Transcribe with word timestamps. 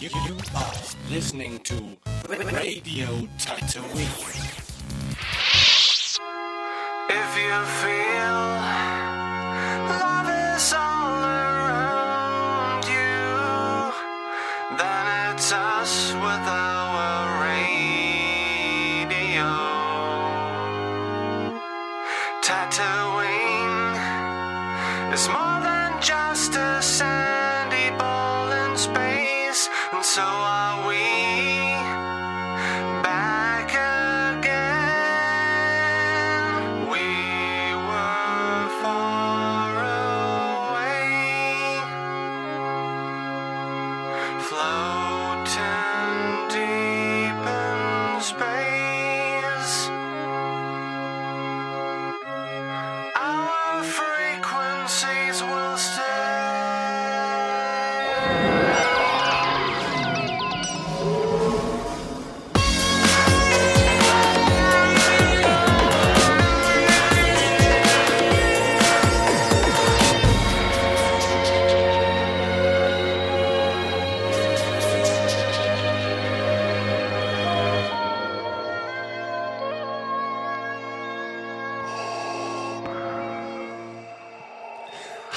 You, 0.00 0.10
you 0.26 0.36
are 0.54 0.72
listening 1.10 1.58
to 1.64 1.74
Radio 2.28 3.08
Tatooine. 3.36 4.06
If 7.10 7.36
you 7.36 7.64
feel 7.82 8.97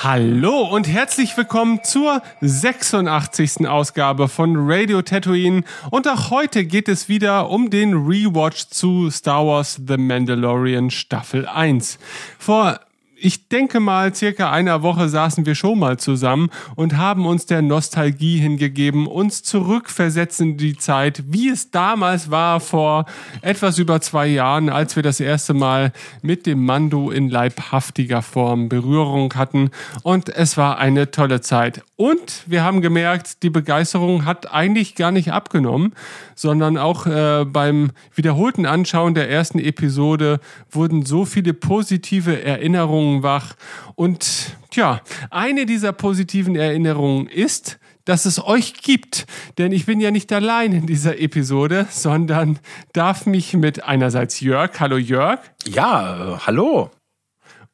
Hallo 0.03 0.61
und 0.61 0.87
herzlich 0.87 1.37
willkommen 1.37 1.83
zur 1.83 2.23
86. 2.41 3.67
Ausgabe 3.67 4.29
von 4.29 4.55
Radio 4.57 5.03
Tatooine. 5.03 5.63
Und 5.91 6.07
auch 6.07 6.31
heute 6.31 6.65
geht 6.65 6.89
es 6.89 7.07
wieder 7.07 7.51
um 7.51 7.69
den 7.69 7.93
Rewatch 7.93 8.69
zu 8.69 9.11
Star 9.11 9.45
Wars 9.45 9.79
The 9.87 9.97
Mandalorian 9.97 10.89
Staffel 10.89 11.45
1. 11.45 11.99
Vor 12.39 12.79
ich 13.23 13.47
denke 13.49 13.79
mal, 13.79 14.13
circa 14.15 14.51
einer 14.51 14.81
Woche 14.81 15.07
saßen 15.07 15.45
wir 15.45 15.53
schon 15.53 15.77
mal 15.77 15.97
zusammen 15.97 16.49
und 16.75 16.97
haben 16.97 17.27
uns 17.27 17.45
der 17.45 17.61
Nostalgie 17.61 18.39
hingegeben, 18.39 19.05
uns 19.05 19.43
zurückversetzen 19.43 20.57
die 20.57 20.75
Zeit, 20.75 21.23
wie 21.27 21.49
es 21.49 21.69
damals 21.69 22.31
war, 22.31 22.59
vor 22.59 23.05
etwas 23.41 23.77
über 23.77 24.01
zwei 24.01 24.27
Jahren, 24.27 24.69
als 24.69 24.95
wir 24.95 25.03
das 25.03 25.19
erste 25.19 25.53
Mal 25.53 25.91
mit 26.23 26.47
dem 26.47 26.65
Mando 26.65 27.11
in 27.11 27.29
leibhaftiger 27.29 28.23
Form 28.23 28.69
Berührung 28.69 29.33
hatten. 29.35 29.69
Und 30.01 30.29
es 30.29 30.57
war 30.57 30.79
eine 30.79 31.11
tolle 31.11 31.41
Zeit. 31.41 31.83
Und 31.97 32.43
wir 32.47 32.63
haben 32.63 32.81
gemerkt, 32.81 33.43
die 33.43 33.51
Begeisterung 33.51 34.25
hat 34.25 34.51
eigentlich 34.51 34.95
gar 34.95 35.11
nicht 35.11 35.31
abgenommen, 35.31 35.93
sondern 36.33 36.79
auch 36.79 37.05
äh, 37.05 37.45
beim 37.45 37.91
wiederholten 38.15 38.65
Anschauen 38.65 39.13
der 39.13 39.29
ersten 39.29 39.59
Episode 39.59 40.39
wurden 40.71 41.05
so 41.05 41.25
viele 41.25 41.53
positive 41.53 42.43
Erinnerungen 42.43 43.10
wach. 43.23 43.55
Und 43.95 44.55
tja, 44.71 45.01
eine 45.29 45.65
dieser 45.65 45.91
positiven 45.91 46.55
Erinnerungen 46.55 47.27
ist, 47.27 47.77
dass 48.05 48.25
es 48.25 48.43
euch 48.43 48.73
gibt. 48.81 49.25
Denn 49.57 49.71
ich 49.71 49.85
bin 49.85 49.99
ja 49.99 50.09
nicht 50.11 50.31
allein 50.33 50.71
in 50.73 50.87
dieser 50.87 51.19
Episode, 51.19 51.85
sondern 51.89 52.59
darf 52.93 53.25
mich 53.25 53.53
mit 53.53 53.83
einerseits 53.83 54.39
Jörg, 54.39 54.79
hallo 54.79 54.97
Jörg, 54.97 55.39
Ja, 55.65 56.35
äh, 56.35 56.37
hallo. 56.47 56.89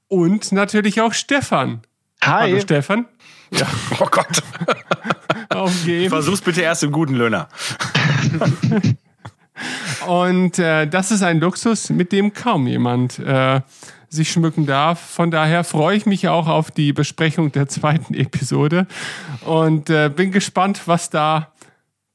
und 0.10 0.52
natürlich 0.52 1.00
auch 1.02 1.14
Stefan. 1.14 1.82
Hi. 2.24 2.50
Hallo 2.52 2.60
Stefan. 2.60 3.06
Oh 4.00 4.08
Gott. 4.12 4.44
Aufgeben. 5.50 6.10
Versuch's 6.10 6.42
bitte 6.42 6.62
erst 6.62 6.84
im 6.84 6.92
guten 6.92 7.16
Löhner. 7.16 7.48
Und 10.08 10.60
äh, 10.60 10.86
das 10.88 11.12
ist 11.12 11.24
ein 11.24 11.40
Luxus, 11.40 11.90
mit 11.90 12.12
dem 12.12 12.34
kaum 12.34 12.68
jemand 12.68 13.20
äh, 13.20 13.62
sich 14.10 14.32
schmücken 14.32 14.66
darf. 14.66 15.00
Von 15.00 15.32
daher 15.32 15.64
freue 15.64 15.98
ich 15.98 16.06
mich 16.06 16.28
auch 16.28 16.48
auf 16.48 16.72
die 16.72 16.94
Besprechung 16.94 17.52
der 17.52 17.68
zweiten 17.68 18.14
Episode 18.14 18.88
und 19.46 19.90
äh, 19.90 20.10
bin 20.10 20.32
gespannt, 20.32 20.84
was 20.86 21.10
da 21.10 21.52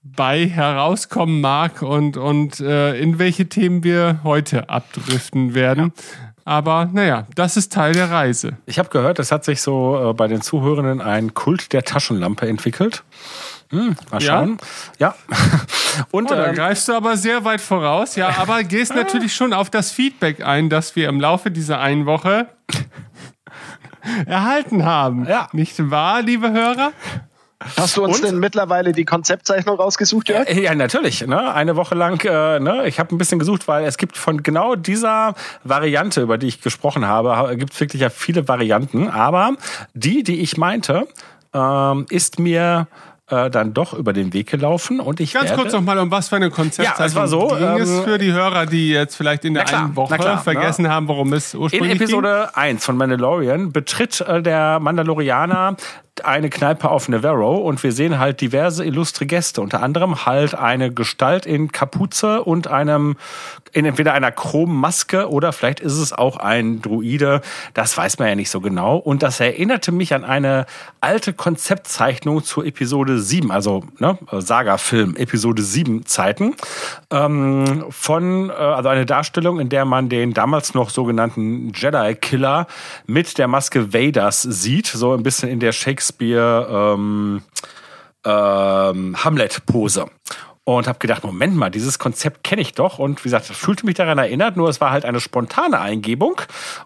bei 0.02 0.46
herauskommen 0.48 1.40
mag 1.40 1.82
und, 1.82 2.16
und 2.16 2.60
äh, 2.60 2.98
in 2.98 3.18
welche 3.18 3.48
Themen 3.48 3.84
wir 3.84 4.20
heute 4.24 4.68
abdriften 4.68 5.54
werden. 5.54 5.92
Aber 6.44 6.90
naja, 6.92 7.28
das 7.36 7.56
ist 7.56 7.72
Teil 7.72 7.92
der 7.92 8.10
Reise. 8.10 8.56
Ich 8.66 8.80
habe 8.80 8.88
gehört, 8.88 9.20
es 9.20 9.30
hat 9.30 9.44
sich 9.44 9.62
so 9.62 10.10
äh, 10.10 10.12
bei 10.12 10.26
den 10.26 10.40
Zuhörenden 10.40 11.00
ein 11.00 11.34
Kult 11.34 11.72
der 11.72 11.84
Taschenlampe 11.84 12.48
entwickelt. 12.48 13.04
Hm, 13.72 13.96
mal 14.10 14.22
Ja? 14.22 14.38
schauen. 14.38 14.58
Ja. 14.98 15.14
Und 16.10 16.30
Oh, 16.30 16.34
da 16.34 16.46
ähm, 16.48 16.54
greifst 16.54 16.88
du 16.88 16.94
aber 16.94 17.16
sehr 17.16 17.44
weit 17.44 17.60
voraus, 17.60 18.16
ja, 18.16 18.36
aber 18.38 18.62
gehst 18.64 18.94
natürlich 18.94 19.34
schon 19.34 19.52
auf 19.52 19.68
das 19.70 19.90
Feedback 19.90 20.44
ein, 20.44 20.68
das 20.70 20.94
wir 20.96 21.08
im 21.08 21.20
Laufe 21.20 21.50
dieser 21.50 21.80
einen 21.80 22.06
Woche 22.06 22.46
erhalten 24.26 24.84
haben. 24.84 25.26
Ja. 25.26 25.48
Nicht 25.52 25.90
wahr, 25.90 26.22
liebe 26.22 26.50
Hörer? 26.52 26.92
Hast 27.76 27.96
du 27.96 28.02
uns 28.02 28.16
Und? 28.16 28.24
denn 28.24 28.38
mittlerweile 28.40 28.90
die 28.92 29.04
Konzeptzeichnung 29.04 29.76
rausgesucht, 29.76 30.28
Jörg? 30.28 30.48
äh, 30.48 30.62
ja, 30.64 30.74
natürlich. 30.74 31.24
Ne? 31.26 31.54
Eine 31.54 31.76
Woche 31.76 31.94
lang, 31.94 32.20
äh, 32.24 32.58
ne? 32.58 32.88
ich 32.88 32.98
habe 32.98 33.14
ein 33.14 33.18
bisschen 33.18 33.38
gesucht, 33.38 33.68
weil 33.68 33.84
es 33.84 33.98
gibt 33.98 34.16
von 34.18 34.42
genau 34.42 34.74
dieser 34.74 35.34
Variante, 35.62 36.22
über 36.22 36.38
die 36.38 36.48
ich 36.48 36.60
gesprochen 36.60 37.06
habe, 37.06 37.56
gibt 37.56 37.72
es 37.72 37.80
wirklich 37.80 38.02
ja 38.02 38.10
viele 38.10 38.48
Varianten. 38.48 39.08
Aber 39.08 39.52
die, 39.94 40.24
die 40.24 40.40
ich 40.40 40.56
meinte, 40.56 41.06
ähm, 41.54 42.06
ist 42.10 42.40
mir 42.40 42.88
äh, 43.32 43.50
dann 43.50 43.72
doch 43.72 43.94
über 43.94 44.12
den 44.12 44.32
Weg 44.34 44.50
gelaufen 44.50 45.00
und 45.00 45.18
ich 45.18 45.32
Ganz 45.32 45.48
werde, 45.48 45.62
kurz 45.62 45.72
nochmal, 45.72 45.98
um 45.98 46.10
was 46.10 46.28
für 46.28 46.36
eine 46.36 46.50
Konzeptzeichnung 46.50 46.98
Ja, 46.98 47.06
es 47.06 47.14
war 47.14 47.28
so, 47.28 47.48
ging 47.48 47.80
es 47.80 47.90
ähm, 47.90 48.04
für 48.04 48.18
die 48.18 48.32
Hörer, 48.32 48.66
die 48.66 48.90
jetzt 48.90 49.16
vielleicht 49.16 49.46
in 49.46 49.54
der 49.54 49.62
na 49.62 49.68
klar, 49.68 49.84
einen 49.84 49.96
Woche 49.96 50.08
na 50.10 50.18
klar, 50.18 50.38
vergessen 50.42 50.88
haben, 50.88 51.08
worum 51.08 51.32
es 51.32 51.54
In 51.54 51.60
ursprünglich 51.60 51.94
Episode 51.94 52.54
1 52.54 52.84
von 52.84 52.96
Mandalorian 52.96 53.72
betritt 53.72 54.20
äh, 54.20 54.42
der 54.42 54.80
Mandalorianer 54.80 55.76
eine 56.24 56.50
Kneipe 56.50 56.90
auf 56.90 57.08
Navarro 57.08 57.56
und 57.56 57.82
wir 57.82 57.92
sehen 57.92 58.18
halt 58.18 58.40
diverse 58.40 58.84
illustre 58.84 59.26
Gäste, 59.26 59.60
unter 59.60 59.82
anderem 59.82 60.26
halt 60.26 60.54
eine 60.54 60.92
Gestalt 60.92 61.46
in 61.46 61.72
Kapuze 61.72 62.42
und 62.42 62.68
einem 62.68 63.16
in 63.72 63.86
entweder 63.86 64.12
einer 64.12 64.30
chromen 64.30 64.76
Maske 64.76 65.30
oder 65.30 65.52
vielleicht 65.52 65.80
ist 65.80 65.96
es 65.96 66.12
auch 66.12 66.36
ein 66.36 66.82
Druide, 66.82 67.40
das 67.74 67.96
weiß 67.96 68.18
man 68.18 68.28
ja 68.28 68.34
nicht 68.34 68.50
so 68.50 68.60
genau. 68.60 68.96
Und 68.96 69.22
das 69.22 69.40
erinnerte 69.40 69.92
mich 69.92 70.14
an 70.14 70.24
eine 70.24 70.66
alte 71.00 71.32
Konzeptzeichnung 71.32 72.44
zur 72.44 72.66
Episode 72.66 73.18
7, 73.18 73.50
also 73.50 73.84
ne, 73.98 74.18
Saga-Film 74.30 75.16
Episode 75.16 75.62
7 75.62 76.04
Zeiten. 76.04 76.54
Ähm, 77.10 77.86
von 77.90 78.50
äh, 78.50 78.52
also 78.52 78.88
eine 78.90 79.06
Darstellung, 79.06 79.58
in 79.58 79.70
der 79.70 79.84
man 79.84 80.08
den 80.08 80.34
damals 80.34 80.74
noch 80.74 80.90
sogenannten 80.90 81.72
Jedi-Killer 81.74 82.66
mit 83.06 83.38
der 83.38 83.48
Maske 83.48 83.94
Vaders 83.94 84.42
sieht, 84.42 84.86
so 84.86 85.14
ein 85.14 85.22
bisschen 85.22 85.48
in 85.48 85.60
der 85.60 85.72
Shakespeare 85.72 86.11
ähm, 86.20 87.42
ähm, 88.24 89.24
Hamlet-Pose. 89.24 90.06
Und 90.64 90.86
habe 90.86 91.00
gedacht, 91.00 91.24
Moment 91.24 91.56
mal, 91.56 91.70
dieses 91.70 91.98
Konzept 91.98 92.44
kenne 92.44 92.62
ich 92.62 92.72
doch. 92.72 93.00
Und 93.00 93.24
wie 93.24 93.24
gesagt, 93.24 93.46
fühlte 93.46 93.84
mich 93.84 93.96
daran 93.96 94.18
erinnert, 94.18 94.56
nur 94.56 94.68
es 94.68 94.80
war 94.80 94.92
halt 94.92 95.04
eine 95.04 95.18
spontane 95.18 95.80
Eingebung. 95.80 96.40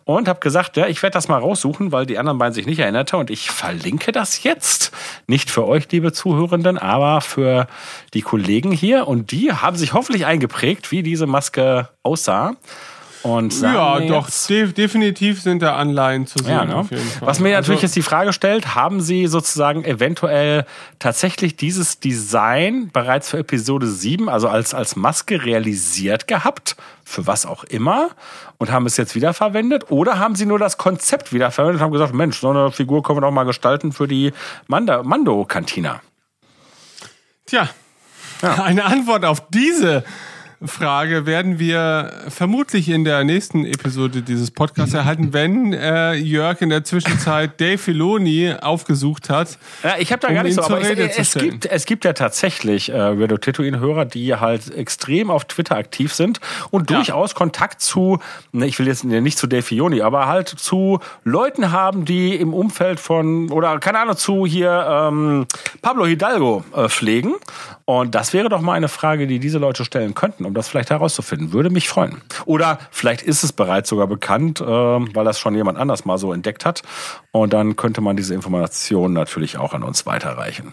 Und 0.05 0.28
habe 0.28 0.40
gesagt, 0.40 0.78
ja, 0.78 0.87
ich 0.87 1.02
werde 1.02 1.12
das 1.12 1.28
mal 1.28 1.40
raussuchen, 1.40 1.93
weil 1.93 2.06
die 2.06 2.17
anderen 2.17 2.38
beiden 2.38 2.55
sich 2.55 2.64
nicht 2.64 2.78
erinnerten. 2.78 3.17
Und 3.17 3.28
ich 3.28 3.50
verlinke 3.50 4.12
das 4.12 4.43
jetzt. 4.44 4.93
Nicht 5.26 5.50
für 5.50 5.67
euch, 5.67 5.93
liebe 5.93 6.12
Zuhörenden, 6.12 6.78
aber 6.78 7.20
für 7.20 7.67
die 8.14 8.23
Kollegen 8.23 8.73
hier. 8.73 9.06
Und 9.06 9.31
die 9.31 9.52
haben 9.52 9.76
sich 9.76 9.93
hoffentlich 9.93 10.25
eingeprägt, 10.25 10.90
wie 10.90 11.02
diese 11.02 11.26
Maske 11.26 11.90
aussah. 12.02 12.56
Und 13.26 13.61
Ja, 13.61 13.99
doch, 14.00 14.28
de 14.49 14.73
definitiv 14.73 15.43
sind 15.43 15.61
da 15.61 15.75
Anleihen 15.76 16.28
zu 16.28 16.38
sehen. 16.38 16.50
ja, 16.52 16.64
ne? 16.64 16.87
Was 17.20 17.40
mir 17.40 17.52
natürlich 17.55 17.78
Also- 17.78 17.87
jetzt 17.87 17.96
die 17.96 18.02
Frage 18.02 18.32
stellt, 18.32 18.76
haben 18.76 19.00
Sie 19.00 19.26
sozusagen 19.26 19.84
eventuell 19.84 20.64
tatsächlich 21.00 21.56
dieses 21.56 21.99
Design 21.99 22.90
bereits 22.93 23.31
für 23.31 23.38
Episode 23.38 23.88
7, 23.88 24.28
also 24.28 24.49
als, 24.49 24.75
als 24.75 24.94
Maske 24.94 25.44
realisiert 25.44 26.28
gehabt, 26.28 26.76
für 27.05 27.26
was 27.26 27.46
auch 27.46 27.64
immer, 27.64 28.11
und 28.58 28.70
haben 28.70 28.87
es 28.87 28.96
jetzt 28.96 29.17
wiederverwendet? 29.17 29.90
Oder 29.90 30.20
haben 30.20 30.37
Sie 30.37 30.46
nur 30.46 30.61
das 30.61 30.78
Konzept 30.78 31.32
wiederverwendet 31.32 31.81
und 31.81 31.84
haben 31.84 31.93
gesagt, 31.93 32.14
Mensch, 32.14 32.38
so 32.38 32.50
eine 32.50 32.70
Figur 32.70 33.02
können 33.02 33.17
wir 33.19 33.23
doch 33.23 33.32
mal 33.32 33.44
gestalten 33.44 33.90
für 33.93 34.06
die 34.06 34.32
Mando-Kantina? 34.69 36.00
Tja, 37.46 37.69
eine 38.43 38.84
Antwort 38.84 39.25
auf 39.25 39.49
diese 39.49 40.05
Frage 40.64 41.26
werden 41.26 41.58
wir 41.58 42.12
vermutlich 42.29 42.88
in 42.88 43.05
der 43.05 43.25
nächsten 43.25 43.67
Episode 43.67 44.23
dieses 44.23 44.50
Podcasts 44.50 44.94
erhalten, 44.94 45.32
wenn 45.35 45.75
äh, 45.75 46.14
Jörg 46.14 46.62
in 46.62 46.70
der 46.70 46.82
Zwischenzeit 46.82 47.61
Dave 47.61 47.76
Filoni 47.76 48.55
aufgesucht 48.61 49.29
hat. 49.29 49.58
Ja, 49.82 49.97
ich 49.99 50.12
habe 50.12 50.20
da 50.20 50.29
um 50.29 50.35
gar 50.35 50.44
nicht 50.44 50.55
so, 50.55 50.62
aber 50.62 50.81
zu 50.81 50.93
es, 51.03 51.35
gibt, 51.35 51.67
es 51.67 51.85
gibt 51.85 52.05
ja 52.06 52.14
tatsächlich 52.14 52.88
äh, 52.88 52.99
Radio 52.99 53.37
Tatooine-Hörer, 53.37 54.06
die 54.06 54.35
halt 54.35 54.73
extrem 54.75 55.31
auf 55.31 55.44
Twitter 55.44 55.76
aktiv 55.76 56.14
sind 56.14 56.41
und 56.70 56.91
Ja. 56.91 56.97
durchaus 56.97 57.35
Kontakt 57.35 57.82
zu, 57.82 58.19
ne, 58.52 58.67
ich 58.67 58.79
will 58.79 58.87
jetzt 58.87 59.05
nicht 59.05 59.37
zu 59.37 59.47
Dave 59.47 59.62
Filoni, 59.62 60.00
aber 60.00 60.26
halt 60.26 60.49
zu 60.49 61.00
Leuten 61.25 61.70
haben, 61.70 62.06
die 62.06 62.35
im 62.35 62.55
Umfeld 62.55 62.99
von, 62.99 63.50
oder 63.50 63.79
keine 63.79 63.99
Ahnung, 63.99 64.17
zu 64.17 64.47
hier 64.47 64.87
ähm, 64.88 65.47
Pablo 65.82 66.06
Hidalgo 66.06 66.64
äh, 66.75 66.88
pflegen. 66.88 67.35
Und 67.85 68.14
das 68.14 68.32
wäre 68.32 68.49
doch 68.49 68.62
mal 68.62 68.73
eine 68.73 68.88
Frage, 68.88 69.26
die 69.26 69.38
diese 69.38 69.59
Leute 69.59 69.85
stellen 69.85 70.14
könnten, 70.14 70.45
um 70.46 70.54
das 70.54 70.69
vielleicht 70.69 70.90
herauszufinden. 70.90 71.52
Würde 71.52 71.70
mich 71.70 71.88
freuen. 71.88 72.22
Oder 72.46 72.78
vielleicht 72.90 73.22
ist 73.22 73.43
es 73.43 73.52
bereits 73.52 73.88
sogar 73.88 74.06
bekannt, 74.06 74.60
äh, 74.60 74.64
weil 74.64 75.25
das 75.25 75.38
schon 75.38 75.54
jemand 75.54 75.78
anders 75.78 76.04
mal 76.04 76.16
so 76.19 76.32
entdeckt 76.32 76.64
hat. 76.64 76.82
Und 77.32 77.52
dann 77.52 77.76
könnte 77.76 78.00
man 78.00 78.16
diese 78.16 78.34
Information 78.34 79.12
natürlich 79.12 79.58
auch 79.58 79.75
an 79.75 79.82
uns 79.82 80.06
weiterreichen. 80.06 80.72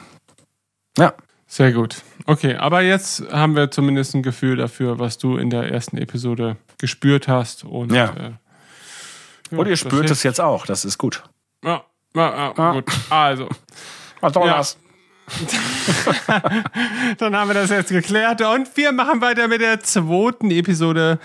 Ja. 0.98 1.14
Sehr 1.46 1.72
gut. 1.72 2.02
Okay, 2.26 2.56
aber 2.56 2.82
jetzt 2.82 3.30
haben 3.32 3.56
wir 3.56 3.70
zumindest 3.70 4.16
ein 4.16 4.24
Gefühl 4.24 4.56
dafür, 4.56 4.98
was 4.98 5.18
du 5.20 5.38
in 5.38 5.50
der 5.52 5.72
ersten 5.72 5.98
Episode 5.98 6.56
gespürt 6.80 7.28
hast. 7.28 7.64
Und, 7.64 7.92
Ja. 7.92 8.06
äh, 9.52 9.56
Und 9.56 9.68
ihr 9.68 9.78
spürt 9.78 9.94
hilft. 9.94 10.12
es 10.12 10.24
jetzt 10.24 10.42
auch. 10.42 10.66
Das 10.66 10.84
ist 10.84 10.98
gut. 10.98 11.24
Ja, 11.64 11.84
ja, 12.16 12.54
ja, 12.58 12.72
gut. 12.72 12.86
Also, 13.10 13.50
Was 14.22 14.34
soll 14.34 14.48
Ja. 14.48 14.58
das? 14.58 14.78
dann 17.18 17.36
haben 17.36 17.50
wir 17.50 17.54
das 17.56 17.70
jetzt 17.70 17.90
geklärt 17.90 18.42
und 18.42 18.76
wir 18.76 18.92
machen 18.92 19.22
weiter 19.22 19.48
mit 19.48 19.62
der 19.62 19.80
zweiten 19.82 20.52
Episode 20.52 21.20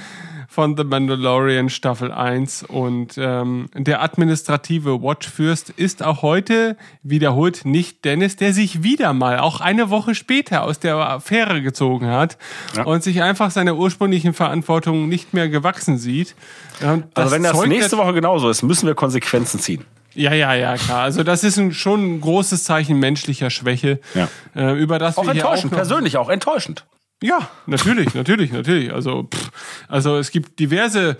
von 0.50 0.76
The 0.76 0.82
Mandalorian 0.82 1.68
Staffel 1.68 2.10
1 2.10 2.64
und 2.64 3.16
ähm, 3.18 3.68
der 3.74 4.02
administrative 4.02 5.02
Watchfürst 5.02 5.70
ist 5.70 6.02
auch 6.02 6.22
heute 6.22 6.76
wiederholt 7.02 7.64
nicht 7.64 8.04
Dennis, 8.04 8.36
der 8.36 8.54
sich 8.54 8.82
wieder 8.82 9.12
mal 9.12 9.38
auch 9.38 9.60
eine 9.60 9.90
Woche 9.90 10.14
später 10.14 10.64
aus 10.64 10.80
der 10.80 10.96
Affäre 10.96 11.62
gezogen 11.62 12.06
hat 12.08 12.38
und 12.86 13.02
sich 13.02 13.22
einfach 13.22 13.50
seiner 13.50 13.76
ursprünglichen 13.76 14.32
Verantwortung 14.32 15.08
nicht 15.08 15.34
mehr 15.34 15.48
gewachsen 15.48 15.98
sieht. 15.98 16.34
Und 16.80 17.04
Also 17.14 17.30
wenn 17.30 17.42
das 17.42 17.64
nächste 17.66 17.98
Woche 17.98 18.14
genauso 18.14 18.48
ist, 18.48 18.62
müssen 18.62 18.86
wir 18.86 18.94
Konsequenzen 18.94 19.60
ziehen. 19.60 19.84
Ja, 20.18 20.32
ja, 20.34 20.54
ja, 20.54 20.76
klar. 20.76 21.02
Also 21.02 21.22
das 21.22 21.44
ist 21.44 21.56
ein, 21.58 21.72
schon 21.72 22.16
ein 22.16 22.20
großes 22.20 22.64
Zeichen 22.64 22.98
menschlicher 22.98 23.50
Schwäche, 23.50 24.00
Ja. 24.14 24.28
äh, 24.56 24.72
über 24.78 24.98
das 24.98 25.16
Auch 25.16 25.24
wir 25.26 25.32
hier 25.32 25.44
auch 25.46 25.50
enttäuschend, 25.52 25.72
noch, 25.72 25.78
persönlich 25.78 26.16
auch 26.16 26.28
enttäuschend. 26.28 26.84
Ja, 27.22 27.48
natürlich, 27.66 28.14
natürlich, 28.14 28.52
natürlich. 28.52 28.92
Also, 28.92 29.24
pff, 29.24 29.50
also 29.88 30.18
es 30.18 30.30
gibt 30.30 30.58
diverse 30.60 31.16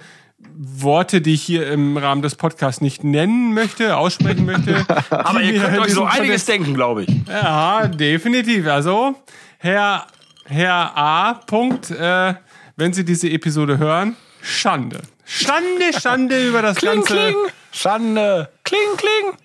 Worte, 0.56 1.20
die 1.20 1.34
ich 1.34 1.42
hier 1.42 1.68
im 1.70 1.96
Rahmen 1.96 2.22
des 2.22 2.36
Podcasts 2.36 2.80
nicht 2.80 3.02
nennen 3.02 3.52
möchte, 3.54 3.96
aussprechen 3.96 4.44
möchte. 4.46 4.86
Aber 5.10 5.40
ihr 5.40 5.60
könnt 5.60 5.78
euch 5.80 5.92
so 5.94 6.04
einiges 6.04 6.44
denken, 6.44 6.74
glaube 6.74 7.02
ich. 7.04 7.08
Ja, 7.28 7.88
definitiv. 7.88 8.66
Also, 8.68 9.16
Herr, 9.58 10.06
Herr 10.44 10.96
A. 10.96 11.34
Punkt, 11.34 11.90
äh, 11.90 12.34
wenn 12.76 12.92
Sie 12.92 13.04
diese 13.04 13.28
Episode 13.28 13.78
hören, 13.78 14.14
Schande. 14.40 15.02
Schande, 15.24 15.92
Schande 16.00 16.46
über 16.46 16.62
das 16.62 16.76
Kling, 16.76 16.94
Ganze. 16.94 17.14
kling. 17.16 17.34
Schande. 17.72 18.48
Kling, 18.68 18.96
kling. 18.98 19.38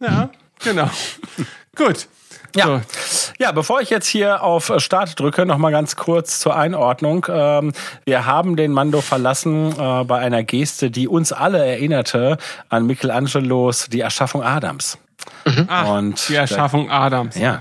Ja, 0.00 0.28
genau. 0.58 0.90
Gut. 1.76 2.08
Ja. 2.56 2.66
So. 2.66 3.32
ja, 3.38 3.52
bevor 3.52 3.80
ich 3.80 3.90
jetzt 3.90 4.08
hier 4.08 4.42
auf 4.42 4.72
Start 4.78 5.20
drücke, 5.20 5.46
noch 5.46 5.58
mal 5.58 5.70
ganz 5.70 5.94
kurz 5.94 6.40
zur 6.40 6.56
Einordnung. 6.56 7.26
Ähm, 7.28 7.72
wir 8.06 8.26
haben 8.26 8.56
den 8.56 8.72
Mando 8.72 9.02
verlassen 9.02 9.72
äh, 9.78 10.04
bei 10.04 10.18
einer 10.18 10.42
Geste, 10.42 10.90
die 10.90 11.06
uns 11.06 11.32
alle 11.32 11.64
erinnerte 11.64 12.38
an 12.68 12.86
Michelangelos 12.86 13.86
Die 13.86 14.00
Erschaffung 14.00 14.42
Adams. 14.42 14.98
Ach, 15.68 15.88
Und 15.90 16.28
die 16.28 16.34
Erschaffung 16.34 16.90
Adams. 16.90 17.36
Ja. 17.36 17.60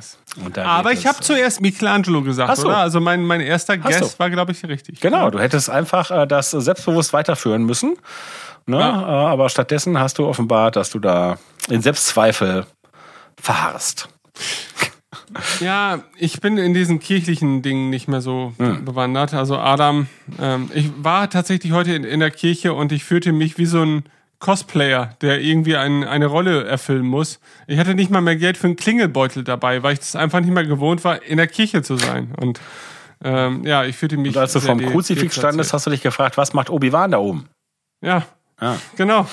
Da 0.54 0.66
Aber 0.66 0.92
ich 0.92 1.06
habe 1.06 1.20
zuerst 1.22 1.62
Michelangelo 1.62 2.22
gesagt, 2.24 2.50
Ach 2.50 2.56
so. 2.56 2.68
oder? 2.68 2.78
Also 2.78 3.00
mein, 3.00 3.24
mein 3.24 3.42
erster 3.42 3.78
Guess 3.78 4.20
war, 4.20 4.30
glaube 4.32 4.54
ich, 4.54 4.64
richtig. 4.66 5.00
Genau, 5.00 5.30
du 5.30 5.40
hättest 5.40 5.70
einfach 5.70 6.10
äh, 6.10 6.26
das 6.26 6.52
selbstbewusst 6.52 7.14
weiterführen 7.14 7.64
müssen. 7.64 7.96
Ne? 8.68 8.80
Ja. 8.80 9.02
Äh, 9.02 9.32
aber 9.32 9.50
stattdessen 9.50 10.00
hast 10.00 10.18
du 10.18 10.26
offenbart, 10.26 10.76
dass 10.76 10.90
du 10.90 11.00
da 11.00 11.38
in 11.70 11.82
Selbstzweifel 11.82 12.66
verharrst. 13.40 14.10
Ja, 15.60 16.04
ich 16.18 16.40
bin 16.40 16.58
in 16.58 16.74
diesen 16.74 17.00
kirchlichen 17.00 17.62
Dingen 17.62 17.90
nicht 17.90 18.08
mehr 18.08 18.22
so 18.22 18.54
Hm. 18.58 18.86
bewandert. 18.86 19.34
Also 19.34 19.58
Adam, 19.58 20.08
ähm, 20.40 20.70
ich 20.74 20.92
war 20.98 21.30
tatsächlich 21.30 21.72
heute 21.74 21.94
in, 21.94 22.04
in 22.04 22.20
der 22.20 22.32
Kirche 22.32 22.74
und 22.74 22.92
ich 22.92 23.04
fühlte 23.04 23.32
mich 23.32 23.58
wie 23.58 23.66
so 23.66 23.82
ein 23.84 24.04
Cosplayer, 24.40 25.16
der 25.22 25.42
irgendwie 25.42 25.76
ein, 25.78 26.04
eine 26.04 26.28
Rolle 26.28 26.66
erfüllen 26.66 27.06
muss. 27.06 27.40
Ich 27.68 27.80
hatte 27.80 27.96
nicht 27.96 28.12
mal 28.12 28.22
mehr 28.22 28.36
Geld 28.36 28.58
für 28.58 28.68
einen 28.68 28.76
Klingelbeutel 28.76 29.44
dabei, 29.44 29.82
weil 29.84 29.94
ich 29.94 30.00
das 30.00 30.16
einfach 30.16 30.40
nicht 30.42 30.52
mehr 30.54 30.66
gewohnt 30.66 31.04
war, 31.04 31.24
in 31.24 31.38
der 31.38 31.48
Kirche 31.48 31.82
zu 31.82 31.98
sein. 31.98 32.34
Und 32.40 32.60
ähm, 33.24 33.66
ja, 33.66 33.86
ich 33.86 33.96
fühlte 33.96 34.18
mich. 34.18 34.36
Und 34.36 34.42
als 34.42 34.54
du 34.54 34.60
vom 34.60 34.80
Kruzifix 34.80 35.36
standest, 35.36 35.74
hast 35.74 35.86
du 35.86 35.90
dich 35.90 36.02
gefragt, 36.02 36.38
was 36.38 36.54
macht 36.54 36.70
Obi-Wan 36.70 37.12
da 37.12 37.18
oben? 37.18 37.48
Ja, 38.06 38.24
Ja. 38.62 38.78
genau. 38.96 39.28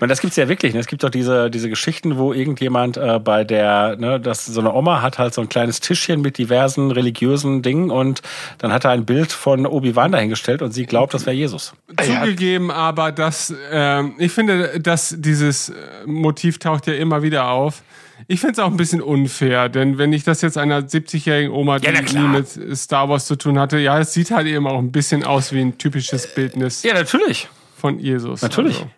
meine, 0.00 0.12
das 0.12 0.20
gibt's 0.20 0.36
ja 0.36 0.48
wirklich. 0.48 0.72
Ne? 0.72 0.80
Es 0.80 0.86
gibt 0.86 1.02
doch 1.02 1.10
diese, 1.10 1.50
diese 1.50 1.68
Geschichten, 1.68 2.16
wo 2.16 2.32
irgendjemand 2.32 2.96
äh, 2.96 3.18
bei 3.18 3.44
der, 3.44 3.96
ne, 3.98 4.18
das, 4.18 4.46
so 4.46 4.60
eine 4.60 4.72
Oma 4.72 5.02
hat 5.02 5.18
halt 5.18 5.34
so 5.34 5.42
ein 5.42 5.48
kleines 5.48 5.80
Tischchen 5.80 6.22
mit 6.22 6.38
diversen 6.38 6.90
religiösen 6.90 7.60
Dingen 7.60 7.90
und 7.90 8.22
dann 8.58 8.72
hat 8.72 8.84
er 8.84 8.92
ein 8.92 9.04
Bild 9.04 9.30
von 9.32 9.66
Obi-Wan 9.66 10.12
dahingestellt 10.12 10.62
und 10.62 10.72
sie 10.72 10.86
glaubt, 10.86 11.12
das 11.12 11.26
wäre 11.26 11.36
Jesus. 11.36 11.74
Zugegeben, 12.00 12.70
aber 12.70 13.12
dass 13.12 13.52
ähm, 13.70 14.14
ich 14.18 14.32
finde, 14.32 14.80
dass 14.80 15.14
dieses 15.18 15.68
äh, 15.68 15.74
Motiv 16.06 16.58
taucht 16.58 16.86
ja 16.86 16.94
immer 16.94 17.22
wieder 17.22 17.50
auf. 17.50 17.82
Ich 18.26 18.40
finde 18.40 18.52
es 18.52 18.58
auch 18.58 18.70
ein 18.70 18.76
bisschen 18.76 19.02
unfair, 19.02 19.68
denn 19.68 19.98
wenn 19.98 20.12
ich 20.12 20.24
das 20.24 20.40
jetzt 20.40 20.56
einer 20.56 20.82
70-jährigen 20.82 21.52
Oma, 21.52 21.78
die 21.78 21.86
Ja, 21.86 22.00
nie 22.00 22.28
mit 22.28 22.76
Star 22.76 23.08
Wars 23.08 23.26
zu 23.26 23.36
tun 23.36 23.58
hatte, 23.58 23.78
ja, 23.78 23.98
es 23.98 24.12
sieht 24.12 24.30
halt 24.30 24.46
eben 24.46 24.66
auch 24.66 24.78
ein 24.78 24.92
bisschen 24.92 25.24
aus 25.24 25.52
wie 25.52 25.60
ein 25.60 25.78
typisches 25.78 26.34
Bildnis 26.34 26.82
Ja, 26.82 26.94
natürlich. 26.94 27.48
Von 27.80 27.98
Jesus. 27.98 28.42
Natürlich. 28.42 28.76
Also, 28.78 28.90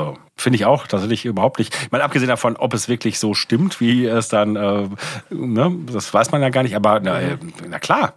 Also 0.00 0.18
finde 0.36 0.56
ich 0.56 0.64
auch 0.64 0.86
tatsächlich 0.86 1.24
überhaupt 1.24 1.58
nicht. 1.58 1.90
Mal 1.90 2.02
abgesehen 2.02 2.28
davon, 2.28 2.56
ob 2.56 2.72
es 2.74 2.88
wirklich 2.88 3.18
so 3.18 3.34
stimmt, 3.34 3.80
wie 3.80 4.06
es 4.06 4.28
dann, 4.28 4.54
äh, 4.56 4.88
ne, 5.30 5.76
das 5.92 6.12
weiß 6.14 6.30
man 6.30 6.40
ja 6.42 6.50
gar 6.50 6.62
nicht. 6.62 6.76
Aber 6.76 7.00
na, 7.00 7.20
äh, 7.20 7.38
na 7.68 7.78
klar, 7.80 8.14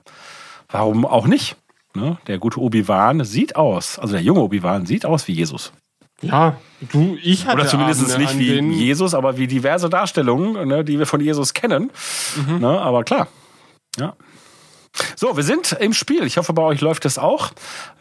warum 0.70 1.06
auch 1.06 1.26
nicht? 1.28 1.56
Ne? 1.96 2.18
Der 2.28 2.38
gute 2.38 2.60
Obi-Wan 2.60 3.24
sieht 3.24 3.56
aus, 3.56 3.98
also 3.98 4.14
der 4.14 4.22
junge 4.22 4.42
Obi-Wan 4.42 4.86
sieht 4.86 5.06
aus 5.06 5.28
wie 5.28 5.32
Jesus. 5.34 5.72
ja, 6.22 6.58
du, 6.92 7.18
ich 7.24 7.46
hatte 7.46 7.58
Oder 7.62 7.68
zumindest 7.68 8.04
Abende, 8.14 8.20
nicht 8.20 8.38
wie 8.38 8.84
Jesus, 8.84 9.14
aber 9.14 9.38
wie 9.38 9.48
diverse 9.48 9.90
Darstellungen, 9.90 10.68
ne, 10.68 10.84
die 10.84 11.00
wir 11.00 11.06
von 11.06 11.22
Jesus 11.22 11.54
kennen. 11.54 11.90
Ne, 12.60 12.68
aber 12.68 13.04
klar. 13.06 13.28
Ja. 13.98 14.14
So, 15.16 15.36
wir 15.36 15.44
sind 15.44 15.74
im 15.74 15.94
Spiel. 15.94 16.24
Ich 16.26 16.38
hoffe, 16.38 16.54
bei 16.54 16.62
euch 16.62 16.82
läuft 16.82 17.06
es 17.06 17.18
auch. 17.18 17.52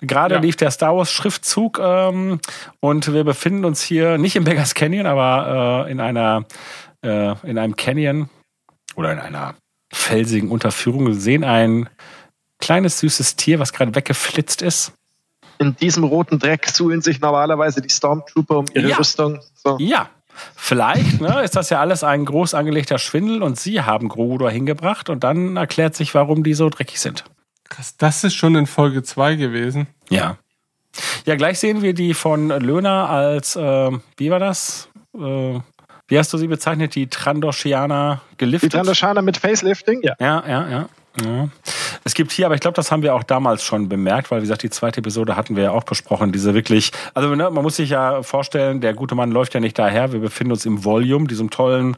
Gerade 0.01 0.37
Ja. 0.37 0.41
lief 0.41 0.57
der 0.57 0.71
Star 0.71 0.97
Wars 0.97 1.11
Schriftzug 1.11 1.79
ähm, 1.83 2.41
und 2.81 3.13
wir 3.13 3.25
befinden 3.25 3.65
uns 3.65 3.83
hier 3.83 4.19
nicht 4.19 4.37
im 4.37 4.45
Beggars 4.45 4.75
Canyon, 4.75 5.07
aber 5.07 5.87
äh, 5.87 5.91
in 5.93 6.01
einer 6.01 6.45
äh, 7.05 7.35
in 7.49 7.59
einem 7.59 7.77
Canyon 7.77 8.29
oder 8.97 9.13
in 9.13 9.19
einer 9.19 9.55
felsigen 9.93 10.51
Unterführung. 10.51 11.07
Wir 11.07 11.15
sehen 11.15 11.45
ein 11.45 11.89
kleines 12.61 13.01
süßes 13.01 13.37
Tier, 13.37 13.59
was 13.59 13.73
gerade 13.73 13.95
weggeflitzt 13.95 14.63
ist. 14.63 14.93
In 15.59 15.77
diesem 15.77 16.05
roten 16.05 16.39
Dreck 16.39 16.69
suhlen 16.69 17.01
sich 17.03 17.21
normalerweise 17.21 17.81
die 17.81 17.91
Stormtrooper 17.91 18.59
um 18.59 18.67
ihre 18.75 18.89
Ja. 18.89 18.97
Rüstung. 18.97 19.41
So. 19.55 19.77
Ja, 19.79 20.09
vielleicht 20.57 21.21
ne, 21.21 21.43
ist 21.43 21.57
das 21.57 21.71
ja 21.71 21.81
alles 21.81 22.05
ein 22.05 22.25
groß 22.25 22.55
angelegter 22.55 22.99
Schwindel 22.99 23.43
und 23.43 23.59
sie 23.59 23.83
haben 23.83 24.09
Grogu 24.09 24.49
hingebracht 24.49 25.11
und 25.11 25.25
dann 25.25 25.57
erklärt 25.57 25.95
sich, 25.95 26.15
warum 26.15 26.43
die 26.43 26.55
so 26.55 26.69
dreckig 26.69 27.01
sind. 27.01 27.25
Krass, 27.69 27.97
das 27.97 28.25
ist 28.25 28.35
schon 28.35 28.55
in 28.57 28.67
Folge 28.67 29.03
2 29.03 29.37
gewesen. 29.37 29.87
Ja. 30.11 30.37
Ja, 31.27 31.35
gleich 31.37 31.59
sehen 31.59 31.83
wir 31.83 31.95
die 31.95 32.15
von 32.15 32.49
Löhner 32.49 33.09
als, 33.09 33.57
äh, 33.57 33.91
wie 34.17 34.31
war 34.31 34.39
das? 34.39 34.89
Äh, 35.15 35.59
wie 36.07 36.19
hast 36.19 36.33
du 36.33 36.39
sie 36.39 36.47
bezeichnet? 36.47 36.95
Die 36.95 37.09
Trandoshianer 37.09 38.21
Die 38.33 38.37
geliftet? 38.37 38.73
Trandoshaner 38.73 39.23
mit 39.23 39.39
Facelifting, 39.39 40.03
ja. 40.03 40.15
Ja, 40.21 40.45
ja, 40.47 40.69
ja. 40.69 40.89
Ja. 41.23 41.49
Es 42.03 42.15
gibt 42.15 42.33
hier, 42.33 42.47
aber 42.47 42.55
ich 42.55 42.61
glaube, 42.61 42.75
das 42.75 42.91
haben 42.91 43.03
wir 43.03 43.15
auch 43.15 43.23
damals 43.23 43.63
schon 43.63 43.89
bemerkt, 43.89 44.31
weil 44.31 44.39
wie 44.39 44.45
gesagt, 44.45 44.63
die 44.63 44.71
zweite 44.71 44.99
Episode 44.99 45.37
hatten 45.37 45.57
wir 45.57 45.65
ja 45.65 45.71
auch 45.71 45.85
besprochen, 45.85 46.33
diese 46.33 46.55
wirklich, 46.55 46.91
also 47.15 47.35
ne, 47.35 47.51
man 47.51 47.63
muss 47.63 47.77
sich 47.77 47.91
ja 47.91 48.23
vorstellen, 48.23 48.81
der 48.81 48.95
gute 48.95 49.15
Mann 49.15 49.31
läuft 49.31 49.55
ja 49.55 49.61
nicht 49.61 49.79
daher, 49.79 50.13
wir 50.13 50.21
befinden 50.21 50.53
uns 50.53 50.67
im 50.67 50.85
Volume, 50.85 51.27
diesem 51.27 51.51
tollen, 51.51 51.97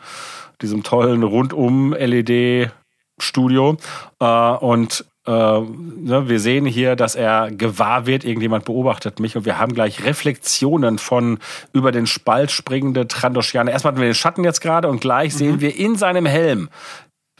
diesem 0.61 0.83
tollen 0.83 1.23
rundum 1.23 1.93
LED 1.93 2.71
Studio 3.19 3.79
äh, 4.21 4.27
und 4.27 5.05
äh, 5.27 5.31
ne, 5.31 6.29
wir 6.29 6.39
sehen 6.39 6.67
hier, 6.67 6.95
dass 6.95 7.15
er 7.15 7.51
gewahr 7.51 8.07
wird, 8.07 8.25
irgendjemand 8.25 8.67
beobachtet 8.67 9.19
mich 9.19 9.37
und 9.37 9.47
wir 9.47 9.59
haben 9.59 9.73
gleich 9.73 10.05
Reflexionen 10.05 10.99
von 10.99 11.39
über 11.73 11.91
den 11.91 12.07
Spalt 12.07 12.51
springende 12.51 13.09
Trandoshianer. 13.09 13.73
Erstmal 13.73 13.93
hatten 13.93 14.03
wir 14.03 14.09
den 14.09 14.15
Schatten 14.15 14.45
jetzt 14.45 14.61
gerade 14.61 14.89
und 14.89 15.01
gleich 15.01 15.35
sehen 15.35 15.61
wir 15.61 15.75
in 15.75 15.97
seinem 15.97 16.27
Helm 16.27 16.69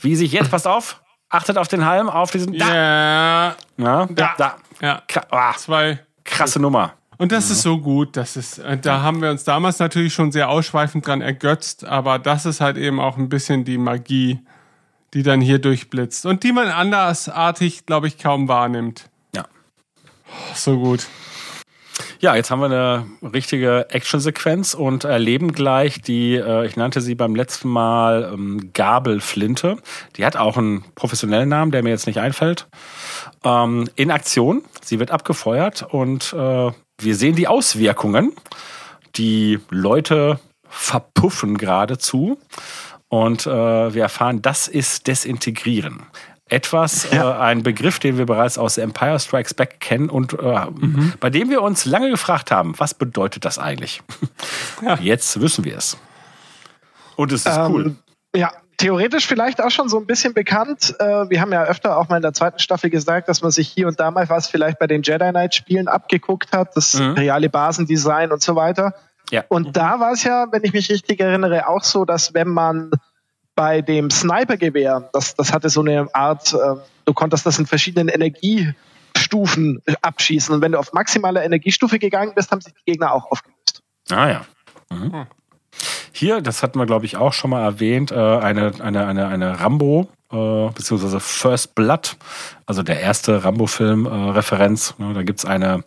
wie 0.01 0.17
sich 0.17 0.33
jetzt, 0.33 0.51
passt 0.51 0.67
auf, 0.67 1.03
achtet 1.29 1.59
auf 1.59 1.69
den 1.69 1.85
Halm, 1.85 2.09
auf 2.09 2.31
diesen, 2.31 2.57
da, 2.59 2.67
Ja, 2.75 3.57
ja, 3.79 4.07
da, 4.07 4.35
da. 4.39 4.57
ja. 4.81 5.03
Kra- 5.09 5.27
ah, 5.31 5.55
Zwei. 5.57 5.99
krasse 6.25 6.61
Nummer. 6.61 6.93
Und 7.19 7.33
das 7.33 7.51
ist 7.51 7.63
so 7.63 7.79
gut, 7.79 8.15
das 8.17 8.37
ist, 8.37 8.59
äh, 8.59 8.77
da 8.77 9.01
haben 9.01 9.23
wir 9.23 9.31
uns 9.31 9.43
damals 9.45 9.79
natürlich 9.79 10.13
schon 10.13 10.33
sehr 10.33 10.51
ausschweifend 10.51 11.07
dran 11.07 11.23
ergötzt, 11.23 11.85
aber 11.87 12.19
das 12.19 12.45
ist 12.45 12.61
halt 12.61 12.77
eben 12.77 13.01
auch 13.01 13.17
ein 13.17 13.31
bisschen 13.31 13.65
die 13.65 13.79
Magie, 13.79 14.41
die 15.15 15.23
dann 15.23 15.41
hier 15.41 15.59
durchblitzt 15.59 16.27
und 16.27 16.43
die 16.43 16.53
man 16.53 16.69
andersartig, 16.69 17.87
glaube 17.87 18.07
ich, 18.09 18.19
kaum 18.19 18.49
wahrnimmt. 18.49 19.09
Ja. 19.35 19.45
Oh, 20.29 20.55
so 20.55 20.79
gut. 20.79 21.07
Ja, 22.21 22.35
jetzt 22.35 22.51
haben 22.51 22.61
wir 22.61 22.67
eine 22.67 23.07
richtige 23.33 23.87
Actionsequenz 23.91 24.75
und 24.75 25.05
erleben 25.05 25.53
gleich 25.53 26.01
die, 26.01 26.35
äh, 26.35 26.67
ich 26.67 26.77
nannte 26.77 27.01
sie 27.01 27.15
beim 27.15 27.35
letzten 27.35 27.69
Mal 27.69 28.31
ähm, 28.33 28.71
Gabelflinte. 28.73 29.77
Die 30.17 30.25
hat 30.25 30.37
auch 30.37 30.57
einen 30.57 30.85
professionellen 30.95 31.49
Namen, 31.49 31.73
der 31.73 31.83
mir 31.83 31.91
jetzt 31.91 32.07
nicht 32.07 32.21
einfällt. 32.21 32.67
Ähm, 33.45 33.89
in 33.97 34.11
Aktion. 34.11 34.63
Sie 34.83 34.99
wird 34.99 35.11
abgefeuert 35.11 35.83
und 35.83 36.33
äh, 36.33 36.71
wir 36.99 37.17
sehen 37.17 37.37
die 37.37 37.49
Auswirkungen. 37.49 38.33
Die 39.17 39.59
Leute 39.71 40.41
verpuffen 40.69 41.59
geradezu 41.59 42.39
und 43.09 43.47
äh, 43.47 43.95
wir 43.95 44.03
erfahren, 44.03 44.43
das 44.43 44.69
ist 44.69 45.07
Desintegrieren. 45.07 46.03
Etwas, 46.49 47.13
äh, 47.13 47.19
ein 47.19 47.65
Begriff, 47.65 47.99
den 47.99 48.19
wir 48.19 48.27
bereits 48.27 48.57
aus 48.57 48.79
Empire 48.79 49.19
Strikes 49.19 49.55
Back 49.55 49.81
kennen 49.81 50.09
und 50.09 50.33
äh, 50.35 50.67
bei 51.19 51.29
dem 51.29 51.51
wir 51.51 51.61
uns 51.63 51.85
lange 51.87 52.09
gefragt 52.09 52.53
haben, 52.53 52.75
was 52.79 52.95
bedeutet 52.95 53.45
das 53.45 53.59
eigentlich? 53.59 54.01
Jetzt 55.01 55.41
wissen 55.41 55.65
wir 55.65 55.77
es. 55.77 55.97
Und 57.17 57.33
es 57.33 57.47
ist 57.47 57.59
cool. 57.69 57.87
Ähm, 57.87 57.97
ja, 58.37 58.53
theoretisch 58.77 59.27
vielleicht 59.27 59.61
auch 59.61 59.71
schon 59.71 59.89
so 59.89 59.99
ein 59.99 60.07
bisschen 60.07 60.35
bekannt. 60.35 60.95
Äh, 61.01 61.29
wir 61.31 61.41
haben 61.41 61.53
ja 61.53 61.65
öfter 61.65 61.97
auch 61.99 62.09
mal 62.09 62.17
in 62.17 62.23
der 62.23 62.33
zweiten 62.35 62.61
Staffel 62.61 62.91
gesagt, 62.91 63.29
dass 63.29 63.43
man 63.43 63.51
sich 63.51 63.69
hier 63.69 63.89
und 63.89 63.99
da 63.99 64.13
mal 64.13 64.29
was 64.29 64.47
vielleicht 64.47 64.79
bei 64.79 64.87
den 64.87 65.03
Jedi 65.03 65.31
Knight 65.31 65.55
Spielen 65.55 65.89
abgeguckt 65.89 66.53
hat, 66.53 66.77
das 66.77 66.95
Mhm. 66.95 67.13
reale 67.15 67.49
Basendesign 67.49 68.31
und 68.31 68.41
so 68.43 68.55
weiter. 68.55 68.95
Ja. 69.31 69.43
Und 69.49 69.77
da 69.77 69.99
war 69.99 70.13
es 70.13 70.23
ja, 70.23 70.47
wenn 70.53 70.63
ich 70.63 70.73
mich 70.73 70.89
richtig 70.91 71.19
erinnere, 71.19 71.69
auch 71.69 71.83
so, 71.83 72.05
dass 72.05 72.35
wenn 72.35 72.49
man 72.49 72.93
bei 73.57 73.81
dem 73.81 74.11
Snipergewehr, 74.11 75.09
das, 75.13 75.35
das 75.35 75.53
hatte 75.53 75.71
so 75.71 75.81
eine 75.81 76.15
Art, 76.15 76.53
äh, 76.53 76.77
du 77.07 77.15
konntest 77.15 77.47
das 77.47 77.59
in 77.59 77.67
verschiedenen 77.67 78.09
Energiestufen 78.09 79.83
äh, 79.87 79.95
abschießen. 80.03 80.55
Und 80.55 80.61
wenn 80.61 80.73
du 80.73 80.79
auf 80.79 80.93
maximaler 80.93 81.43
Energiestufe 81.43 81.99
gegangen 81.99 82.33
bist, 82.37 82.53
haben 82.53 82.61
sich 82.61 82.75
die 82.75 82.93
Gegner 82.93 83.13
auch 83.13 83.33
aufgelöst. 83.33 83.83
Ah 84.11 84.29
ja. 84.29 84.47
Mhm. 84.93 85.27
Hier, 86.13 86.41
das 86.41 86.63
hatten 86.63 86.79
wir, 86.79 86.87
glaube 86.87 87.07
ich, 87.07 87.17
auch 87.17 87.33
schon 87.33 87.51
mal 87.51 87.63
erwähnt, 87.63 88.13
äh, 88.13 88.15
eine, 88.15 88.73
eine, 88.81 89.07
eine, 89.07 89.27
eine 89.27 89.61
Rambo, 89.61 90.09
äh, 90.31 90.69
beziehungsweise 90.71 91.21
First 91.21 91.75
Blood, 91.75 92.17
also 92.67 92.83
der 92.83 93.01
erste 93.01 93.45
Rambo-Film, 93.45 94.07
äh, 94.07 94.31
Referenz. 94.31 94.95
Ne, 94.99 95.13
da 95.15 95.23
gibt's 95.23 95.45
eine, 95.45 95.83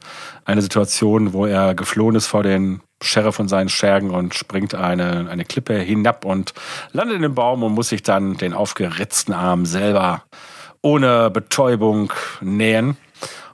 eine 0.45 0.61
Situation, 0.61 1.33
wo 1.33 1.45
er 1.45 1.75
geflohen 1.75 2.15
ist 2.15 2.27
vor 2.27 2.43
den 2.43 2.81
Sheriff 3.01 3.39
und 3.39 3.47
seinen 3.47 3.69
Schergen 3.69 4.11
und 4.11 4.35
springt 4.35 4.75
eine, 4.75 5.29
eine 5.29 5.45
Klippe 5.45 5.77
hinab 5.77 6.25
und 6.25 6.53
landet 6.91 7.17
in 7.17 7.21
den 7.21 7.35
Baum 7.35 7.63
und 7.63 7.73
muss 7.73 7.89
sich 7.89 8.03
dann 8.03 8.37
den 8.37 8.53
aufgeritzten 8.53 9.33
Arm 9.33 9.65
selber 9.65 10.23
ohne 10.81 11.29
Betäubung 11.29 12.13
nähen. 12.41 12.97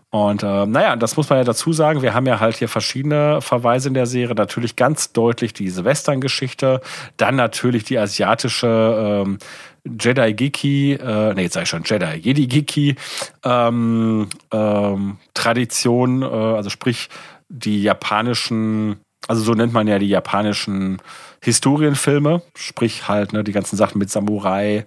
Und 0.09 0.43
äh, 0.43 0.65
naja, 0.65 0.95
das 0.95 1.17
muss 1.17 1.29
man 1.29 1.39
ja 1.39 1.43
dazu 1.43 1.73
sagen. 1.73 2.01
Wir 2.01 2.13
haben 2.13 2.25
ja 2.25 2.39
halt 2.39 2.55
hier 2.55 2.69
verschiedene 2.69 3.41
Verweise 3.41 3.89
in 3.89 3.93
der 3.93 4.05
Serie. 4.05 4.33
Natürlich 4.33 4.77
ganz 4.77 5.11
deutlich 5.11 5.51
diese 5.51 5.83
Western-Geschichte, 5.83 6.79
dann 7.17 7.35
natürlich 7.35 7.83
die 7.83 7.97
asiatische 7.99 9.23
ähm, 9.25 9.39
Jedi 9.83 10.33
Giki, 10.33 10.93
äh, 10.93 11.33
nee, 11.33 11.43
jetzt 11.43 11.53
sag 11.53 11.63
ich 11.63 11.69
schon 11.69 11.83
Jedi, 11.83 12.15
Jedi 12.15 12.47
Giki 12.47 12.95
ähm, 13.43 14.29
ähm, 14.51 15.17
Tradition, 15.33 16.21
äh, 16.21 16.25
also 16.25 16.69
sprich 16.69 17.09
die 17.49 17.83
japanischen, 17.83 19.01
also 19.27 19.41
so 19.41 19.53
nennt 19.53 19.73
man 19.73 19.87
ja 19.87 19.99
die 19.99 20.09
japanischen 20.09 21.01
Historienfilme, 21.41 22.41
sprich 22.55 23.07
halt 23.07 23.33
ne, 23.33 23.43
die 23.43 23.51
ganzen 23.51 23.77
Sachen 23.77 23.99
mit 23.99 24.09
Samurai, 24.09 24.85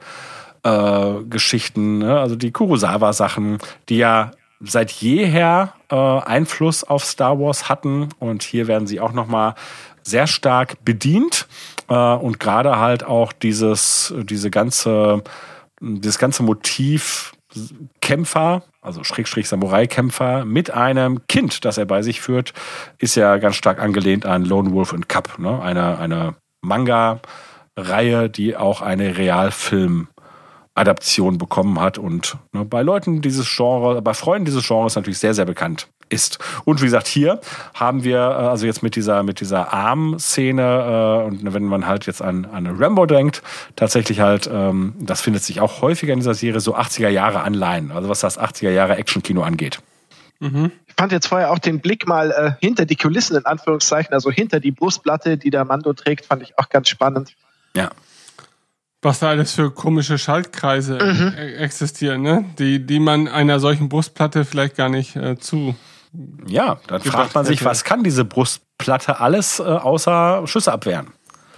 äh, 0.62 1.12
Geschichten, 1.28 1.98
ne? 1.98 2.18
also 2.18 2.36
die 2.36 2.52
Kurosawa-Sachen, 2.52 3.58
die 3.88 3.98
ja 3.98 4.32
seit 4.60 4.90
jeher 4.90 5.72
äh, 5.90 5.94
Einfluss 5.94 6.84
auf 6.84 7.04
Star 7.04 7.38
Wars 7.38 7.68
hatten 7.68 8.08
und 8.18 8.42
hier 8.42 8.66
werden 8.66 8.88
sie 8.88 9.00
auch 9.00 9.12
noch 9.12 9.28
mal 9.28 9.54
sehr 10.02 10.26
stark 10.26 10.84
bedient 10.84 11.46
äh, 11.88 11.94
und 11.94 12.40
gerade 12.40 12.78
halt 12.78 13.04
auch 13.04 13.32
dieses 13.32 14.12
diese 14.24 14.50
ganze 14.50 15.22
dieses 15.80 16.18
ganze 16.18 16.42
Motiv 16.42 17.32
Kämpfer, 18.00 18.62
also 18.80 19.04
Schrägstrich 19.04 19.48
Samurai-Kämpfer 19.48 20.44
mit 20.44 20.70
einem 20.70 21.26
Kind, 21.26 21.64
das 21.64 21.78
er 21.78 21.86
bei 21.86 22.02
sich 22.02 22.20
führt, 22.20 22.52
ist 22.98 23.14
ja 23.14 23.36
ganz 23.38 23.56
stark 23.56 23.80
angelehnt 23.80 24.26
an 24.26 24.44
Lone 24.44 24.72
Wolf 24.72 24.92
and 24.92 25.08
Cup, 25.08 25.38
ne? 25.38 25.60
eine, 25.60 25.98
eine 25.98 26.34
Manga-Reihe, 26.60 28.30
die 28.30 28.56
auch 28.56 28.82
eine 28.82 29.16
Realfilm 29.16 30.08
Adaption 30.78 31.38
bekommen 31.38 31.80
hat 31.80 31.98
und 31.98 32.36
ne, 32.52 32.64
bei 32.64 32.82
Leuten 32.82 33.20
dieses 33.20 33.48
Genre, 33.54 34.00
bei 34.02 34.14
Freunden 34.14 34.44
dieses 34.44 34.66
Genres 34.66 34.96
natürlich 34.96 35.18
sehr, 35.18 35.34
sehr 35.34 35.44
bekannt 35.44 35.88
ist. 36.08 36.38
Und 36.64 36.80
wie 36.80 36.86
gesagt, 36.86 37.06
hier 37.06 37.40
haben 37.74 38.04
wir, 38.04 38.18
äh, 38.18 38.20
also 38.20 38.66
jetzt 38.66 38.82
mit 38.82 38.96
dieser, 38.96 39.22
mit 39.22 39.40
dieser 39.40 39.72
Arm-Szene, 39.72 41.22
äh, 41.22 41.26
und 41.26 41.52
wenn 41.52 41.64
man 41.64 41.86
halt 41.86 42.06
jetzt 42.06 42.22
an, 42.22 42.46
an 42.46 42.66
Rambo 42.66 43.06
denkt, 43.06 43.42
tatsächlich 43.76 44.20
halt, 44.20 44.48
ähm, 44.52 44.94
das 44.98 45.20
findet 45.20 45.42
sich 45.42 45.60
auch 45.60 45.82
häufiger 45.82 46.12
in 46.12 46.20
dieser 46.20 46.34
Serie, 46.34 46.60
so 46.60 46.76
80er 46.76 47.08
Jahre 47.08 47.42
Anleihen, 47.42 47.92
also 47.92 48.08
was 48.08 48.20
das 48.20 48.38
80er 48.38 48.70
Jahre 48.70 48.96
Action-Kino 48.96 49.42
angeht. 49.42 49.80
Ich 50.86 50.94
fand 50.96 51.10
jetzt 51.10 51.26
vorher 51.26 51.50
auch 51.50 51.58
den 51.58 51.80
Blick 51.80 52.06
mal 52.06 52.30
äh, 52.30 52.52
hinter 52.64 52.86
die 52.86 52.94
Kulissen, 52.94 53.36
in 53.36 53.44
Anführungszeichen, 53.44 54.14
also 54.14 54.30
hinter 54.30 54.60
die 54.60 54.70
Brustplatte, 54.70 55.36
die 55.36 55.50
der 55.50 55.64
Mando 55.64 55.92
trägt, 55.92 56.26
fand 56.26 56.42
ich 56.42 56.56
auch 56.58 56.68
ganz 56.68 56.88
spannend. 56.88 57.34
Ja. 57.74 57.90
Was 59.02 59.20
da 59.20 59.28
alles 59.28 59.52
für 59.52 59.70
komische 59.70 60.18
Schaltkreise 60.18 60.94
Mhm. 61.00 61.32
e- 61.38 61.54
existieren, 61.56 62.22
ne? 62.22 62.44
Die, 62.58 62.84
die 62.84 62.98
man 62.98 63.28
einer 63.28 63.60
solchen 63.60 63.88
Brustplatte 63.88 64.44
vielleicht 64.44 64.76
gar 64.76 64.88
nicht 64.88 65.14
äh, 65.16 65.38
zu. 65.38 65.76
Ja, 66.46 66.80
dann 66.88 67.00
fragt 67.02 67.34
man 67.34 67.44
sich, 67.44 67.60
hätte. 67.60 67.70
was 67.70 67.84
kann 67.84 68.02
diese 68.02 68.24
Brustplatte 68.24 69.20
alles 69.20 69.60
äh, 69.60 69.62
außer 69.62 70.46
Schüsse 70.46 70.72
abwehren? 70.72 71.08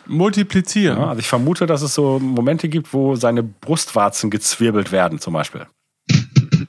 Multiplizieren. 0.07 0.99
Ja, 0.99 1.09
also 1.09 1.21
ich 1.21 1.29
vermute, 1.29 1.67
dass 1.67 1.83
es 1.83 1.95
so 1.95 2.19
Momente 2.19 2.69
gibt, 2.69 2.93
wo 2.93 3.15
seine 3.15 3.43
Brustwarzen 3.45 4.29
gezwirbelt 4.31 4.93
werden, 4.93 5.19
zum 5.19 5.33
Beispiel. 5.35 5.67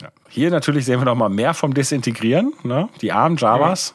Ja. 0.00 0.08
Hier 0.28 0.50
natürlich 0.50 0.84
sehen 0.84 0.98
wir 1.00 1.04
noch 1.04 1.14
mal 1.14 1.28
mehr 1.28 1.54
vom 1.54 1.74
Desintegrieren, 1.74 2.54
ne? 2.64 2.88
die 3.02 3.12
armen 3.12 3.36
Javas. 3.36 3.94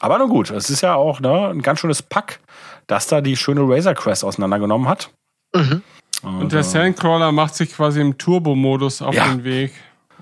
Aber 0.00 0.16
nun 0.18 0.30
gut, 0.30 0.50
es 0.50 0.70
ist 0.70 0.80
ja 0.80 0.94
auch 0.94 1.20
ne, 1.20 1.48
ein 1.48 1.60
ganz 1.60 1.80
schönes 1.80 2.00
Pack, 2.02 2.40
das 2.86 3.06
da 3.06 3.20
die 3.20 3.36
schöne 3.36 3.60
Razor 3.62 3.92
Crest 3.94 4.24
auseinandergenommen 4.24 4.88
hat. 4.88 5.10
Mhm. 5.56 5.82
Und 6.22 6.52
der 6.52 6.62
Sandcrawler 6.62 7.30
macht 7.32 7.54
sich 7.54 7.72
quasi 7.72 8.00
im 8.00 8.16
Turbo-Modus 8.18 9.02
auf 9.02 9.14
Ja. 9.14 9.26
den 9.28 9.44
Weg. 9.44 9.72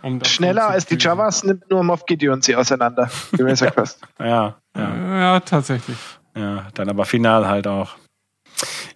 Um 0.03 0.19
das 0.19 0.29
Schneller 0.29 0.69
als 0.69 0.85
die. 0.85 0.97
Javas 0.99 1.45
nimmt 1.45 1.71
nur 1.71 1.83
Moff 1.83 2.05
Gideon 2.05 2.43
sie 2.43 2.55
auseinander. 2.57 3.11
Die 3.33 3.43
Razor 3.43 3.71
Quest. 3.71 4.01
Ja, 4.19 4.55
ja. 4.77 5.19
Ja, 5.19 5.41
tatsächlich. 5.41 5.97
Ja, 6.37 6.67
dann 6.75 6.91
aber 6.91 7.05
final 7.07 7.47
halt 7.49 7.67
auch. 7.67 7.91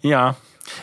Ja, 0.02 0.36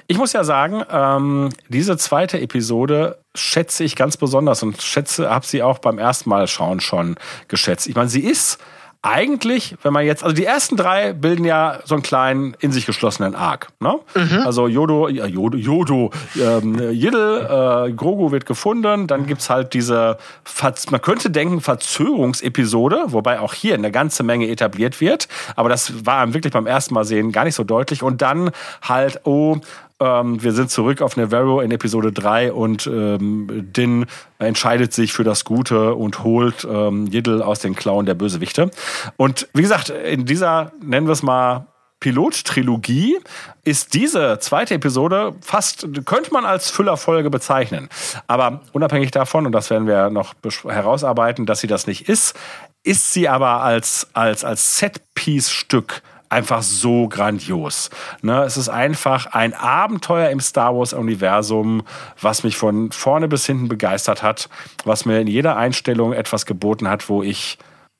ich 0.07 0.17
muss 0.17 0.33
ja 0.33 0.43
sagen, 0.43 0.83
ähm, 0.89 1.49
diese 1.69 1.95
zweite 1.97 2.39
Episode 2.39 3.19
schätze 3.35 3.83
ich 3.83 3.95
ganz 3.95 4.17
besonders 4.17 4.63
und 4.63 4.81
schätze, 4.81 5.29
habe 5.29 5.45
sie 5.45 5.61
auch 5.61 5.77
beim 5.77 5.99
ersten 5.99 6.29
Mal 6.29 6.47
schauen 6.47 6.79
schon 6.79 7.17
geschätzt. 7.47 7.85
Ich 7.87 7.95
meine, 7.95 8.09
sie 8.09 8.21
ist 8.21 8.57
eigentlich, 9.05 9.75
wenn 9.83 9.93
man 9.93 10.03
jetzt, 10.03 10.23
also 10.23 10.35
die 10.35 10.45
ersten 10.45 10.77
drei 10.77 11.13
bilden 11.13 11.45
ja 11.45 11.79
so 11.85 11.93
einen 11.93 12.01
kleinen 12.01 12.55
in 12.59 12.71
sich 12.71 12.87
geschlossenen 12.87 13.35
Arc. 13.35 13.67
Ne? 13.79 13.99
Also 14.45 14.67
Yodo, 14.67 15.07
ja, 15.09 15.27
Yodo, 15.27 15.57
Yodo, 15.57 16.11
ähm, 16.35 16.79
Yiddle, 16.91 17.87
äh, 17.87 17.91
Grogu 17.91 18.31
wird 18.31 18.47
gefunden, 18.47 19.05
dann 19.05 19.27
gibt's 19.27 19.49
halt 19.49 19.75
diese, 19.75 20.17
Verz 20.43 20.89
man 20.89 21.01
könnte 21.01 21.29
denken, 21.29 21.61
Verzögerungsepisode, 21.61 23.05
wobei 23.07 23.39
auch 23.39 23.53
hier 23.53 23.75
eine 23.75 23.91
ganze 23.91 24.23
Menge 24.23 24.47
etabliert 24.47 24.99
wird, 24.99 25.27
aber 25.55 25.69
das 25.69 26.05
war 26.05 26.33
wirklich 26.33 26.53
beim 26.53 26.65
ersten 26.65 26.95
Mal 26.95 27.05
sehen 27.05 27.31
gar 27.31 27.43
nicht 27.43 27.55
so 27.55 27.63
deutlich. 27.63 28.01
Und 28.01 28.23
dann 28.23 28.49
halt, 28.81 29.21
oh, 29.23 29.57
ähm, 29.99 30.43
wir 30.43 30.51
sind 30.51 30.69
zurück 30.69 31.01
auf 31.01 31.15
Navarro 31.17 31.61
in 31.61 31.71
Episode 31.71 32.11
3 32.11 32.51
und 32.53 32.87
ähm, 32.87 33.47
Din 33.75 34.05
entscheidet 34.39 34.93
sich 34.93 35.13
für 35.13 35.23
das 35.23 35.45
Gute 35.45 35.95
und 35.95 36.23
holt 36.23 36.67
ähm, 36.69 37.07
Yiddle 37.07 37.45
aus 37.45 37.59
den 37.59 37.75
Klauen 37.75 38.05
der 38.05 38.15
Bösewichte. 38.15 38.71
Und 39.17 39.47
wie 39.53 39.61
gesagt, 39.61 39.89
in 39.89 40.25
dieser, 40.25 40.73
nennen 40.81 41.07
wir 41.07 41.13
es 41.13 41.23
mal, 41.23 41.67
Pilot-Trilogie 42.01 43.17
ist 43.63 43.93
diese 43.93 44.37
zweite 44.39 44.75
Episode 44.75 45.33
fast, 45.41 45.87
könnte 46.05 46.33
man 46.33 46.45
als 46.45 46.69
Füllerfolge 46.69 47.29
bezeichnen. 47.29 47.89
Aber 48.27 48.61
unabhängig 48.73 49.11
davon, 49.11 49.45
und 49.45 49.53
das 49.53 49.69
werden 49.69 49.87
wir 49.87 50.09
noch 50.09 50.35
herausarbeiten, 50.65 51.45
dass 51.45 51.61
sie 51.61 51.67
das 51.67 51.87
nicht 51.87 52.09
ist, 52.09 52.35
ist 52.83 53.13
sie 53.13 53.27
aber 53.27 53.63
als, 53.63 54.07
als, 54.13 54.43
als 54.43 54.77
Set-Piece-Stück 54.77 56.03
einfach 56.35 56.61
so 56.61 57.07
grandios. 57.07 57.89
Ne? 58.21 58.43
Es 58.43 58.57
ist 58.57 58.67
einfach 58.69 59.27
ein 59.27 59.53
Abenteuer 59.53 60.29
im 60.29 60.41
Star 60.41 60.75
Wars-Universum, 60.75 61.83
was 62.21 62.43
mich 62.43 62.57
von 62.57 62.91
vorne 62.91 63.27
bis 63.27 63.45
hinten 63.45 63.69
begeistert 63.69 64.21
hat, 64.21 64.49
was 64.83 65.05
mir 65.05 65.21
in 65.21 65.27
jeder 65.27 65.55
Einstellung 65.55 66.11
etwas 66.11 66.45
geboten 66.45 66.89
hat, 66.89 67.07
wo 67.09 67.23
ich 67.23 67.57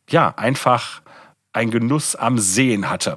ja 0.10 0.34
einfach 0.36 1.01
ein 1.56 1.72
Genuss 1.72 2.16
am 2.16 2.38
Sehen 2.38 2.90
hatte. 2.90 3.16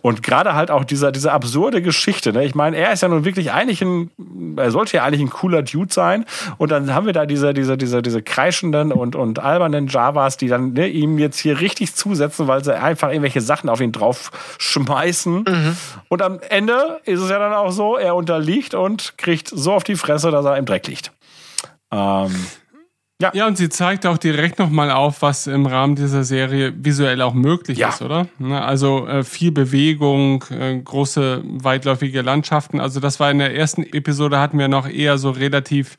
Und 0.00 0.22
gerade 0.22 0.54
halt 0.54 0.70
auch 0.70 0.84
dieser, 0.84 1.10
diese 1.10 1.32
absurde 1.32 1.82
Geschichte. 1.82 2.32
Ne? 2.32 2.44
Ich 2.44 2.54
meine, 2.54 2.76
er 2.76 2.92
ist 2.92 3.02
ja 3.02 3.08
nun 3.08 3.24
wirklich 3.24 3.50
eigentlich 3.50 3.82
ein, 3.82 4.10
er 4.56 4.70
sollte 4.70 4.96
ja 4.96 5.04
eigentlich 5.04 5.20
ein 5.20 5.30
cooler 5.30 5.62
Dude 5.62 5.92
sein. 5.92 6.24
Und 6.56 6.70
dann 6.70 6.94
haben 6.94 7.06
wir 7.06 7.12
da 7.12 7.26
diese, 7.26 7.52
diese, 7.52 7.76
diese, 7.76 8.00
diese 8.00 8.22
kreischenden 8.22 8.92
und, 8.92 9.16
und 9.16 9.40
albernen 9.40 9.88
Javas, 9.88 10.36
die 10.36 10.46
dann 10.46 10.72
ne, 10.74 10.86
ihm 10.86 11.18
jetzt 11.18 11.40
hier 11.40 11.60
richtig 11.60 11.94
zusetzen, 11.94 12.46
weil 12.46 12.62
sie 12.62 12.78
einfach 12.78 13.08
irgendwelche 13.08 13.40
Sachen 13.40 13.68
auf 13.68 13.80
ihn 13.80 13.92
drauf 13.92 14.30
schmeißen. 14.58 15.44
Mhm. 15.48 15.76
Und 16.08 16.22
am 16.22 16.38
Ende 16.48 17.00
ist 17.04 17.20
es 17.20 17.28
ja 17.28 17.40
dann 17.40 17.52
auch 17.52 17.72
so, 17.72 17.96
er 17.96 18.14
unterliegt 18.14 18.74
und 18.74 19.18
kriegt 19.18 19.48
so 19.48 19.72
auf 19.72 19.82
die 19.82 19.96
Fresse, 19.96 20.30
dass 20.30 20.44
er 20.44 20.56
im 20.56 20.64
Dreck 20.64 20.86
liegt. 20.86 21.10
Ähm, 21.90 22.46
ja. 23.20 23.30
ja, 23.34 23.46
und 23.46 23.56
sie 23.56 23.68
zeigt 23.68 24.06
auch 24.06 24.18
direkt 24.18 24.58
nochmal 24.58 24.90
auf, 24.90 25.22
was 25.22 25.46
im 25.46 25.66
Rahmen 25.66 25.94
dieser 25.94 26.24
Serie 26.24 26.72
visuell 26.76 27.20
auch 27.22 27.34
möglich 27.34 27.78
ja. 27.78 27.90
ist, 27.90 28.02
oder? 28.02 28.26
Ne, 28.38 28.62
also 28.62 29.06
äh, 29.06 29.24
viel 29.24 29.52
Bewegung, 29.52 30.44
äh, 30.50 30.78
große, 30.78 31.42
weitläufige 31.44 32.22
Landschaften. 32.22 32.80
Also 32.80 32.98
das 32.98 33.20
war 33.20 33.30
in 33.30 33.38
der 33.38 33.54
ersten 33.54 33.82
Episode, 33.82 34.38
hatten 34.38 34.58
wir 34.58 34.68
noch 34.68 34.88
eher 34.88 35.18
so 35.18 35.30
relativ 35.30 35.96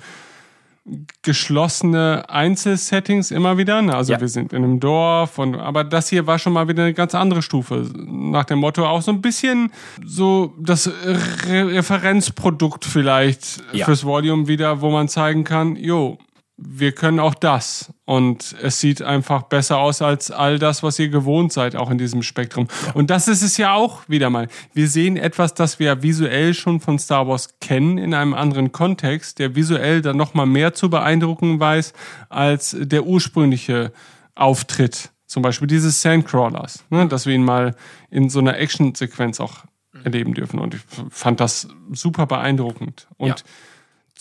geschlossene 1.22 2.26
Einzelsettings 2.28 3.30
immer 3.30 3.58
wieder. 3.58 3.82
Ne? 3.84 3.96
Also 3.96 4.14
ja. 4.14 4.20
wir 4.20 4.28
sind 4.28 4.52
in 4.52 4.64
einem 4.64 4.80
Dorf 4.80 5.38
und 5.38 5.56
aber 5.56 5.84
das 5.84 6.10
hier 6.10 6.26
war 6.26 6.40
schon 6.40 6.54
mal 6.54 6.68
wieder 6.68 6.84
eine 6.84 6.94
ganz 6.96 7.14
andere 7.14 7.44
Stufe. 7.44 7.88
Nach 7.96 8.46
dem 8.46 8.60
Motto 8.60 8.88
auch 8.88 9.04
so 9.04 9.12
ein 9.12 9.22
bisschen 9.22 9.72
so 10.04 10.56
das 10.60 10.88
Re 10.88 11.76
Referenzprodukt 11.76 12.84
vielleicht 12.84 13.64
ja. 13.74 13.86
fürs 13.86 14.04
Volume 14.04 14.48
wieder, 14.48 14.82
wo 14.82 14.90
man 14.90 15.08
zeigen 15.08 15.44
kann, 15.44 15.76
jo, 15.76 16.18
wir 16.64 16.92
können 16.92 17.20
auch 17.20 17.34
das. 17.34 17.94
Und 18.06 18.56
es 18.62 18.80
sieht 18.80 19.02
einfach 19.02 19.44
besser 19.44 19.78
aus 19.80 20.02
als 20.02 20.32
all 20.32 20.60
das, 20.60 20.84
was 20.84 21.00
ihr 21.00 21.10
gewohnt 21.10 21.52
seid, 21.52 21.76
auch 21.76 21.90
in 21.90 21.98
diesem 21.98 22.24
Spektrum. 22.24 22.68
Und 22.94 23.10
das 23.10 23.28
ist 23.28 23.42
es 23.42 23.58
ja 23.58 23.74
auch 23.74 24.08
wieder 24.08 24.30
mal. 24.30 24.48
Wir 24.74 24.88
sehen 24.88 25.18
etwas, 25.18 25.54
das 25.54 25.80
wir 25.80 26.04
visuell 26.04 26.54
schon 26.54 26.80
von 26.80 27.00
Star 27.00 27.28
Wars 27.28 27.58
kennen, 27.60 27.98
in 27.98 28.14
einem 28.14 28.34
anderen 28.34 28.72
Kontext, 28.72 29.40
der 29.40 29.56
visuell 29.56 30.02
dann 30.02 30.18
nochmal 30.18 30.46
mehr 30.46 30.74
zu 30.74 30.90
beeindrucken 30.90 31.60
weiß 31.60 31.94
als 32.30 32.76
der 32.80 33.06
ursprüngliche 33.06 33.92
Auftritt. 34.36 35.12
Zum 35.26 35.42
Beispiel 35.42 35.68
dieses 35.68 36.02
Sandcrawlers, 36.02 36.84
ne, 36.90 37.08
dass 37.08 37.26
wir 37.26 37.34
ihn 37.34 37.46
mal 37.46 37.76
in 38.10 38.30
so 38.30 38.40
einer 38.40 38.58
Action-Sequenz 38.58 39.40
auch 39.40 39.64
erleben 40.04 40.34
dürfen. 40.34 40.60
Und 40.60 40.76
ich 40.76 40.82
fand 41.10 41.40
das 41.40 41.70
super 41.92 42.26
beeindruckend. 42.28 43.08
Und 43.18 43.30
ja 43.30 43.36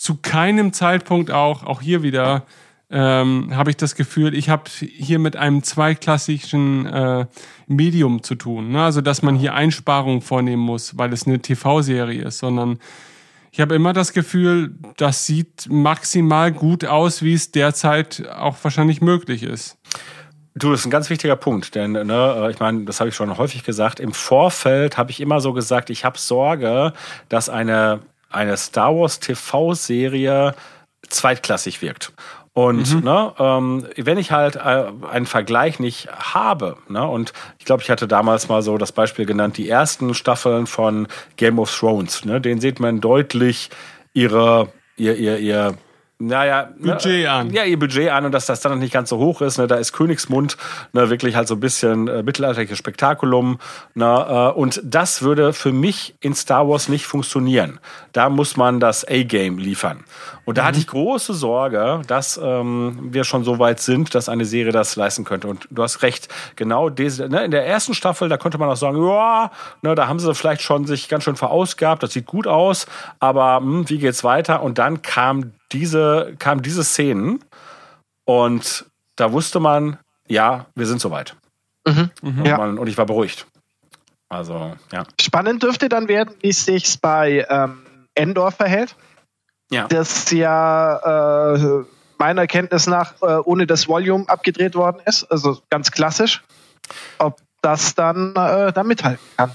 zu 0.01 0.15
keinem 0.15 0.73
Zeitpunkt 0.73 1.29
auch, 1.29 1.63
auch 1.63 1.79
hier 1.79 2.01
wieder, 2.01 2.47
ähm, 2.89 3.55
habe 3.55 3.69
ich 3.69 3.77
das 3.77 3.93
Gefühl, 3.93 4.33
ich 4.33 4.49
habe 4.49 4.63
hier 4.79 5.19
mit 5.19 5.35
einem 5.35 5.61
zweiklassischen 5.61 6.87
äh, 6.87 7.27
Medium 7.67 8.23
zu 8.23 8.33
tun. 8.33 8.71
Ne? 8.71 8.83
Also, 8.83 9.01
dass 9.01 9.21
man 9.21 9.35
hier 9.35 9.53
Einsparungen 9.53 10.21
vornehmen 10.21 10.63
muss, 10.63 10.97
weil 10.97 11.13
es 11.13 11.27
eine 11.27 11.39
TV-Serie 11.39 12.23
ist, 12.23 12.39
sondern 12.39 12.79
ich 13.51 13.61
habe 13.61 13.75
immer 13.75 13.93
das 13.93 14.11
Gefühl, 14.11 14.73
das 14.97 15.27
sieht 15.27 15.67
maximal 15.69 16.51
gut 16.51 16.83
aus, 16.83 17.21
wie 17.21 17.35
es 17.35 17.51
derzeit 17.51 18.27
auch 18.35 18.57
wahrscheinlich 18.63 19.01
möglich 19.01 19.43
ist. 19.43 19.77
Du, 20.55 20.71
das 20.71 20.79
ist 20.79 20.87
ein 20.87 20.91
ganz 20.91 21.11
wichtiger 21.11 21.35
Punkt, 21.35 21.75
denn 21.75 21.91
ne, 21.91 22.49
ich 22.51 22.59
meine, 22.59 22.85
das 22.85 22.99
habe 22.99 23.09
ich 23.09 23.15
schon 23.15 23.37
häufig 23.37 23.63
gesagt. 23.63 23.99
Im 23.99 24.13
Vorfeld 24.13 24.97
habe 24.97 25.11
ich 25.11 25.21
immer 25.21 25.41
so 25.41 25.53
gesagt, 25.53 25.91
ich 25.91 26.05
habe 26.05 26.17
Sorge, 26.17 26.91
dass 27.29 27.49
eine 27.49 27.99
eine 28.31 28.57
Star 28.57 28.95
Wars 28.95 29.19
TV-Serie 29.19 30.55
zweitklassig 31.07 31.81
wirkt. 31.81 32.13
Und 32.53 32.95
mhm. 32.95 33.03
ne, 33.03 33.33
ähm, 33.39 33.87
wenn 33.95 34.17
ich 34.17 34.31
halt 34.31 34.57
äh, 34.57 34.85
einen 35.09 35.25
Vergleich 35.25 35.79
nicht 35.79 36.09
habe, 36.11 36.77
ne, 36.89 37.07
und 37.07 37.31
ich 37.59 37.65
glaube, 37.65 37.81
ich 37.81 37.89
hatte 37.89 38.09
damals 38.09 38.49
mal 38.49 38.61
so 38.61 38.77
das 38.77 38.91
Beispiel 38.91 39.25
genannt, 39.25 39.57
die 39.57 39.69
ersten 39.69 40.13
Staffeln 40.13 40.67
von 40.67 41.07
Game 41.37 41.59
of 41.59 41.73
Thrones, 41.73 42.25
ne, 42.25 42.41
den 42.41 42.59
sieht 42.59 42.81
man 42.81 42.99
deutlich 42.99 43.69
ihre, 44.13 44.67
ihr, 44.97 45.15
ihr, 45.15 45.37
ihr 45.39 45.77
naja, 46.21 46.69
ne, 46.77 46.93
Budget 46.93 47.23
ne, 47.23 47.31
an. 47.31 47.49
Ja, 47.51 47.63
ihr 47.63 47.79
Budget 47.79 48.09
an 48.09 48.25
und 48.25 48.31
dass 48.31 48.45
das 48.45 48.61
dann 48.61 48.77
nicht 48.79 48.93
ganz 48.93 49.09
so 49.09 49.17
hoch 49.17 49.41
ist. 49.41 49.57
Ne, 49.57 49.67
da 49.67 49.75
ist 49.75 49.91
Königsmund 49.93 50.57
ne, 50.93 51.09
wirklich 51.09 51.35
halt 51.35 51.47
so 51.47 51.55
ein 51.55 51.59
bisschen 51.59 52.07
äh, 52.07 52.23
mittelalterliches 52.23 52.77
Spektakulum. 52.77 53.59
Ne, 53.95 54.05
äh, 54.05 54.57
und 54.57 54.81
das 54.83 55.21
würde 55.21 55.53
für 55.53 55.71
mich 55.71 56.15
in 56.19 56.35
Star 56.35 56.67
Wars 56.69 56.89
nicht 56.89 57.05
funktionieren. 57.05 57.79
Da 58.13 58.29
muss 58.29 58.55
man 58.55 58.79
das 58.79 59.05
A-Game 59.07 59.57
liefern. 59.57 60.03
Und 60.51 60.57
da 60.57 60.63
mhm. 60.63 60.67
hatte 60.67 60.79
ich 60.79 60.87
große 60.87 61.33
Sorge, 61.33 62.01
dass 62.07 62.37
ähm, 62.43 62.97
wir 63.13 63.23
schon 63.23 63.45
so 63.45 63.57
weit 63.57 63.79
sind, 63.79 64.13
dass 64.13 64.27
eine 64.27 64.43
Serie 64.43 64.73
das 64.73 64.97
leisten 64.97 65.23
könnte. 65.23 65.47
Und 65.47 65.65
du 65.71 65.81
hast 65.81 66.01
recht, 66.01 66.27
genau 66.57 66.89
diese, 66.89 67.29
ne, 67.29 67.45
in 67.45 67.51
der 67.51 67.65
ersten 67.65 67.93
Staffel, 67.93 68.27
da 68.27 68.35
konnte 68.35 68.57
man 68.57 68.67
auch 68.67 68.75
sagen, 68.75 69.01
ja, 69.01 69.49
ne, 69.81 69.95
da 69.95 70.09
haben 70.09 70.19
sie 70.19 70.35
vielleicht 70.35 70.61
schon 70.61 70.85
sich 70.85 71.07
ganz 71.07 71.23
schön 71.23 71.37
verausgabt, 71.37 72.03
das 72.03 72.11
sieht 72.11 72.25
gut 72.25 72.47
aus, 72.47 72.85
aber 73.21 73.59
hm, 73.61 73.89
wie 73.89 73.97
geht's 73.97 74.25
weiter? 74.25 74.61
Und 74.61 74.77
dann 74.77 75.01
kam 75.01 75.53
diese, 75.71 76.35
kamen 76.37 76.61
diese 76.61 76.83
Szenen 76.83 77.39
und 78.25 78.87
da 79.15 79.31
wusste 79.31 79.61
man, 79.61 79.99
ja, 80.27 80.65
wir 80.75 80.85
sind 80.85 80.99
soweit. 80.99 81.37
Mhm. 81.87 82.09
Und, 82.21 82.37
mhm. 82.39 82.45
ja. 82.45 82.57
man, 82.57 82.77
und 82.77 82.87
ich 82.87 82.97
war 82.97 83.05
beruhigt. 83.05 83.47
Also, 84.27 84.75
ja. 84.91 85.05
Spannend 85.21 85.63
dürfte 85.63 85.87
dann 85.87 86.09
werden, 86.09 86.35
wie 86.41 86.49
es 86.49 86.65
sich 86.65 86.99
bei 86.99 87.45
ähm, 87.49 87.85
Endor 88.15 88.51
verhält. 88.51 88.97
Ja. 89.71 89.87
Das 89.87 90.29
ja 90.31 91.55
äh, 91.55 91.83
meiner 92.17 92.45
Kenntnis 92.45 92.87
nach 92.87 93.13
äh, 93.21 93.37
ohne 93.45 93.65
das 93.65 93.87
Volume 93.87 94.27
abgedreht 94.27 94.75
worden 94.75 95.01
ist. 95.05 95.23
Also 95.31 95.61
ganz 95.69 95.91
klassisch. 95.91 96.43
Ob 97.17 97.39
das 97.61 97.95
dann 97.95 98.35
äh, 98.35 98.73
da 98.73 98.83
mithalten 98.83 99.25
kann. 99.37 99.51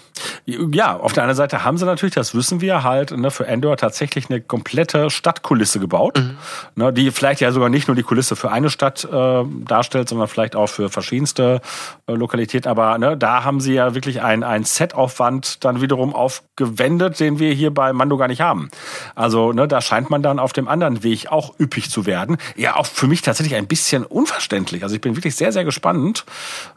Ja, 0.46 0.96
auf 0.96 1.12
der 1.12 1.24
anderen 1.24 1.37
Seite 1.37 1.64
haben 1.64 1.79
sie 1.79 1.85
natürlich, 1.85 2.14
das 2.14 2.35
wissen 2.35 2.61
wir 2.61 2.83
halt, 2.83 3.11
ne, 3.11 3.31
für 3.31 3.46
Endor 3.46 3.76
tatsächlich 3.76 4.31
eine 4.31 4.40
komplette 4.40 5.11
Stadtkulisse 5.11 5.81
gebaut, 5.81 6.18
mhm. 6.18 6.37
ne, 6.74 6.92
die 6.92 7.11
vielleicht 7.11 7.40
ja 7.40 7.52
sogar 7.52 7.68
nicht 7.68 7.88
nur 7.88 7.94
die 7.94 8.02
Kulisse 8.02 8.37
für 8.37 8.50
eine 8.50 8.70
Stadt 8.70 9.05
äh, 9.05 9.44
darstellt, 9.64 10.09
sondern 10.09 10.29
vielleicht 10.29 10.57
auch 10.57 10.68
für 10.68 10.88
verschiedenste 10.88 11.61
äh, 12.07 12.12
Lokalitäten. 12.12 12.70
Aber 12.70 12.96
ne, 12.98 13.16
da 13.16 13.44
haben 13.44 13.61
sie 13.61 13.74
ja 13.74 13.94
wirklich 13.94 14.22
ein, 14.22 14.42
ein 14.42 14.64
Setaufwand 14.64 15.64
dann 15.64 15.81
wiederum 15.81 16.14
aufgewendet, 16.14 17.20
den 17.20 17.38
wir 17.38 17.52
hier 17.52 17.72
bei 17.72 17.92
Mando 17.92 18.16
gar 18.16 18.29
nicht 18.29 18.40
haben. 18.40 18.68
Also 19.14 19.52
ne, 19.52 19.68
da 19.68 19.81
scheint 19.81 20.11
man 20.11 20.22
dann 20.22 20.38
auf 20.38 20.52
dem 20.52 20.68
anderen 20.68 21.02
Weg 21.02 21.31
auch 21.31 21.59
üppig 21.59 21.90
zu 21.90 22.07
werden. 22.07 22.37
Ja, 22.57 22.76
auch 22.76 22.87
für 22.87 23.07
mich 23.07 23.22
tatsächlich 23.22 23.57
ein 23.57 23.66
bisschen 23.66 24.05
unverständlich. 24.05 24.83
Also 24.83 24.94
ich 24.94 25.00
bin 25.00 25.16
wirklich 25.16 25.37
sehr, 25.37 25.52
sehr 25.52 25.64
gespannt, 25.64 26.24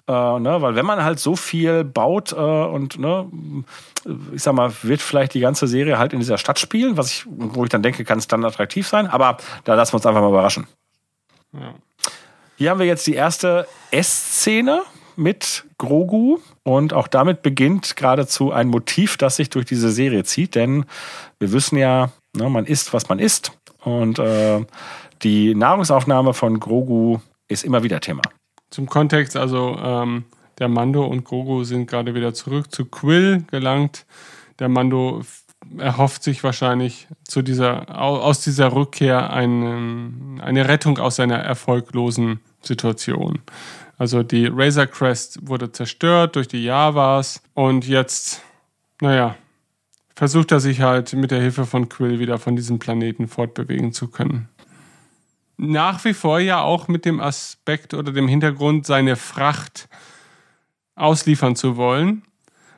äh, 0.07 0.11
ne, 0.11 0.57
weil 0.61 0.75
wenn 0.75 0.85
man 0.85 1.03
halt 1.03 1.19
so 1.19 1.35
viel 1.35 1.83
baut 1.83 2.31
äh, 2.31 2.35
und 2.35 2.99
ne, 2.99 3.28
ich 4.33 4.43
sag 4.43 4.53
mal, 4.53 4.71
wird 4.83 5.01
vielleicht 5.01 5.33
die 5.33 5.39
ganze 5.39 5.67
Serie 5.67 5.97
halt 5.97 6.13
in 6.13 6.19
dieser 6.19 6.37
Stadt 6.37 6.59
spielen, 6.59 6.97
was 6.97 7.11
ich, 7.11 7.25
wo 7.27 7.63
ich 7.63 7.69
dann 7.69 7.83
denke, 7.83 8.03
kann 8.05 8.19
es 8.19 8.27
dann 8.27 8.45
attraktiv 8.45 8.87
sein, 8.87 9.07
aber 9.07 9.37
da 9.63 9.75
lassen 9.75 9.93
wir 9.93 9.97
uns 9.97 10.05
einfach 10.05 10.21
mal 10.21 10.29
überraschen. 10.29 10.67
Ja. 11.53 11.73
Hier 12.57 12.71
haben 12.71 12.79
wir 12.79 12.85
jetzt 12.85 13.07
die 13.07 13.13
erste 13.13 13.67
S-Szene 13.91 14.81
mit 15.15 15.65
Grogu 15.77 16.39
und 16.63 16.93
auch 16.93 17.07
damit 17.07 17.41
beginnt 17.41 17.95
geradezu 17.95 18.51
ein 18.51 18.67
Motiv, 18.67 19.17
das 19.17 19.35
sich 19.35 19.49
durch 19.49 19.65
diese 19.65 19.91
Serie 19.91 20.23
zieht, 20.23 20.55
denn 20.55 20.85
wir 21.39 21.51
wissen 21.51 21.77
ja, 21.77 22.11
ne, 22.35 22.49
man 22.49 22.65
isst, 22.65 22.93
was 22.93 23.09
man 23.09 23.19
isst 23.19 23.53
und 23.81 24.19
äh, 24.19 24.65
die 25.21 25.55
Nahrungsaufnahme 25.55 26.33
von 26.33 26.59
Grogu 26.59 27.19
ist 27.47 27.63
immer 27.63 27.83
wieder 27.83 27.99
Thema. 27.99 28.21
Zum 28.69 28.87
Kontext, 28.87 29.35
also 29.35 29.77
ähm, 29.81 30.25
der 30.59 30.67
Mando 30.67 31.05
und 31.05 31.23
Grogu 31.23 31.63
sind 31.63 31.87
gerade 31.87 32.13
wieder 32.13 32.33
zurück 32.33 32.73
zu 32.73 32.85
Quill 32.85 33.43
gelangt. 33.49 34.05
Der 34.59 34.69
Mando 34.69 35.21
erhofft 35.77 36.23
sich 36.23 36.43
wahrscheinlich 36.43 37.07
zu 37.23 37.41
dieser, 37.41 37.99
aus 37.99 38.41
dieser 38.41 38.73
Rückkehr 38.73 39.31
eine, 39.31 40.41
eine 40.41 40.67
Rettung 40.67 40.97
aus 40.97 41.17
seiner 41.17 41.37
erfolglosen 41.37 42.39
Situation. 42.61 43.39
Also 43.97 44.23
die 44.23 44.47
Razor 44.47 44.87
Crest 44.87 45.47
wurde 45.47 45.71
zerstört 45.71 46.35
durch 46.35 46.47
die 46.47 46.63
Javas 46.63 47.41
und 47.53 47.87
jetzt, 47.87 48.41
naja, 49.01 49.35
versucht 50.15 50.51
er 50.51 50.59
sich 50.59 50.81
halt 50.81 51.13
mit 51.13 51.31
der 51.31 51.41
Hilfe 51.41 51.65
von 51.65 51.89
Quill 51.89 52.19
wieder 52.19 52.37
von 52.37 52.55
diesem 52.55 52.79
Planeten 52.79 53.27
fortbewegen 53.27 53.93
zu 53.93 54.09
können. 54.09 54.49
Nach 55.57 56.03
wie 56.05 56.13
vor 56.13 56.39
ja 56.39 56.61
auch 56.61 56.87
mit 56.87 57.03
dem 57.03 57.19
Aspekt 57.19 57.93
oder 57.93 58.13
dem 58.13 58.29
Hintergrund, 58.29 58.85
seine 58.85 59.17
Fracht 59.17 59.89
ausliefern 60.99 61.55
zu 61.55 61.77
wollen. 61.77 62.23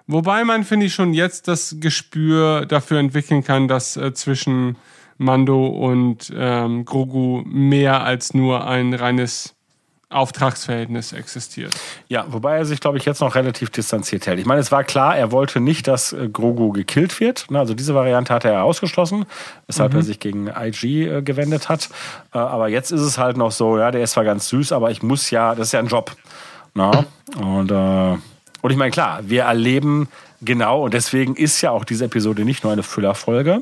Wobei 0.07 0.43
man, 0.43 0.63
finde 0.63 0.87
ich, 0.87 0.93
schon 0.93 1.13
jetzt 1.13 1.47
das 1.47 1.77
Gespür 1.79 2.65
dafür 2.65 2.99
entwickeln 2.99 3.43
kann, 3.43 3.67
dass 3.67 3.95
äh, 3.97 4.13
zwischen 4.13 4.75
Mando 5.17 5.67
und 5.67 6.31
ähm, 6.35 6.83
Grogu 6.83 7.43
mehr 7.45 8.03
als 8.03 8.33
nur 8.33 8.67
ein 8.67 8.93
reines 8.93 9.55
Auftragsverhältnis 10.09 11.13
existiert. 11.13 11.73
Ja, 12.09 12.25
wobei 12.27 12.57
er 12.57 12.65
sich, 12.65 12.81
glaube 12.81 12.97
ich, 12.97 13.05
jetzt 13.05 13.21
noch 13.21 13.35
relativ 13.35 13.69
distanziert 13.69 14.27
hält. 14.27 14.39
Ich 14.39 14.45
meine, 14.45 14.59
es 14.59 14.71
war 14.71 14.83
klar, 14.83 15.15
er 15.15 15.31
wollte 15.31 15.61
nicht, 15.61 15.87
dass 15.87 16.11
äh, 16.11 16.27
Grogu 16.27 16.71
gekillt 16.71 17.19
wird. 17.19 17.49
Ne, 17.49 17.59
Also 17.59 17.73
diese 17.73 17.95
Variante 17.95 18.33
hatte 18.33 18.49
er 18.49 18.63
ausgeschlossen, 18.63 19.25
weshalb 19.67 19.93
er 19.93 20.01
sich 20.03 20.19
gegen 20.19 20.47
IG 20.47 21.07
äh, 21.07 21.21
gewendet 21.21 21.69
hat. 21.69 21.89
Äh, 22.33 22.39
Aber 22.39 22.67
jetzt 22.67 22.91
ist 22.91 23.01
es 23.01 23.17
halt 23.17 23.37
noch 23.37 23.51
so, 23.51 23.77
ja, 23.77 23.91
der 23.91 24.03
ist 24.03 24.11
zwar 24.11 24.25
ganz 24.25 24.49
süß, 24.49 24.73
aber 24.73 24.91
ich 24.91 25.01
muss 25.01 25.29
ja, 25.29 25.55
das 25.55 25.67
ist 25.67 25.71
ja 25.71 25.79
ein 25.79 25.87
Job. 25.87 26.13
Na? 26.73 27.05
Und, 27.37 27.71
äh, 27.71 28.17
und 28.61 28.71
ich 28.71 28.77
meine, 28.77 28.91
klar, 28.91 29.21
wir 29.23 29.43
erleben 29.43 30.07
genau, 30.41 30.83
und 30.83 30.93
deswegen 30.93 31.35
ist 31.35 31.61
ja 31.61 31.71
auch 31.71 31.83
diese 31.83 32.05
Episode 32.05 32.45
nicht 32.45 32.63
nur 32.63 32.71
eine 32.71 32.83
Füllerfolge. 32.83 33.61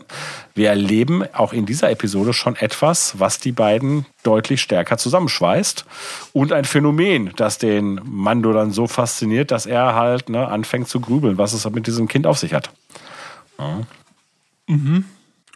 Wir 0.56 0.70
erleben 0.70 1.24
auch 1.34 1.54
in 1.54 1.66
dieser 1.66 1.90
Episode 1.90 2.34
schon 2.34 2.56
etwas, 2.56 3.20
was 3.20 3.40
die 3.40 3.52
beiden 3.52 4.06
deutlich 4.24 4.62
stärker 4.62 4.98
zusammenschweißt. 4.98 5.86
Und 6.34 6.52
ein 6.52 6.66
Phänomen, 6.66 7.32
das 7.36 7.58
den 7.58 8.02
Mando 8.04 8.54
dann 8.54 8.72
so 8.72 8.88
fasziniert, 8.88 9.52
dass 9.52 9.66
er 9.66 9.96
halt 9.96 10.30
ne, 10.30 10.48
anfängt 10.48 10.88
zu 10.88 11.00
grübeln, 11.00 11.38
was 11.38 11.54
es 11.54 11.70
mit 11.70 11.88
diesem 11.88 12.08
Kind 12.08 12.28
auf 12.28 12.38
sich 12.38 12.54
hat. 12.54 12.72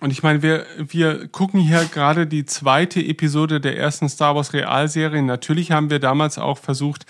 Und 0.02 0.12
ich 0.12 0.22
meine, 0.22 0.42
wir, 0.42 0.66
wir 0.78 1.30
gucken 1.30 1.62
hier 1.62 1.86
gerade 1.86 2.28
die 2.28 2.46
zweite 2.46 3.00
Episode 3.00 3.62
der 3.62 3.78
ersten 3.78 4.10
Star 4.10 4.36
Wars 4.36 4.52
Realserie. 4.52 5.22
Natürlich 5.22 5.72
haben 5.72 5.90
wir 5.90 6.00
damals 6.00 6.38
auch 6.38 6.58
versucht, 6.58 7.06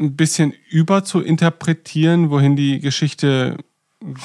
ein 0.00 0.16
bisschen 0.16 0.54
über 0.70 1.04
zu 1.04 1.20
interpretieren, 1.20 2.30
wohin 2.30 2.56
die 2.56 2.80
Geschichte 2.80 3.56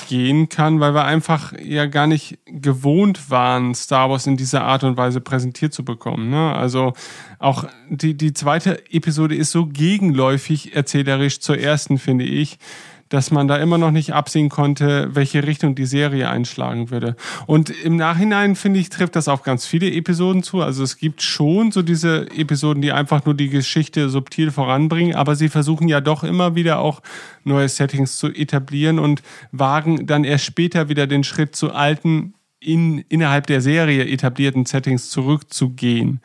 gehen 0.09 0.49
kann, 0.49 0.79
weil 0.79 0.93
wir 0.93 1.05
einfach 1.05 1.53
ja 1.57 1.85
gar 1.85 2.05
nicht 2.05 2.39
gewohnt 2.45 3.29
waren, 3.29 3.73
Star 3.73 4.09
Wars 4.09 4.27
in 4.27 4.35
dieser 4.35 4.63
Art 4.63 4.83
und 4.83 4.97
Weise 4.97 5.21
präsentiert 5.21 5.73
zu 5.73 5.85
bekommen. 5.85 6.29
Ne? 6.29 6.53
Also 6.53 6.93
auch 7.37 7.65
die, 7.89 8.15
die 8.15 8.33
zweite 8.33 8.83
Episode 8.91 9.35
ist 9.35 9.51
so 9.51 9.67
gegenläufig 9.67 10.75
erzählerisch 10.75 11.39
zur 11.39 11.57
ersten, 11.57 11.97
finde 11.97 12.25
ich, 12.25 12.59
dass 13.09 13.31
man 13.31 13.47
da 13.47 13.57
immer 13.57 13.77
noch 13.77 13.91
nicht 13.91 14.13
absehen 14.13 14.49
konnte, 14.49 15.09
welche 15.13 15.45
Richtung 15.45 15.75
die 15.75 15.85
Serie 15.85 16.29
einschlagen 16.29 16.91
würde. 16.91 17.15
Und 17.47 17.69
im 17.69 17.95
Nachhinein, 17.95 18.55
finde 18.55 18.79
ich, 18.79 18.89
trifft 18.89 19.15
das 19.15 19.27
auf 19.27 19.43
ganz 19.43 19.65
viele 19.65 19.91
Episoden 19.91 20.43
zu. 20.43 20.61
Also 20.61 20.83
es 20.83 20.97
gibt 20.97 21.21
schon 21.21 21.71
so 21.71 21.81
diese 21.81 22.29
Episoden, 22.31 22.81
die 22.81 22.91
einfach 22.91 23.25
nur 23.25 23.33
die 23.33 23.49
Geschichte 23.49 24.09
subtil 24.09 24.51
voranbringen, 24.51 25.15
aber 25.15 25.35
sie 25.35 25.49
versuchen 25.49 25.87
ja 25.87 26.01
doch 26.01 26.23
immer 26.23 26.55
wieder 26.55 26.79
auch 26.79 27.01
neue 27.43 27.67
Settings 27.67 28.17
zu 28.17 28.27
etablieren 28.27 28.99
und 28.99 29.21
wagen 29.51 30.05
dann 30.05 30.23
erst 30.23 30.45
später 30.45 30.89
wieder 30.89 31.07
den 31.07 31.23
Schritt 31.23 31.55
zu 31.55 31.73
alten, 31.73 32.33
in, 32.59 32.99
innerhalb 33.09 33.47
der 33.47 33.61
Serie 33.61 34.05
etablierten 34.07 34.65
Settings 34.65 35.09
zurückzugehen. 35.09 36.21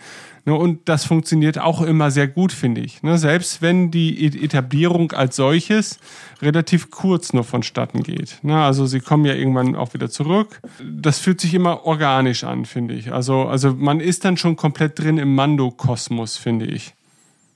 Ne, 0.47 0.55
Und 0.55 0.89
das 0.91 1.05
funktioniert 1.07 1.59
auch 1.59 1.81
immer 1.81 2.11
sehr 2.11 2.29
gut, 2.29 2.53
finde 2.53 2.83
ich. 2.83 3.03
Ne, 3.03 3.17
Selbst 3.17 3.63
wenn 3.63 3.91
die 3.91 4.25
E- 4.25 4.45
Etablierung 4.45 5.13
als 5.13 5.37
solches 5.37 5.99
relativ 6.43 6.91
kurz 6.91 7.33
nur 7.33 7.45
vonstatten 7.45 8.03
geht. 8.03 8.41
Ne, 8.43 8.61
Also 8.63 8.85
sie 8.85 9.01
kommen 9.01 9.25
ja 9.25 9.33
irgendwann 9.35 9.75
auch 9.75 9.95
wieder 9.95 10.11
zurück. 10.11 10.61
Das 10.83 11.19
fühlt 11.19 11.41
sich 11.41 11.55
immer 11.55 11.85
organisch 11.87 12.45
an, 12.45 12.67
finde 12.67 12.95
ich. 12.95 13.13
Also, 13.13 13.45
also 13.47 13.73
man 13.75 14.01
ist 14.01 14.25
dann 14.27 14.37
schon 14.37 14.57
komplett 14.57 14.99
drin 14.99 15.17
im 15.19 15.35
Mando-Kosmos, 15.35 16.37
finde 16.37 16.67
ich. 16.67 16.95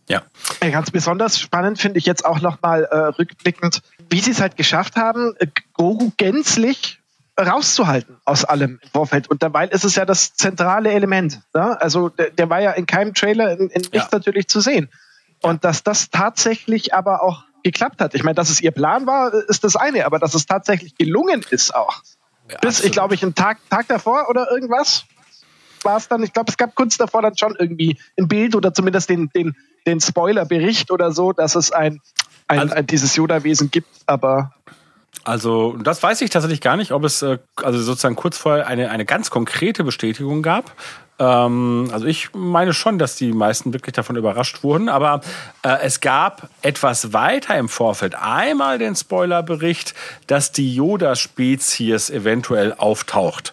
Ja. 0.09 0.23
Ganz 0.61 0.91
besonders 0.91 1.39
spannend 1.39 1.79
finde 1.79 1.99
ich 1.99 2.07
jetzt 2.07 2.25
auch 2.25 2.41
nochmal 2.41 2.85
äh, 2.91 2.97
rückblickend, 2.97 3.83
wie 4.09 4.21
sie 4.21 4.31
es 4.31 4.41
halt 4.41 4.57
geschafft 4.57 4.97
haben, 4.97 5.35
äh, 5.41 5.47
Grogu 5.75 6.13
gänzlich 6.17 6.98
rauszuhalten 7.39 8.17
aus 8.25 8.45
allem 8.45 8.79
im 8.83 8.91
Vorfeld. 8.91 9.29
Und 9.31 9.43
dabei 9.43 9.67
ist 9.69 9.85
es 9.85 9.95
ja 9.95 10.05
das 10.05 10.35
zentrale 10.35 10.91
Element. 10.91 11.41
Ne? 11.55 11.81
Also 11.81 12.09
der, 12.09 12.31
der 12.31 12.51
war 12.51 12.61
ja 12.61 12.73
in 12.73 12.87
keinem 12.87 13.15
Trailer 13.15 13.53
in, 13.53 13.69
in 13.69 13.81
nichts 13.83 13.93
Ja. 13.95 14.09
natürlich 14.13 14.49
zu 14.49 14.61
sehen. 14.61 14.89
Und 15.41 15.65
dass 15.65 15.85
das 15.85 16.11
tatsächlich 16.11 16.95
aber 16.95 17.23
auch 17.23 17.45
geklappt 17.63 18.01
hat. 18.01 18.15
Ich 18.15 18.25
meine, 18.25 18.35
dass 18.35 18.51
es 18.51 18.61
ihr 18.61 18.71
Plan 18.73 19.07
war, 19.07 19.33
ist 19.33 19.63
das 19.65 19.77
eine, 19.77 20.05
aber 20.07 20.19
dass 20.19 20.35
es 20.35 20.47
tatsächlich 20.47 20.97
gelungen 20.97 21.45
ist 21.51 21.75
auch. 21.75 22.03
Bis, 22.63 22.83
ich 22.83 22.93
glaube, 22.93 23.15
ich 23.15 23.23
einen 23.23 23.35
Tag, 23.35 23.59
Tag 23.69 23.89
davor 23.89 24.29
oder 24.31 24.51
irgendwas 24.51 25.05
war 25.85 25.97
es 25.97 26.09
dann, 26.09 26.23
ich 26.23 26.33
glaube, 26.33 26.51
es 26.51 26.57
gab 26.57 26.75
kurz 26.75 26.97
davor 26.97 27.23
dann 27.23 27.37
schon 27.37 27.55
irgendwie 27.57 27.99
ein 28.19 28.27
Bild 28.27 28.57
oder 28.57 28.73
zumindest 28.75 29.11
den, 29.11 29.29
den, 29.29 29.55
den 29.87 30.01
Spoiler-Bericht 30.01 30.91
oder 30.91 31.13
so, 31.13 31.33
dass 31.33 31.55
es 31.55 31.71
ein, 31.71 32.01
ein, 32.49 32.59
Also- 32.61 32.75
ein 32.75 32.87
dieses 32.87 33.15
Yoda-Wesen 33.15 33.71
gibt, 33.71 33.89
aber 34.07 34.53
Also, 35.25 35.77
das 35.77 36.03
weiß 36.03 36.21
ich 36.23 36.31
tatsächlich 36.31 36.61
gar 36.61 36.77
nicht, 36.77 36.93
ob 36.93 37.05
es 37.05 37.23
äh, 37.23 37.39
also 37.57 37.79
sozusagen 37.81 38.17
kurz 38.17 38.39
vorher 38.39 38.67
eine, 38.67 38.91
eine 38.91 39.05
ganz 39.05 39.31
konkrete 39.31 39.85
Bestätigung 39.85 40.43
gab. 40.43 40.73
Ähm, 41.19 41.91
also 41.93 42.07
ich 42.07 42.33
meine 42.33 42.73
schon, 42.73 42.99
dass 42.99 43.17
die 43.17 43.33
meisten 43.33 43.73
wirklich 43.73 43.95
davon 43.95 44.17
überrascht 44.17 44.63
wurden, 44.63 44.89
aber 44.89 45.21
äh, 45.63 45.77
es 45.83 46.01
gab 46.01 46.49
etwas 46.63 47.13
weiter 47.13 47.59
im 47.59 47.69
Vorfeld 47.69 48.15
einmal 48.15 48.79
den 48.79 48.95
Spoilerbericht, 48.95 49.95
dass 50.29 50.53
die 50.53 50.75
Yoda-Spezies 50.75 52.11
eventuell 52.11 52.73
auftaucht. 52.73 53.53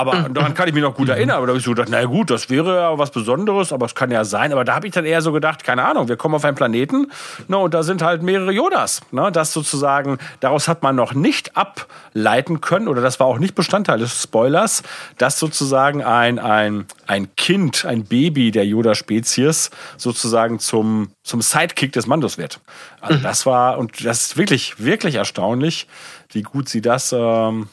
Aber 0.00 0.28
daran 0.30 0.54
kann 0.54 0.66
ich 0.66 0.74
mich 0.74 0.82
noch 0.82 0.94
gut 0.94 1.08
erinnern. 1.10 1.36
Aber 1.36 1.46
da 1.46 1.50
habe 1.50 1.58
ich 1.58 1.64
so 1.64 1.72
gedacht, 1.72 1.88
na 1.90 2.02
gut, 2.04 2.30
das 2.30 2.48
wäre 2.48 2.76
ja 2.76 2.98
was 2.98 3.10
Besonderes, 3.10 3.72
aber 3.72 3.86
es 3.86 3.94
kann 3.94 4.10
ja 4.10 4.24
sein. 4.24 4.52
Aber 4.52 4.64
da 4.64 4.74
habe 4.74 4.86
ich 4.86 4.94
dann 4.94 5.04
eher 5.04 5.20
so 5.20 5.32
gedacht, 5.32 5.62
keine 5.62 5.84
Ahnung, 5.84 6.08
wir 6.08 6.16
kommen 6.16 6.34
auf 6.34 6.44
einen 6.44 6.56
Planeten, 6.56 7.10
ne, 7.48 7.58
und 7.58 7.74
da 7.74 7.82
sind 7.82 8.02
halt 8.02 8.22
mehrere 8.22 8.50
Yodas. 8.50 9.02
Ne, 9.10 9.30
das 9.30 9.52
sozusagen, 9.52 10.18
daraus 10.40 10.68
hat 10.68 10.82
man 10.82 10.96
noch 10.96 11.12
nicht 11.12 11.56
ableiten 11.56 12.60
können, 12.60 12.88
oder 12.88 13.02
das 13.02 13.20
war 13.20 13.26
auch 13.26 13.38
nicht 13.38 13.54
Bestandteil 13.54 13.98
des 13.98 14.22
Spoilers, 14.22 14.82
dass 15.18 15.38
sozusagen 15.38 16.02
ein, 16.02 16.38
ein, 16.38 16.86
ein 17.06 17.34
Kind, 17.36 17.84
ein 17.84 18.04
Baby 18.04 18.50
der 18.50 18.64
Yoda-Spezies 18.66 19.70
sozusagen 19.98 20.58
zum, 20.58 21.10
zum 21.22 21.42
Sidekick 21.42 21.92
des 21.92 22.06
Mandos 22.06 22.38
wird. 22.38 22.60
Also 23.00 23.18
das 23.18 23.44
war, 23.44 23.78
und 23.78 24.04
das 24.04 24.22
ist 24.22 24.36
wirklich, 24.36 24.82
wirklich 24.82 25.16
erstaunlich, 25.16 25.86
wie 26.32 26.42
gut 26.42 26.68
sie 26.68 26.80
das 26.80 27.12
ähm, 27.12 27.68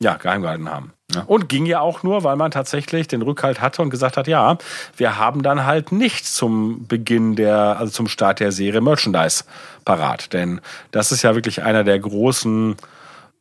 ja, 0.00 0.16
geheim 0.16 0.42
gehalten 0.42 0.68
haben. 0.68 0.92
Und 1.26 1.48
ging 1.48 1.66
ja 1.66 1.80
auch 1.80 2.02
nur, 2.02 2.24
weil 2.24 2.36
man 2.36 2.50
tatsächlich 2.50 3.08
den 3.08 3.22
Rückhalt 3.22 3.60
hatte 3.60 3.82
und 3.82 3.90
gesagt 3.90 4.16
hat, 4.16 4.26
ja, 4.26 4.58
wir 4.96 5.18
haben 5.18 5.42
dann 5.42 5.66
halt 5.66 5.92
nicht 5.92 6.26
zum 6.26 6.86
Beginn 6.86 7.36
der, 7.36 7.78
also 7.78 7.92
zum 7.92 8.08
Start 8.08 8.40
der 8.40 8.52
Serie 8.52 8.80
Merchandise 8.80 9.44
parat. 9.84 10.32
Denn 10.32 10.60
das 10.90 11.12
ist 11.12 11.22
ja 11.22 11.34
wirklich 11.34 11.62
einer 11.62 11.84
der 11.84 11.98
großen 11.98 12.76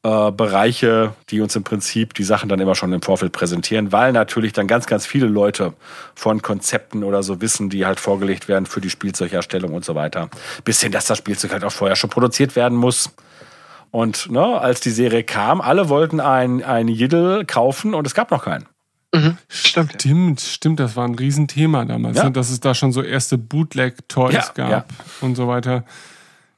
äh, 0.03 0.31
Bereiche, 0.31 1.13
die 1.29 1.41
uns 1.41 1.55
im 1.55 1.63
Prinzip 1.63 2.15
die 2.15 2.23
Sachen 2.23 2.49
dann 2.49 2.59
immer 2.59 2.73
schon 2.73 2.91
im 2.91 3.03
Vorfeld 3.03 3.33
präsentieren, 3.33 3.91
weil 3.91 4.11
natürlich 4.11 4.51
dann 4.51 4.65
ganz, 4.65 4.87
ganz 4.87 5.05
viele 5.05 5.27
Leute 5.27 5.73
von 6.15 6.41
Konzepten 6.41 7.03
oder 7.03 7.21
so 7.21 7.39
wissen, 7.39 7.69
die 7.69 7.85
halt 7.85 7.99
vorgelegt 7.99 8.47
werden 8.47 8.65
für 8.65 8.81
die 8.81 8.89
Spielzeugherstellung 8.89 9.73
und 9.73 9.85
so 9.85 9.93
weiter. 9.93 10.29
Bis 10.63 10.81
hin, 10.81 10.91
dass 10.91 11.05
das 11.05 11.19
Spielzeug 11.19 11.53
halt 11.53 11.63
auch 11.63 11.71
vorher 11.71 11.95
schon 11.95 12.09
produziert 12.09 12.55
werden 12.55 12.77
muss. 12.77 13.11
Und 13.91 14.31
ne, 14.31 14.41
als 14.59 14.79
die 14.79 14.89
Serie 14.89 15.23
kam, 15.23 15.59
alle 15.61 15.89
wollten 15.89 16.19
ein, 16.21 16.63
ein 16.63 16.87
Jiddle 16.87 17.45
kaufen 17.45 17.93
und 17.93 18.07
es 18.07 18.13
gab 18.13 18.31
noch 18.31 18.45
keinen. 18.45 18.65
stimmt. 19.49 19.93
Stimmt, 19.99 20.39
stimmt, 20.41 20.79
das 20.79 20.95
war 20.95 21.05
ein 21.05 21.15
Riesenthema 21.15 21.83
damals, 21.83 22.17
Ja. 22.17 22.23
ne, 22.25 22.31
dass 22.31 22.49
es 22.49 22.61
da 22.61 22.73
schon 22.73 22.93
so 22.93 23.01
erste 23.03 23.37
Bootleg-Toys 23.37 24.33
Ja, 24.33 24.51
gab 24.55 24.69
ja. 24.71 24.85
und 25.19 25.35
so 25.35 25.47
weiter. 25.49 25.83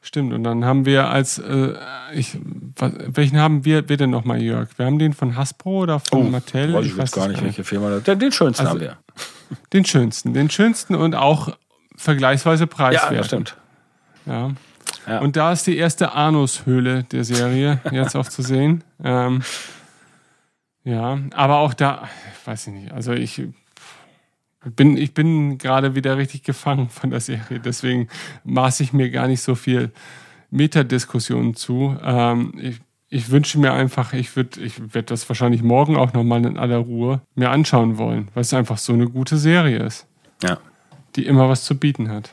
Stimmt, 0.05 0.33
und 0.33 0.43
dann 0.43 0.63
haben 0.65 0.85
wir 0.85 1.09
als, 1.09 1.39
äh, 1.39 1.73
ich, 2.13 2.37
was, 2.75 2.91
welchen 3.07 3.39
haben 3.39 3.63
wir, 3.65 3.87
wir 3.89 3.95
denn 3.97 4.09
nochmal, 4.11 4.41
Jörg? 4.41 4.67
Wir 4.77 4.85
haben 4.85 4.99
den 4.99 5.13
von 5.13 5.35
Hasbro 5.37 5.79
oder 5.83 5.99
von 6.01 6.29
Mattel? 6.29 6.75
Oh, 6.75 6.79
weiß 6.79 6.85
ich 6.87 6.97
jetzt 6.97 7.15
gar 7.15 7.29
nicht, 7.29 7.41
welche 7.41 7.63
Firma. 7.63 7.99
Den, 7.99 8.19
den 8.19 8.31
schönsten 8.33 8.67
Also, 8.67 8.71
haben 8.73 8.81
wir. 8.81 8.97
Den 9.71 9.85
schönsten, 9.85 10.33
den 10.33 10.49
schönsten 10.49 10.93
und 10.93 11.15
auch 11.15 11.57
vergleichsweise 11.95 12.63
Ja, 12.63 12.67
preiswert. 12.67 13.17
das 13.19 13.25
stimmt. 13.27 13.57
Ja. 14.25 14.51
Ja. 15.07 15.19
Und 15.19 15.35
da 15.35 15.51
ist 15.51 15.67
die 15.67 15.77
erste 15.77 16.13
Anus-Höhle 16.13 17.03
der 17.03 17.23
Serie 17.23 17.79
jetzt 17.91 18.15
auch 18.15 18.27
zu 18.27 18.41
sehen. 18.41 18.83
Ähm, 19.03 19.41
ja, 20.83 21.17
aber 21.33 21.57
auch 21.59 21.73
da, 21.73 22.07
ich 22.41 22.47
weiß 22.47 22.67
ich 22.67 22.73
nicht, 22.73 22.91
also 22.91 23.13
ich 23.13 23.41
bin, 24.75 24.97
ich 24.97 25.13
bin 25.13 25.57
gerade 25.57 25.95
wieder 25.95 26.17
richtig 26.17 26.43
gefangen 26.43 26.89
von 26.89 27.09
der 27.09 27.19
Serie, 27.19 27.59
deswegen 27.59 28.07
maße 28.43 28.83
ich 28.83 28.93
mir 28.93 29.09
gar 29.09 29.27
nicht 29.27 29.41
so 29.41 29.55
viel 29.55 29.91
Metadiskussionen 30.51 31.55
zu. 31.55 31.97
Ähm, 32.03 32.53
ich, 32.61 32.79
ich 33.09 33.29
wünsche 33.29 33.59
mir 33.59 33.73
einfach, 33.73 34.13
ich 34.13 34.35
würde 34.35 34.61
ich 34.61 34.93
werd 34.93 35.11
das 35.11 35.27
wahrscheinlich 35.29 35.63
morgen 35.63 35.95
auch 35.97 36.13
nochmal 36.13 36.45
in 36.45 36.57
aller 36.57 36.77
Ruhe 36.77 37.21
mir 37.35 37.49
anschauen 37.51 37.97
wollen, 37.97 38.27
weil 38.33 38.41
es 38.41 38.53
einfach 38.53 38.77
so 38.77 38.93
eine 38.93 39.07
gute 39.09 39.37
Serie 39.37 39.79
ist, 39.79 40.07
Ja. 40.41 40.57
die 41.15 41.25
immer 41.25 41.49
was 41.49 41.63
zu 41.63 41.77
bieten 41.77 42.09
hat. 42.09 42.31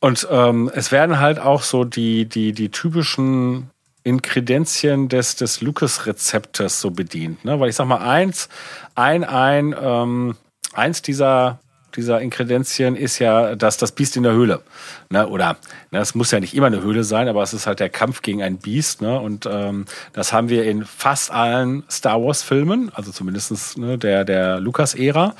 Und 0.00 0.26
ähm, 0.30 0.70
es 0.74 0.92
werden 0.92 1.18
halt 1.18 1.38
auch 1.38 1.62
so 1.62 1.84
die, 1.84 2.26
die, 2.26 2.52
die 2.52 2.70
typischen 2.70 3.70
Inkredenzien 4.02 5.08
des, 5.08 5.36
des 5.36 5.60
Lucas-Rezeptes 5.60 6.80
so 6.80 6.90
bedient. 6.90 7.44
Ne? 7.44 7.58
Weil 7.58 7.70
ich 7.70 7.76
sag 7.76 7.86
mal, 7.86 7.98
eins, 7.98 8.48
ein, 8.94 9.24
ein, 9.24 9.74
ähm, 9.78 10.36
eins 10.74 11.02
dieser, 11.02 11.58
dieser 11.96 12.20
Inkredenzien 12.20 12.96
ist 12.96 13.18
ja 13.18 13.56
das, 13.56 13.76
das 13.76 13.92
Biest 13.92 14.16
in 14.16 14.22
der 14.22 14.32
Höhle. 14.32 14.62
Ne? 15.10 15.26
Oder 15.26 15.56
ne, 15.90 15.98
es 15.98 16.14
muss 16.14 16.30
ja 16.30 16.40
nicht 16.40 16.54
immer 16.54 16.66
eine 16.66 16.82
Höhle 16.82 17.04
sein, 17.04 17.28
aber 17.28 17.42
es 17.42 17.54
ist 17.54 17.66
halt 17.66 17.80
der 17.80 17.88
Kampf 17.88 18.22
gegen 18.22 18.42
ein 18.42 18.58
Biest. 18.58 19.02
Ne? 19.02 19.18
Und 19.18 19.46
ähm, 19.50 19.86
das 20.12 20.32
haben 20.32 20.48
wir 20.48 20.64
in 20.64 20.84
fast 20.84 21.30
allen 21.30 21.84
Star 21.90 22.22
Wars-Filmen, 22.22 22.92
also 22.94 23.10
zumindest 23.10 23.78
ne, 23.78 23.98
der, 23.98 24.24
der 24.24 24.60
Lukas-Ära. 24.60 25.34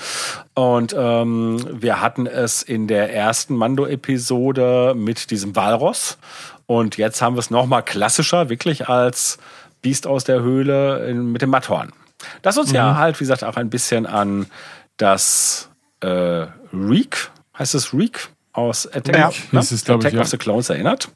Und 0.54 0.94
ähm, 0.98 1.64
wir 1.72 2.00
hatten 2.00 2.26
es 2.26 2.62
in 2.62 2.88
der 2.88 3.14
ersten 3.14 3.54
Mando-Episode 3.54 4.94
mit 4.96 5.30
diesem 5.30 5.54
Walross. 5.54 6.18
Und 6.66 6.96
jetzt 6.96 7.22
haben 7.22 7.36
wir 7.36 7.40
es 7.40 7.50
nochmal 7.50 7.82
klassischer, 7.82 8.48
wirklich 8.48 8.88
als 8.88 9.38
Biest 9.82 10.06
aus 10.06 10.24
der 10.24 10.40
Höhle 10.40 11.06
in, 11.08 11.30
mit 11.30 11.42
dem 11.42 11.50
Matthorn. 11.50 11.92
Das 12.42 12.56
uns 12.58 12.72
ja 12.72 12.96
halt, 12.96 13.20
wie 13.20 13.24
gesagt, 13.24 13.44
auch 13.44 13.56
ein 13.56 13.70
bisschen 13.70 14.06
an 14.06 14.46
das 14.96 15.68
äh, 16.00 16.46
Reek, 16.72 17.30
heißt 17.58 17.74
es 17.74 17.92
Reek 17.94 18.28
aus 18.52 18.86
Attack, 18.86 19.16
Ja, 19.16 19.30
ne? 19.52 19.60
es, 19.60 19.72
ich, 19.72 19.88
Attack 19.90 20.12
ja. 20.14 20.20
of 20.22 20.28
the 20.28 20.38
Clones 20.38 20.70
erinnert. 20.70 21.08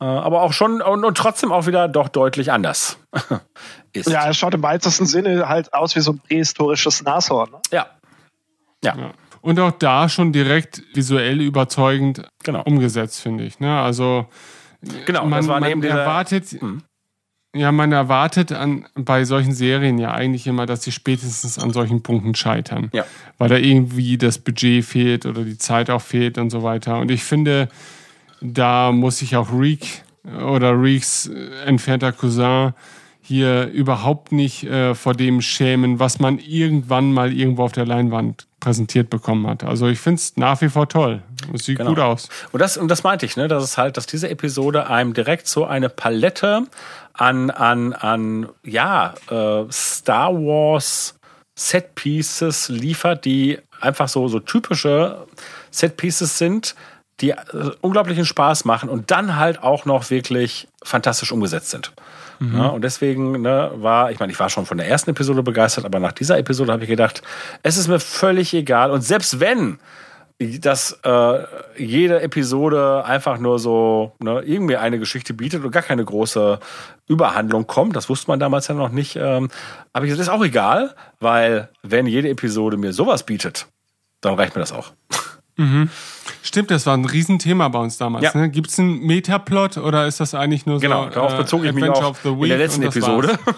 Äh, 0.00 0.04
aber 0.04 0.42
auch 0.42 0.52
schon 0.52 0.82
und, 0.82 1.04
und 1.04 1.16
trotzdem 1.16 1.52
auch 1.52 1.66
wieder 1.66 1.88
doch 1.88 2.08
deutlich 2.08 2.52
anders 2.52 2.98
ist. 3.92 4.08
Ja, 4.08 4.28
es 4.28 4.36
schaut 4.36 4.54
im 4.54 4.62
weitesten 4.62 5.06
Sinne 5.06 5.48
halt 5.48 5.72
aus 5.72 5.96
wie 5.96 6.00
so 6.00 6.12
ein 6.12 6.18
prähistorisches 6.18 7.02
Nashorn. 7.02 7.50
Ne? 7.50 7.58
ja. 7.72 7.86
Ja. 8.82 8.96
Ja. 8.96 9.12
Und 9.42 9.58
auch 9.60 9.72
da 9.72 10.08
schon 10.08 10.32
direkt 10.32 10.82
visuell 10.94 11.40
überzeugend 11.40 12.22
Genau. 12.44 12.62
umgesetzt, 12.62 13.20
finde 13.20 13.44
ich. 13.44 13.58
Ne? 13.60 13.80
Also 13.80 14.26
Genau, 15.06 15.22
man, 15.26 15.40
das 15.40 15.48
war 15.48 15.60
man 15.60 15.82
erwartet, 15.82 16.60
Mhm. 16.60 16.82
Ja, 17.54 17.72
man 17.72 17.90
erwartet 17.90 18.52
an, 18.52 18.86
bei 18.94 19.24
solchen 19.24 19.52
Serien 19.52 19.98
ja 19.98 20.12
eigentlich 20.12 20.46
immer, 20.46 20.66
dass 20.66 20.84
sie 20.84 20.92
spätestens 20.92 21.58
an 21.58 21.72
solchen 21.72 22.02
Punkten 22.02 22.34
scheitern. 22.34 22.90
Ja. 22.92 23.04
Weil 23.38 23.48
da 23.48 23.56
irgendwie 23.56 24.18
das 24.18 24.38
Budget 24.38 24.84
fehlt 24.84 25.26
oder 25.26 25.42
die 25.42 25.58
Zeit 25.58 25.90
auch 25.90 26.02
fehlt 26.02 26.38
und 26.38 26.50
so 26.50 26.62
weiter. 26.62 26.98
Und 26.98 27.10
ich 27.10 27.24
finde, 27.24 27.68
da 28.40 28.92
muss 28.92 29.18
sich 29.18 29.36
auch 29.36 29.52
Reek 29.52 30.02
oder 30.24 30.80
Reeks 30.80 31.26
äh, 31.26 31.64
entfernter 31.66 32.12
Cousin 32.12 32.72
hier 33.20 33.68
überhaupt 33.68 34.32
nicht 34.32 34.64
äh, 34.64 34.94
vor 34.94 35.14
dem 35.14 35.40
schämen, 35.40 35.98
was 35.98 36.18
man 36.18 36.38
irgendwann 36.38 37.12
mal 37.12 37.32
irgendwo 37.32 37.64
auf 37.64 37.72
der 37.72 37.86
Leinwand 37.86 38.46
präsentiert 38.58 39.10
bekommen 39.10 39.46
hat. 39.46 39.64
Also 39.64 39.88
ich 39.88 39.98
finde 39.98 40.16
es 40.16 40.36
nach 40.36 40.60
wie 40.62 40.68
vor 40.68 40.88
toll. 40.88 41.22
Es 41.54 41.64
sieht 41.64 41.78
Genau. 41.78 41.90
gut 41.90 41.98
aus. 42.00 42.28
Und 42.52 42.60
das, 42.60 42.76
und 42.76 42.88
das 42.88 43.02
meinte 43.02 43.26
ich, 43.26 43.36
ne, 43.36 43.48
dass 43.48 43.62
es 43.62 43.78
halt, 43.78 43.96
dass 43.96 44.06
diese 44.06 44.28
Episode 44.28 44.88
einem 44.88 45.14
direkt 45.14 45.46
so 45.46 45.64
eine 45.64 45.88
Palette 45.88 46.64
an, 47.14 47.50
an, 47.50 47.92
an 47.92 48.48
ja, 48.64 49.14
äh, 49.30 49.64
Star 49.70 50.32
Wars 50.34 51.14
Set 51.54 51.94
Pieces 51.94 52.68
liefert, 52.68 53.24
die 53.24 53.58
einfach 53.80 54.08
so, 54.08 54.28
so 54.28 54.40
typische 54.40 55.26
Set 55.70 55.96
Pieces 55.96 56.38
sind, 56.38 56.74
die 57.20 57.30
äh, 57.30 57.36
unglaublichen 57.82 58.24
Spaß 58.24 58.64
machen 58.64 58.88
und 58.88 59.10
dann 59.10 59.36
halt 59.36 59.62
auch 59.62 59.84
noch 59.84 60.08
wirklich 60.10 60.68
fantastisch 60.82 61.32
umgesetzt 61.32 61.70
sind. 61.70 61.92
Ja, 62.42 62.68
und 62.68 62.80
deswegen 62.84 63.42
ne, 63.42 63.70
war, 63.74 64.10
ich 64.12 64.18
meine, 64.18 64.32
ich 64.32 64.40
war 64.40 64.48
schon 64.48 64.64
von 64.64 64.78
der 64.78 64.88
ersten 64.88 65.10
Episode 65.10 65.42
begeistert, 65.42 65.84
aber 65.84 66.00
nach 66.00 66.12
dieser 66.12 66.38
Episode 66.38 66.72
habe 66.72 66.84
ich 66.84 66.88
gedacht, 66.88 67.20
es 67.62 67.76
ist 67.76 67.86
mir 67.86 68.00
völlig 68.00 68.54
egal. 68.54 68.92
Und 68.92 69.02
selbst 69.02 69.40
wenn 69.40 69.78
dass 70.60 70.98
äh, 71.02 71.44
jede 71.76 72.22
Episode 72.22 73.04
einfach 73.04 73.38
nur 73.38 73.58
so 73.58 74.12
ne, 74.20 74.40
irgendwie 74.40 74.76
eine 74.76 74.98
Geschichte 74.98 75.34
bietet 75.34 75.64
und 75.64 75.70
gar 75.70 75.82
keine 75.82 76.04
große 76.04 76.58
Überhandlung 77.06 77.66
kommt. 77.66 77.94
Das 77.94 78.08
wusste 78.08 78.30
man 78.30 78.40
damals 78.40 78.68
ja 78.68 78.74
noch 78.74 78.88
nicht. 78.88 79.16
Ähm, 79.16 79.50
aber 79.92 80.06
ich 80.06 80.10
gesagt, 80.10 80.28
ist 80.28 80.34
auch 80.34 80.44
egal, 80.44 80.94
weil 81.18 81.68
wenn 81.82 82.06
jede 82.06 82.30
Episode 82.30 82.78
mir 82.78 82.94
sowas 82.94 83.24
bietet, 83.24 83.66
dann 84.22 84.34
reicht 84.34 84.54
mir 84.54 84.60
das 84.60 84.72
auch. 84.72 84.92
Stimmt, 86.42 86.70
das 86.70 86.86
war 86.86 86.96
ein 86.96 87.04
Riesenthema 87.04 87.68
bei 87.68 87.78
uns 87.78 87.98
damals. 87.98 88.24
Ja. 88.24 88.36
Ne? 88.36 88.48
Gibt 88.48 88.68
es 88.68 88.78
einen 88.78 89.06
Metaplot 89.06 89.76
oder 89.76 90.06
ist 90.06 90.20
das 90.20 90.34
eigentlich 90.34 90.66
nur 90.66 90.80
Genau, 90.80 91.04
so? 91.04 91.10
darauf 91.10 91.34
äh, 91.34 91.36
bezog 91.38 91.64
ich 91.64 91.72
mich 91.72 91.88
auch 91.88 92.10
of 92.10 92.20
the 92.22 92.30
in 92.30 92.48
der 92.48 92.58
letzten 92.58 92.82
das 92.82 92.96
Episode. 92.96 93.38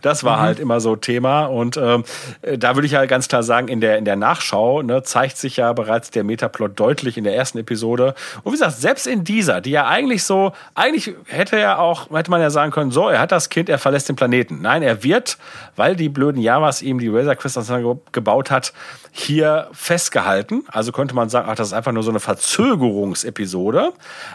Das 0.00 0.22
war 0.22 0.40
halt 0.40 0.60
immer 0.60 0.80
so 0.80 0.96
Thema. 0.96 1.46
Und 1.46 1.76
ähm, 1.76 2.04
äh, 2.42 2.56
da 2.56 2.76
würde 2.76 2.86
ich 2.86 2.94
halt 2.94 3.10
ganz 3.10 3.26
klar 3.28 3.42
sagen, 3.42 3.68
in 3.68 3.80
der, 3.80 3.98
in 3.98 4.04
der 4.04 4.16
Nachschau 4.16 4.82
ne, 4.82 5.02
zeigt 5.02 5.36
sich 5.36 5.56
ja 5.56 5.72
bereits 5.72 6.10
der 6.10 6.24
Metaplot 6.24 6.78
deutlich 6.78 7.18
in 7.18 7.24
der 7.24 7.34
ersten 7.34 7.58
Episode. 7.58 8.14
Und 8.42 8.52
wie 8.52 8.56
gesagt, 8.56 8.76
selbst 8.76 9.06
in 9.06 9.24
dieser, 9.24 9.60
die 9.60 9.70
ja 9.70 9.86
eigentlich 9.86 10.24
so, 10.24 10.52
eigentlich 10.74 11.14
hätte 11.26 11.58
ja 11.58 11.78
auch, 11.78 12.10
hätte 12.10 12.30
man 12.30 12.40
ja 12.40 12.50
sagen 12.50 12.70
können, 12.70 12.90
so, 12.90 13.08
er 13.08 13.20
hat 13.20 13.32
das 13.32 13.48
Kind, 13.48 13.68
er 13.68 13.78
verlässt 13.78 14.08
den 14.08 14.16
Planeten. 14.16 14.60
Nein, 14.62 14.82
er 14.82 15.02
wird, 15.02 15.38
weil 15.76 15.96
die 15.96 16.08
blöden 16.08 16.40
Javas 16.40 16.82
ihm 16.82 16.98
die 16.98 17.08
Razor 17.08 17.34
Crystals 17.34 17.72
gebaut 18.12 18.50
hat, 18.50 18.72
hier 19.10 19.68
festgehalten. 19.72 20.64
Also 20.68 20.90
könnte 20.90 21.14
man 21.14 21.28
sagen, 21.32 21.48
ach, 21.50 21.56
das 21.56 21.68
ist 21.68 21.72
einfach 21.72 21.92
nur 21.92 22.02
so 22.02 22.10
eine 22.10 22.20
Verzögerungsepisode. 22.20 23.92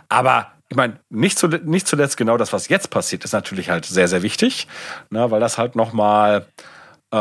Aber 0.09 0.47
ich 0.69 0.75
meine, 0.75 0.99
nicht, 1.09 1.39
zu, 1.39 1.47
nicht 1.47 1.87
zuletzt 1.87 2.17
genau 2.17 2.37
das, 2.37 2.51
was 2.51 2.67
jetzt 2.67 2.89
passiert, 2.89 3.23
ist 3.23 3.33
natürlich 3.33 3.69
halt 3.69 3.85
sehr, 3.85 4.07
sehr 4.07 4.21
wichtig, 4.21 4.67
ne, 5.09 5.31
weil 5.31 5.39
das 5.39 5.57
halt 5.57 5.75
nochmal 5.75 6.45
äh, 7.11 7.17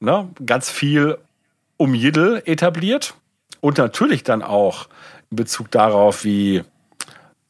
ne, 0.00 0.28
ganz 0.44 0.70
viel 0.70 1.18
um 1.76 1.94
Jiddel 1.94 2.42
etabliert 2.44 3.14
und 3.60 3.78
natürlich 3.78 4.22
dann 4.22 4.42
auch 4.42 4.88
in 5.30 5.36
Bezug 5.36 5.70
darauf, 5.70 6.24
wie 6.24 6.62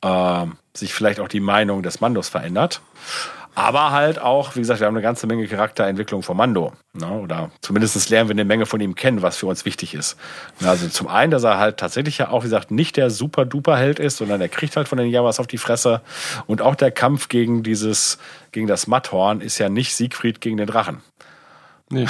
äh, 0.02 0.46
sich 0.74 0.94
vielleicht 0.94 1.20
auch 1.20 1.28
die 1.28 1.40
Meinung 1.40 1.82
des 1.82 2.00
Mandos 2.00 2.28
verändert. 2.28 2.80
Aber 3.56 3.92
halt 3.92 4.18
auch, 4.18 4.56
wie 4.56 4.60
gesagt, 4.60 4.80
wir 4.80 4.88
haben 4.88 4.94
eine 4.96 5.02
ganze 5.02 5.28
Menge 5.28 5.46
Charakterentwicklung 5.46 6.22
von 6.24 6.36
Mando. 6.36 6.72
Ne? 6.92 7.06
Oder 7.06 7.50
zumindest 7.60 8.10
lernen 8.10 8.28
wir 8.28 8.34
eine 8.34 8.44
Menge 8.44 8.66
von 8.66 8.80
ihm 8.80 8.96
kennen, 8.96 9.22
was 9.22 9.36
für 9.36 9.46
uns 9.46 9.64
wichtig 9.64 9.94
ist. 9.94 10.16
Na, 10.60 10.70
Also 10.70 10.88
zum 10.88 11.06
einen, 11.06 11.30
dass 11.30 11.44
er 11.44 11.58
halt 11.58 11.76
tatsächlich 11.76 12.18
ja 12.18 12.30
auch, 12.30 12.40
wie 12.42 12.46
gesagt, 12.46 12.72
nicht 12.72 12.96
der 12.96 13.10
super-duper-Held 13.10 14.00
ist, 14.00 14.16
sondern 14.16 14.40
er 14.40 14.48
kriegt 14.48 14.76
halt 14.76 14.88
von 14.88 14.98
den 14.98 15.08
Jawas 15.08 15.38
auf 15.38 15.46
die 15.46 15.58
Fresse. 15.58 16.00
Und 16.46 16.62
auch 16.62 16.74
der 16.74 16.90
Kampf 16.90 17.28
gegen 17.28 17.62
dieses, 17.62 18.18
gegen 18.50 18.66
das 18.66 18.88
Matthorn 18.88 19.40
ist 19.40 19.58
ja 19.58 19.68
nicht 19.68 19.94
Siegfried 19.94 20.40
gegen 20.40 20.56
den 20.56 20.66
Drachen. 20.66 21.02
Nee. 21.90 22.06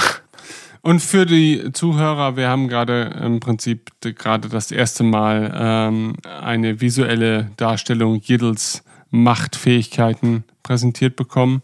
Und 0.81 0.99
für 0.99 1.25
die 1.25 1.71
Zuhörer, 1.73 2.37
wir 2.37 2.47
haben 2.47 2.67
gerade 2.67 3.19
im 3.23 3.39
Prinzip 3.39 3.89
de- 4.03 4.13
gerade 4.13 4.49
das 4.49 4.71
erste 4.71 5.03
Mal 5.03 5.51
ähm, 5.55 6.15
eine 6.23 6.79
visuelle 6.81 7.51
Darstellung 7.57 8.19
Jiddles 8.21 8.83
Machtfähigkeiten 9.09 10.43
präsentiert 10.65 11.15
bekommen. 11.15 11.61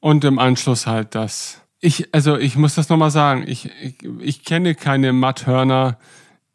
Und 0.00 0.24
im 0.24 0.38
Anschluss 0.38 0.86
halt 0.86 1.14
das. 1.14 1.62
Ich, 1.78 2.12
also 2.12 2.36
ich 2.36 2.56
muss 2.56 2.74
das 2.74 2.88
nochmal 2.88 3.10
sagen, 3.10 3.44
ich, 3.46 3.70
ich, 3.82 3.94
ich 4.20 4.44
kenne 4.44 4.74
keine 4.74 5.12
Matthörner 5.12 5.96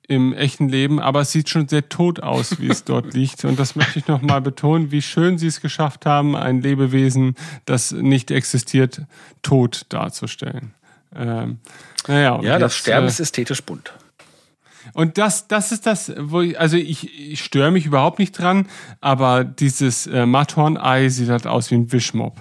im 0.07 0.33
echten 0.33 0.69
Leben, 0.69 0.99
aber 0.99 1.21
es 1.21 1.31
sieht 1.31 1.49
schon 1.49 1.67
sehr 1.67 1.89
tot 1.89 2.19
aus, 2.21 2.59
wie 2.59 2.69
es 2.69 2.83
dort 2.83 3.13
liegt. 3.15 3.45
Und 3.45 3.57
das 3.57 3.75
möchte 3.75 3.97
ich 3.99 4.07
nochmal 4.07 4.41
betonen, 4.41 4.91
wie 4.91 5.01
schön 5.01 5.37
sie 5.37 5.47
es 5.47 5.61
geschafft 5.61 6.05
haben, 6.05 6.35
ein 6.35 6.61
Lebewesen, 6.61 7.35
das 7.65 7.91
nicht 7.91 8.29
existiert, 8.29 9.01
tot 9.41 9.85
darzustellen. 9.89 10.73
Ähm, 11.15 11.59
naja, 12.07 12.39
Ja, 12.41 12.59
das 12.59 12.73
jetzt, 12.73 12.81
Sterben 12.81 13.05
äh, 13.05 13.09
ist 13.09 13.19
ästhetisch 13.19 13.63
bunt. 13.63 13.93
Und 14.95 15.17
das, 15.17 15.49
das 15.49 15.73
ist 15.73 15.86
das, 15.86 16.13
wo 16.17 16.39
ich, 16.39 16.58
also 16.58 16.77
ich, 16.77 17.31
ich 17.34 17.43
störe 17.43 17.69
mich 17.69 17.86
überhaupt 17.86 18.17
nicht 18.17 18.31
dran, 18.31 18.69
aber 19.01 19.43
dieses 19.43 20.08
äh, 20.08 20.25
Matthorn-Ei 20.25 21.10
sieht 21.10 21.29
halt 21.29 21.47
aus 21.47 21.69
wie 21.69 21.75
ein 21.75 21.91
Wischmob. 21.91 22.38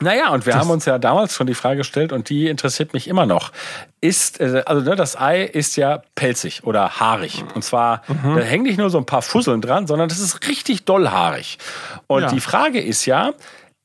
Naja, 0.00 0.30
und 0.30 0.46
wir 0.46 0.54
haben 0.54 0.70
uns 0.70 0.86
ja 0.86 0.98
damals 0.98 1.34
schon 1.34 1.46
die 1.46 1.54
Frage 1.54 1.78
gestellt 1.78 2.12
und 2.12 2.30
die 2.30 2.48
interessiert 2.48 2.94
mich 2.94 3.08
immer 3.08 3.26
noch. 3.26 3.52
Ist, 4.00 4.40
äh, 4.40 4.62
also 4.64 4.82
ne, 4.88 4.96
das 4.96 5.20
Ei 5.20 5.42
ist 5.42 5.76
ja 5.76 6.02
pelzig 6.14 6.64
oder 6.64 6.98
haarig. 6.98 7.44
Und 7.54 7.62
zwar, 7.62 8.02
da 8.08 8.38
hängen 8.40 8.64
nicht 8.64 8.78
nur 8.78 8.88
so 8.88 8.96
ein 8.96 9.06
paar 9.06 9.22
Fusseln 9.22 9.60
dran, 9.60 9.86
sondern 9.86 10.08
das 10.08 10.18
ist 10.18 10.48
richtig 10.48 10.86
doll 10.86 11.10
haarig. 11.10 11.58
Und 12.06 12.22
Ja. 12.22 12.28
die 12.30 12.40
Frage 12.40 12.80
ist 12.80 13.04
ja, 13.04 13.32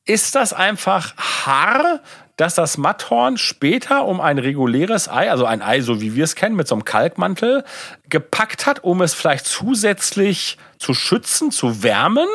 ist 0.06 0.34
das 0.34 0.52
einfach 0.52 1.14
Haar, 1.16 2.00
dass 2.36 2.54
das 2.54 2.78
Matthorn 2.78 3.36
später 3.36 4.04
um 4.06 4.20
ein 4.20 4.38
reguläres 4.38 5.08
Ei, 5.08 5.30
also 5.30 5.44
ein 5.44 5.62
Ei, 5.62 5.80
so 5.82 6.00
wie 6.00 6.14
wir 6.14 6.24
es 6.24 6.34
kennen, 6.34 6.56
mit 6.56 6.66
so 6.66 6.74
einem 6.74 6.84
Kalkmantel, 6.84 7.64
gepackt 8.08 8.66
hat, 8.66 8.82
um 8.84 9.02
es 9.02 9.14
vielleicht 9.14 9.46
zusätzlich 9.46 10.56
zu 10.78 10.94
schützen, 10.94 11.50
zu 11.50 11.82
wärmen? 11.82 12.26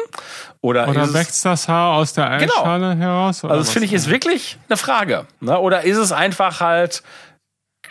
Oder, 0.62 0.88
Oder 0.88 1.04
ist 1.04 1.08
es- 1.10 1.14
wächst 1.14 1.46
das 1.46 1.68
Haar 1.68 1.94
aus 1.96 2.14
der 2.14 2.38
Genau. 2.38 2.54
Eierschale 2.56 2.96
heraus? 2.96 3.44
oder 3.44 3.54
also 3.54 3.64
das 3.64 3.72
finde 3.72 3.86
ich 3.88 3.94
ist 3.94 4.10
wirklich 4.10 4.58
eine 4.70 4.78
Frage. 4.78 5.26
Ne? 5.40 5.58
Oder 5.60 5.84
ist 5.84 5.98
es 5.98 6.12
einfach 6.12 6.62
halt, 6.62 7.04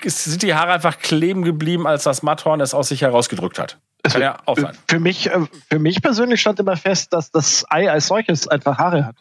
sind 0.04 0.42
die 0.42 0.54
Haare 0.54 0.72
einfach 0.72 0.98
kleben 0.98 1.42
geblieben, 1.42 1.86
als 1.86 2.04
das 2.04 2.22
Matthorn 2.22 2.60
es 2.60 2.74
aus 2.74 2.88
sich 2.88 3.02
herausgedrückt 3.02 3.58
hat? 3.58 3.78
Kann 4.04 4.20
ja 4.22 4.36
auch 4.44 4.56
sein. 4.56 4.76
Für 4.88 5.00
mich, 5.00 5.26
äh, 5.30 5.40
für 5.68 5.78
mich 5.80 6.00
persönlich 6.00 6.40
stand 6.40 6.60
immer 6.60 6.76
fest, 6.76 7.12
dass 7.12 7.30
das 7.32 7.64
Ei 7.70 7.90
als 7.90 8.06
solches 8.06 8.46
einfach 8.46 8.78
Haare 8.78 9.06
hat. 9.06 9.16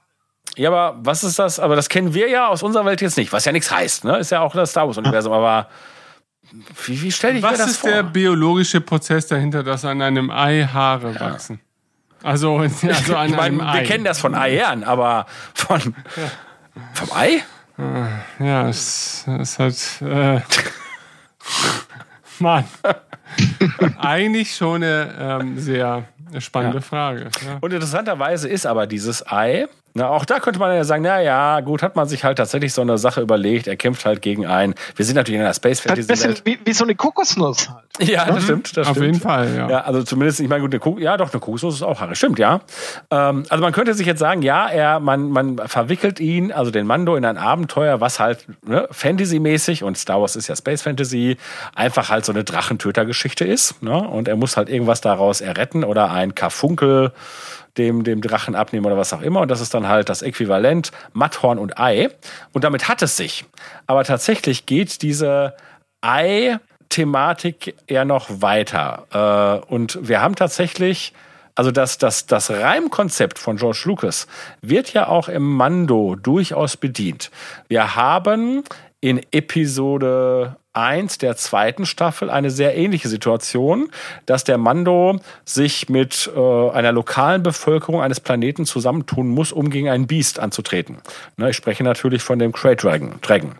Ja, 0.55 0.69
aber 0.69 0.97
was 1.01 1.23
ist 1.23 1.37
das? 1.39 1.59
Aber 1.59 1.75
das 1.75 1.89
kennen 1.89 2.13
wir 2.13 2.29
ja 2.29 2.47
aus 2.47 2.63
unserer 2.63 2.85
Welt 2.85 3.01
jetzt 3.01 3.17
nicht, 3.17 3.33
was 3.33 3.45
ja 3.45 3.51
nichts 3.51 3.71
heißt. 3.71 4.03
Ne? 4.05 4.17
Ist 4.17 4.31
ja 4.31 4.41
auch 4.41 4.53
das 4.55 4.71
Star 4.71 4.87
Wars-Universum, 4.87 5.33
aber 5.33 5.67
wie, 6.85 7.01
wie 7.01 7.11
stelle 7.11 7.37
ich 7.37 7.43
mir 7.43 7.51
Was 7.51 7.57
das 7.57 7.71
ist 7.71 7.77
vor? 7.79 7.89
der 7.89 8.03
biologische 8.03 8.79
Prozess 8.79 9.27
dahinter, 9.27 9.63
dass 9.63 9.83
an 9.83 10.01
einem 10.01 10.29
Ei 10.31 10.63
Haare 10.63 11.19
wachsen? 11.19 11.59
Also, 12.23 12.57
also 12.57 13.15
an 13.15 13.29
ich 13.29 13.37
einem 13.39 13.57
meine, 13.57 13.69
Ei. 13.69 13.79
wir 13.79 13.83
kennen 13.83 14.03
das 14.05 14.19
von 14.19 14.33
Eiern, 14.35 14.83
aber 14.83 15.25
von 15.53 15.79
vom 16.93 17.11
Ei? 17.13 17.43
Ja, 18.39 18.69
es 18.69 19.25
es 19.39 19.59
ist 19.59 19.59
halt. 19.59 20.01
Äh, 20.01 20.41
Mann. 22.39 22.63
Eigentlich 23.99 24.55
schon 24.55 24.83
eine 24.83 25.39
ähm, 25.41 25.59
sehr 25.59 26.03
spannende 26.39 26.77
Ja. 26.77 26.81
Frage. 26.81 27.29
Ja. 27.45 27.57
Und 27.61 27.73
interessanterweise 27.73 28.47
ist 28.47 28.65
aber 28.65 28.87
dieses 28.87 29.25
Ei, 29.29 29.67
na, 29.97 30.09
auch 30.09 30.25
da 30.25 30.39
könnte 30.41 30.59
man 30.59 30.75
ja 30.75 30.83
sagen, 30.83 31.03
na 31.03 31.21
ja, 31.21 31.61
gut, 31.61 31.81
hat 31.81 31.95
man 31.95 32.05
sich 32.05 32.25
halt 32.25 32.37
tatsächlich 32.37 32.73
so 32.73 32.81
eine 32.81 32.97
Sache 32.97 33.21
überlegt, 33.21 33.65
er 33.65 33.77
kämpft 33.77 34.03
halt 34.05 34.21
gegen 34.21 34.45
ein, 34.45 34.75
wir 34.97 35.05
sind 35.05 35.15
natürlich 35.15 35.39
in 35.39 35.45
einer 35.45 35.53
Space 35.53 35.79
Ein 35.79 35.87
Fantasy 35.89 36.07
bisschen 36.09 36.29
Welt. 36.31 36.41
wie, 36.43 36.59
wie 36.65 36.73
so 36.73 36.83
eine 36.83 36.95
Kokosnuss 36.95 37.69
halt. 37.69 37.85
Ja, 38.09 38.25
das 38.25 38.43
stimmt, 38.43 38.75
das 38.75 38.87
Auf 38.89 38.97
stimmt. 38.97 39.05
jeden 39.05 39.21
Fall, 39.21 39.55
ja. 39.55 39.69
Ja, 39.69 39.81
also 39.85 40.03
zumindest, 40.03 40.41
ich 40.41 40.49
meine, 40.49 40.61
gut, 40.61 40.73
eine 40.73 40.81
Kuh, 40.81 40.99
ja 40.99 41.15
doch, 41.15 41.31
eine 41.31 41.39
Kokosnuss 41.39 41.75
ist 41.75 41.81
auch 41.81 42.01
Harry. 42.01 42.13
Stimmt, 42.17 42.39
ja. 42.39 42.59
Ähm, 43.09 43.45
also 43.47 43.63
man 43.63 43.71
könnte 43.71 43.93
sich 43.93 44.05
jetzt 44.05 44.19
sagen, 44.19 44.41
ja, 44.41 44.67
er, 44.67 44.99
man, 44.99 45.29
man 45.29 45.57
verwickelt 45.65 46.19
ihn, 46.19 46.51
also 46.51 46.71
den 46.71 46.85
Mando, 46.87 47.15
in 47.15 47.23
ein 47.23 47.37
Abenteuer, 47.37 48.01
was 48.01 48.19
halt 48.19 48.45
ne, 48.67 48.89
Fantasy-mäßig 48.91 49.83
und 49.85 49.97
Star 49.97 50.19
Wars 50.19 50.35
ist 50.35 50.47
ja 50.49 50.57
Space 50.57 50.81
Fantasy, 50.81 51.37
einfach 51.73 52.09
halt 52.09 52.25
so 52.25 52.33
eine 52.33 52.43
Drachentöter-Geschichte 52.43 53.45
ist. 53.45 53.81
Ne? 53.81 53.97
Und 53.97 54.27
er 54.27 54.35
muss 54.35 54.57
halt 54.57 54.67
irgendwas 54.67 54.99
daraus 54.99 55.39
erretten 55.39 55.85
oder 55.85 56.11
ein 56.11 56.35
Karfunkel 56.35 57.13
dem, 57.77 58.03
dem 58.03 58.21
Drachen 58.21 58.55
abnehmen 58.55 58.85
oder 58.85 58.97
was 58.97 59.13
auch 59.13 59.21
immer. 59.21 59.41
Und 59.41 59.49
das 59.49 59.61
ist 59.61 59.73
dann 59.73 59.87
halt 59.87 60.09
das 60.09 60.21
Äquivalent 60.21 60.91
Matthorn 61.13 61.59
und 61.59 61.79
Ei. 61.79 62.09
Und 62.53 62.63
damit 62.63 62.87
hat 62.87 63.01
es 63.01 63.17
sich. 63.17 63.45
Aber 63.87 64.03
tatsächlich 64.03 64.65
geht 64.65 65.01
diese 65.01 65.55
Ei 66.01 66.59
Thematik 66.89 67.75
eher 67.87 68.05
noch 68.05 68.41
weiter. 68.41 69.61
Äh, 69.67 69.73
und 69.73 69.99
wir 70.01 70.21
haben 70.21 70.35
tatsächlich, 70.35 71.13
also 71.55 71.71
das, 71.71 71.97
das, 71.97 72.25
das 72.25 72.49
Reimkonzept 72.49 73.39
von 73.39 73.57
George 73.57 73.81
Lucas 73.85 74.27
wird 74.61 74.93
ja 74.93 75.07
auch 75.07 75.27
im 75.27 75.43
Mando 75.43 76.15
durchaus 76.15 76.77
bedient. 76.77 77.31
Wir 77.67 77.95
haben 77.95 78.63
in 79.01 79.21
Episode 79.31 80.55
1 80.75 81.19
der 81.19 81.37
zweiten 81.37 81.85
Staffel 81.85 82.29
eine 82.29 82.51
sehr 82.51 82.75
ähnliche 82.75 83.07
Situation, 83.07 83.89
dass 84.25 84.43
der 84.43 84.57
Mando 84.57 85.19
sich 85.45 85.89
mit 85.89 86.29
äh, 86.35 86.69
einer 86.71 86.91
lokalen 86.91 87.43
Bevölkerung 87.43 88.01
eines 88.01 88.19
Planeten 88.19 88.65
zusammentun 88.65 89.29
muss, 89.29 89.51
um 89.51 89.69
gegen 89.69 89.89
einen 89.89 90.07
Beast 90.07 90.39
anzutreten. 90.39 90.97
Ne, 91.37 91.51
ich 91.51 91.55
spreche 91.55 91.83
natürlich 91.83 92.23
von 92.23 92.39
dem 92.39 92.51
Krayt 92.51 92.83
Dragon. 92.83 93.15
Dragon. 93.21 93.55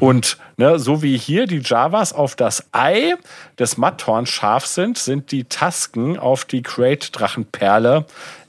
Und 0.00 0.38
ne, 0.56 0.78
so 0.78 1.02
wie 1.02 1.16
hier 1.16 1.46
die 1.46 1.60
Javas 1.60 2.12
auf 2.12 2.34
das 2.34 2.66
Ei 2.72 3.14
des 3.58 3.76
Matthorn 3.76 4.26
scharf 4.26 4.66
sind, 4.66 4.98
sind 4.98 5.30
die 5.30 5.44
Tasken 5.44 6.18
auf 6.18 6.44
die 6.44 6.62
Krayt 6.62 7.10
Drachenperle 7.12 8.06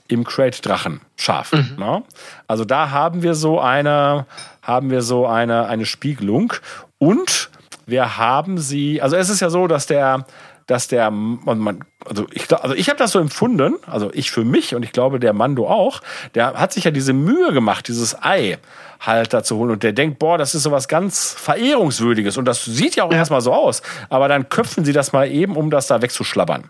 im 0.08 0.24
Krayt 0.24 0.66
Drachen 0.66 1.00
scharf. 1.16 1.52
Ne? 1.52 2.02
Also 2.46 2.64
da 2.64 2.90
haben 2.90 3.22
wir 3.22 3.34
so 3.34 3.60
eine, 3.60 4.26
haben 4.68 4.90
wir 4.90 5.00
so 5.00 5.26
eine, 5.26 5.66
eine 5.66 5.86
Spiegelung. 5.86 6.52
Und 6.98 7.50
wir 7.86 8.18
haben 8.18 8.58
sie, 8.58 9.00
also 9.00 9.16
es 9.16 9.30
ist 9.30 9.40
ja 9.40 9.48
so, 9.48 9.66
dass 9.66 9.86
der, 9.86 10.26
dass 10.66 10.88
der, 10.88 11.10
man, 11.10 11.58
man, 11.58 11.84
also 12.04 12.26
ich, 12.32 12.52
also 12.52 12.74
ich 12.74 12.90
habe 12.90 12.98
das 12.98 13.12
so 13.12 13.18
empfunden, 13.18 13.76
also 13.86 14.10
ich 14.12 14.30
für 14.30 14.44
mich 14.44 14.74
und 14.74 14.82
ich 14.82 14.92
glaube 14.92 15.18
der 15.18 15.32
Mando 15.32 15.66
auch, 15.66 16.02
der 16.34 16.54
hat 16.54 16.74
sich 16.74 16.84
ja 16.84 16.90
diese 16.90 17.14
Mühe 17.14 17.52
gemacht, 17.52 17.88
dieses 17.88 18.22
Ei 18.22 18.58
halt 19.00 19.32
da 19.32 19.42
zu 19.42 19.56
holen. 19.56 19.70
Und 19.70 19.82
der 19.82 19.94
denkt, 19.94 20.18
boah, 20.18 20.36
das 20.36 20.54
ist 20.54 20.64
sowas 20.64 20.86
ganz 20.86 21.32
Verehrungswürdiges. 21.32 22.36
Und 22.36 22.44
das 22.44 22.66
sieht 22.66 22.94
ja 22.94 23.04
auch 23.04 23.12
erstmal 23.12 23.40
so 23.40 23.54
aus, 23.54 23.80
aber 24.10 24.28
dann 24.28 24.50
köpfen 24.50 24.84
sie 24.84 24.92
das 24.92 25.12
mal 25.12 25.30
eben, 25.30 25.56
um 25.56 25.70
das 25.70 25.86
da 25.86 26.02
wegzuschlabbern. 26.02 26.64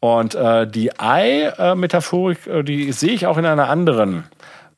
Und 0.00 0.34
äh, 0.34 0.66
die 0.66 0.98
Ei-Metaphorik, 0.98 2.46
äh, 2.48 2.62
die 2.64 2.90
sehe 2.90 3.12
ich 3.12 3.26
auch 3.26 3.36
in 3.36 3.46
einer 3.46 3.68
anderen, 3.68 4.24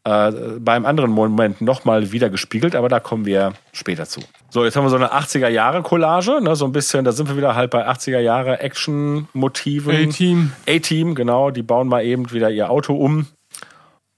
äh, 0.04 0.32
beim 0.58 0.84
anderen 0.84 1.12
Moment 1.12 1.60
nochmal 1.60 2.10
wieder 2.12 2.28
gespiegelt, 2.28 2.74
aber 2.74 2.88
da 2.88 2.98
kommen 2.98 3.24
wir 3.24 3.52
später 3.72 4.04
zu. 4.06 4.20
So, 4.50 4.64
jetzt 4.64 4.74
haben 4.76 4.84
wir 4.84 4.90
so 4.90 4.96
eine 4.96 5.12
80er-Jahre-Collage, 5.12 6.40
ne, 6.42 6.56
so 6.56 6.64
ein 6.64 6.72
bisschen, 6.72 7.04
da 7.04 7.12
sind 7.12 7.28
wir 7.28 7.36
wieder 7.36 7.54
halt 7.54 7.70
bei 7.70 7.88
80er-Jahre-Action-Motiven. 7.88 10.08
A-Team. 10.08 10.50
A-Team, 10.68 11.14
genau, 11.14 11.50
die 11.50 11.62
bauen 11.62 11.86
mal 11.88 12.04
eben 12.04 12.32
wieder 12.32 12.50
ihr 12.50 12.68
Auto 12.70 12.94
um. 12.94 13.26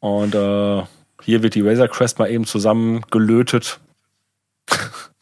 Und 0.00 0.34
äh, 0.34 0.82
hier 1.22 1.42
wird 1.42 1.54
die 1.54 1.60
Razor 1.60 1.88
Crest 1.88 2.18
mal 2.18 2.30
eben 2.30 2.44
zusammengelötet. 2.44 3.78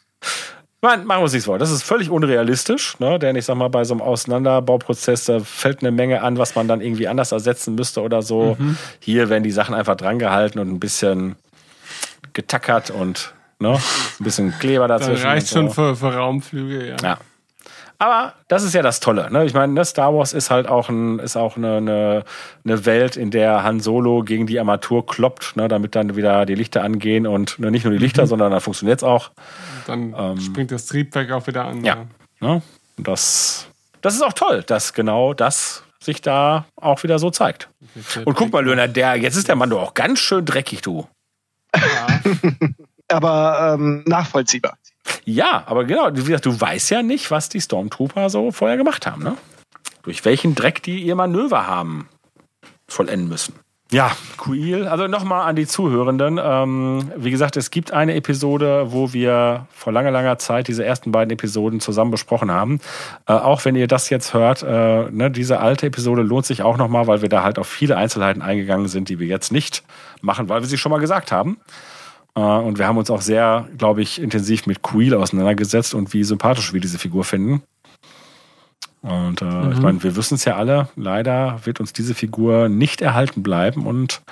Nein, 0.85 1.05
machen 1.05 1.21
wir 1.21 1.23
uns 1.25 1.33
nichts 1.33 1.47
vor. 1.47 1.59
Das 1.61 1.71
ist 1.71 1.85
völlig 1.85 2.11
unrealistisch, 2.11 2.99
ne? 2.99 3.17
denn 3.21 3.37
ich 3.37 3.45
sag 3.45 3.55
mal, 3.55 3.69
bei 3.69 3.85
so 3.85 3.95
einem 3.95 4.01
Auseinanderbauprozess, 4.03 5.27
da 5.27 5.39
fällt 5.39 5.81
eine 5.81 5.93
Menge 5.93 6.23
an, 6.23 6.39
was 6.39 6.57
man 6.57 6.67
dann 6.67 6.81
irgendwie 6.81 7.07
anders 7.07 7.31
ersetzen 7.31 7.77
müsste 7.77 8.03
oder 8.03 8.21
so. 8.21 8.57
Hier 8.99 9.29
werden 9.29 9.45
die 9.45 9.53
Sachen 9.53 9.77
einfach 9.77 9.95
drangehalten 9.97 10.61
und 10.61 10.69
ein 10.73 10.81
bisschen 10.81 11.37
getackert 12.33 12.91
und 12.91 13.33
ne? 13.61 13.75
ein 13.75 14.25
bisschen 14.25 14.53
Kleber 14.59 14.89
Das 14.89 15.03
dazwischen. 15.03 15.27
reicht 15.27 15.53
und 15.53 15.57
schon 15.57 15.69
so. 15.69 15.75
für, 15.75 15.97
für 15.97 16.17
Raumflüge, 16.17 16.89
ja. 16.89 16.97
Ja. 17.01 17.19
Aber 18.03 18.33
das 18.49 18.65
ist 18.65 18.75
ja 18.75 18.83
das 18.83 18.99
Tolle. 18.99 19.31
Ne? 19.31 19.45
Ich 19.45 19.55
meine, 19.55 19.73
ne, 19.73 19.85
Star 19.85 20.13
Wars 20.13 20.33
ist 20.33 20.51
halt 20.51 20.67
auch, 20.67 20.89
ein, 20.89 21.21
ist 21.21 21.37
auch 21.37 21.57
eine, 21.57 21.77
eine, 21.77 22.25
eine 22.65 22.85
Welt, 22.85 23.17
in 23.17 23.31
der 23.31 23.63
Han 23.63 23.79
Solo 23.79 24.25
gegen 24.25 24.49
die 24.49 24.59
Armatur 24.59 25.07
kloppt, 25.07 25.55
ne, 25.55 25.69
damit 25.69 25.95
dann 25.95 26.17
wieder 26.17 26.45
die 26.45 26.57
Lichter 26.57 26.83
angehen 26.83 27.29
und 27.29 27.61
ne, 27.61 27.71
nicht 27.71 27.85
nur 27.85 27.93
die 27.93 27.99
Mhm. 27.99 28.03
Lichter, 28.03 28.27
sondern 28.27 28.51
dann 28.51 28.61
funktioniert 28.61 28.99
es 28.99 29.05
auch. 29.05 29.31
Dann 29.87 30.41
springt 30.41 30.73
das 30.73 30.87
Triebwerk 30.87 31.31
auch 31.31 31.47
wieder 31.47 31.65
an. 31.65 31.77
Ähm, 31.79 31.85
Ja. 31.85 31.97
Ne? 32.41 32.61
Und 32.99 33.07
Das, 33.07 33.69
das 34.01 34.15
ist 34.17 34.23
auch 34.23 34.33
toll, 34.33 34.65
dass 34.65 34.95
genau 34.95 35.33
das 35.33 35.85
sich 36.01 36.21
da 36.21 36.65
auch 36.75 37.05
wieder 37.05 37.21
so 37.21 37.31
zeigt. 37.31 37.69
Und 38.25 38.35
guck 38.35 38.53
mal, 38.53 38.65
Löhner, 38.65 38.89
der, 38.89 39.15
jetzt 39.15 39.37
ist 39.37 39.47
der 39.47 39.55
Mann 39.55 39.71
doch 39.71 39.81
auch 39.81 39.95
ganz 39.95 40.19
schön 40.19 40.45
dreckig, 40.45 40.83
du. 40.83 41.07
Aber 43.09 43.75
ähm, 43.79 44.03
nachvollziehbar. 44.07 44.77
Ja, 45.25 45.65
aber 45.67 45.85
genau, 45.85 46.09
wie 46.13 46.23
gesagt, 46.23 46.47
du 46.47 46.61
weißt 46.61 46.91
ja 46.91 47.03
nicht, 47.03 47.31
was 47.31 47.49
die 47.49 47.61
Stormtrooper 47.61 48.31
so 48.31 48.51
vorher 48.51 48.77
gemacht 48.77 49.07
haben, 49.07 49.23
ne? 49.23 49.37
Durch 50.03 50.25
welchen 50.25 50.55
Dreck 50.55 50.83
die 50.83 51.03
ihr 51.03 51.15
Manöver 51.15 51.67
haben 51.67 52.09
vollenden 52.89 53.29
müssen. 53.29 53.55
Ja, 53.93 54.11
Kuil, 54.39 54.89
also 54.89 55.07
nochmal 55.07 55.47
an 55.47 55.55
die 55.55 55.67
Zuhörenden. 55.67 56.41
Ähm, 56.43 57.13
wie 57.15 57.31
gesagt, 57.31 57.59
es 57.59 57.71
gibt 57.71 57.93
eine 57.93 58.15
Episode, 58.15 58.87
wo 58.91 59.13
wir 59.13 59.67
vor 59.71 59.93
langer, 59.93 60.11
langer 60.11 60.39
Zeit 60.39 60.67
diese 60.69 60.83
ersten 60.83 61.13
beiden 61.13 61.31
Episoden 61.31 61.79
zusammen 61.79 62.11
besprochen 62.11 62.51
haben. 62.51 62.81
Äh, 63.29 63.35
auch 63.35 63.67
wenn 63.67 63.77
ihr 63.77 63.89
das 63.89 64.09
jetzt 64.09 64.33
hört, 64.33 64.63
äh, 64.63 65.11
ne, 65.11 65.31
diese 65.31 65.61
alte 65.61 65.89
Episode 65.89 66.23
lohnt 66.23 66.47
sich 66.47 66.63
auch 66.63 66.79
nochmal, 66.79 67.07
weil 67.07 67.21
wir 67.21 67.29
da 67.29 67.43
halt 67.43 67.59
auf 67.59 67.69
viele 67.69 67.99
Einzelheiten 67.99 68.41
eingegangen 68.41 68.89
sind, 68.89 69.11
die 69.11 69.19
wir 69.19 69.27
jetzt 69.27 69.53
nicht 69.53 69.83
machen, 70.23 70.49
weil 70.49 70.63
wir 70.63 70.69
sie 70.69 70.79
schon 70.79 70.91
mal 70.91 70.99
gesagt 70.99 71.31
haben. 71.31 71.59
Äh, 72.35 72.41
Und 72.41 72.79
wir 72.79 72.87
haben 72.87 72.99
uns 72.99 73.11
auch 73.11 73.21
sehr, 73.21 73.69
glaube 73.77 74.03
ich, 74.03 74.21
intensiv 74.21 74.67
mit 74.67 74.83
Queel 74.83 75.15
auseinandergesetzt 75.15 75.95
und 75.95 76.13
wie 76.13 76.25
sympathisch 76.25 76.73
wir 76.73 76.81
diese 76.81 76.99
Figur 76.99 77.25
finden. 77.25 77.63
Und 79.03 79.43
äh, 79.43 79.73
ich 79.73 79.81
meine, 79.81 80.01
wir 80.05 80.15
wissen 80.15 80.37
es 80.37 80.45
ja 80.45 80.57
alle, 80.57 80.89
leider 80.95 81.59
wird 81.65 81.81
uns 81.81 81.93
diese 81.93 82.15
Figur 82.15 82.69
nicht 82.69 83.01
erhalten 83.01 83.43
bleiben. 83.43 83.85
Und 83.85 84.23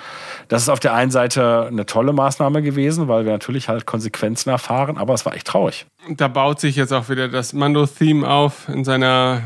das 0.47 0.61
ist 0.61 0.69
auf 0.69 0.79
der 0.79 0.93
einen 0.93 1.11
Seite 1.11 1.67
eine 1.67 1.85
tolle 1.85 2.13
Maßnahme 2.13 2.61
gewesen, 2.61 3.09
weil 3.09 3.25
wir 3.25 3.33
natürlich 3.33 3.67
halt 3.67 3.85
Konsequenzen 3.85 4.49
erfahren, 4.49 4.97
aber 4.97 5.13
es 5.13 5.25
war 5.25 5.35
echt 5.35 5.47
traurig. 5.47 5.87
Da 6.09 6.29
baut 6.29 6.61
sich 6.61 6.77
jetzt 6.77 6.93
auch 6.93 7.09
wieder 7.09 7.27
das 7.27 7.51
Mando-Theme 7.51 8.25
auf 8.25 8.69
in 8.69 8.85
seiner 8.85 9.41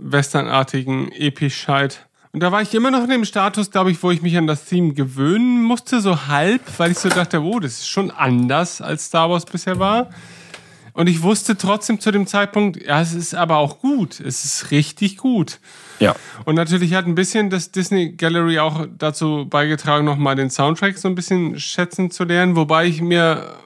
westernartigen 0.00 1.10
Epischheit. 1.10 2.07
Und 2.38 2.42
da 2.42 2.52
war 2.52 2.62
ich 2.62 2.72
immer 2.72 2.92
noch 2.92 3.02
in 3.02 3.10
dem 3.10 3.24
Status, 3.24 3.72
glaube 3.72 3.90
ich, 3.90 4.00
wo 4.00 4.12
ich 4.12 4.22
mich 4.22 4.36
an 4.38 4.46
das 4.46 4.64
Theme 4.66 4.94
gewöhnen 4.94 5.60
musste, 5.60 6.00
so 6.00 6.28
halb, 6.28 6.60
weil 6.78 6.92
ich 6.92 6.98
so 7.00 7.08
dachte, 7.08 7.42
oh, 7.42 7.58
das 7.58 7.80
ist 7.80 7.88
schon 7.88 8.12
anders, 8.12 8.80
als 8.80 9.06
Star 9.06 9.28
Wars 9.28 9.44
bisher 9.44 9.80
war. 9.80 10.10
Und 10.92 11.08
ich 11.08 11.22
wusste 11.22 11.56
trotzdem 11.56 11.98
zu 11.98 12.12
dem 12.12 12.28
Zeitpunkt, 12.28 12.80
ja, 12.80 13.00
es 13.00 13.12
ist 13.12 13.34
aber 13.34 13.56
auch 13.56 13.80
gut. 13.80 14.20
Es 14.20 14.44
ist 14.44 14.70
richtig 14.70 15.16
gut. 15.16 15.58
Ja. 15.98 16.14
Und 16.44 16.54
natürlich 16.54 16.94
hat 16.94 17.06
ein 17.06 17.16
bisschen 17.16 17.50
das 17.50 17.72
Disney 17.72 18.12
Gallery 18.12 18.60
auch 18.60 18.86
dazu 18.96 19.48
beigetragen, 19.50 20.04
nochmal 20.04 20.36
den 20.36 20.48
Soundtrack 20.48 20.96
so 20.96 21.08
ein 21.08 21.16
bisschen 21.16 21.58
schätzen 21.58 22.12
zu 22.12 22.22
lernen. 22.22 22.54
Wobei 22.54 22.86
ich 22.86 23.02
mir, 23.02 23.56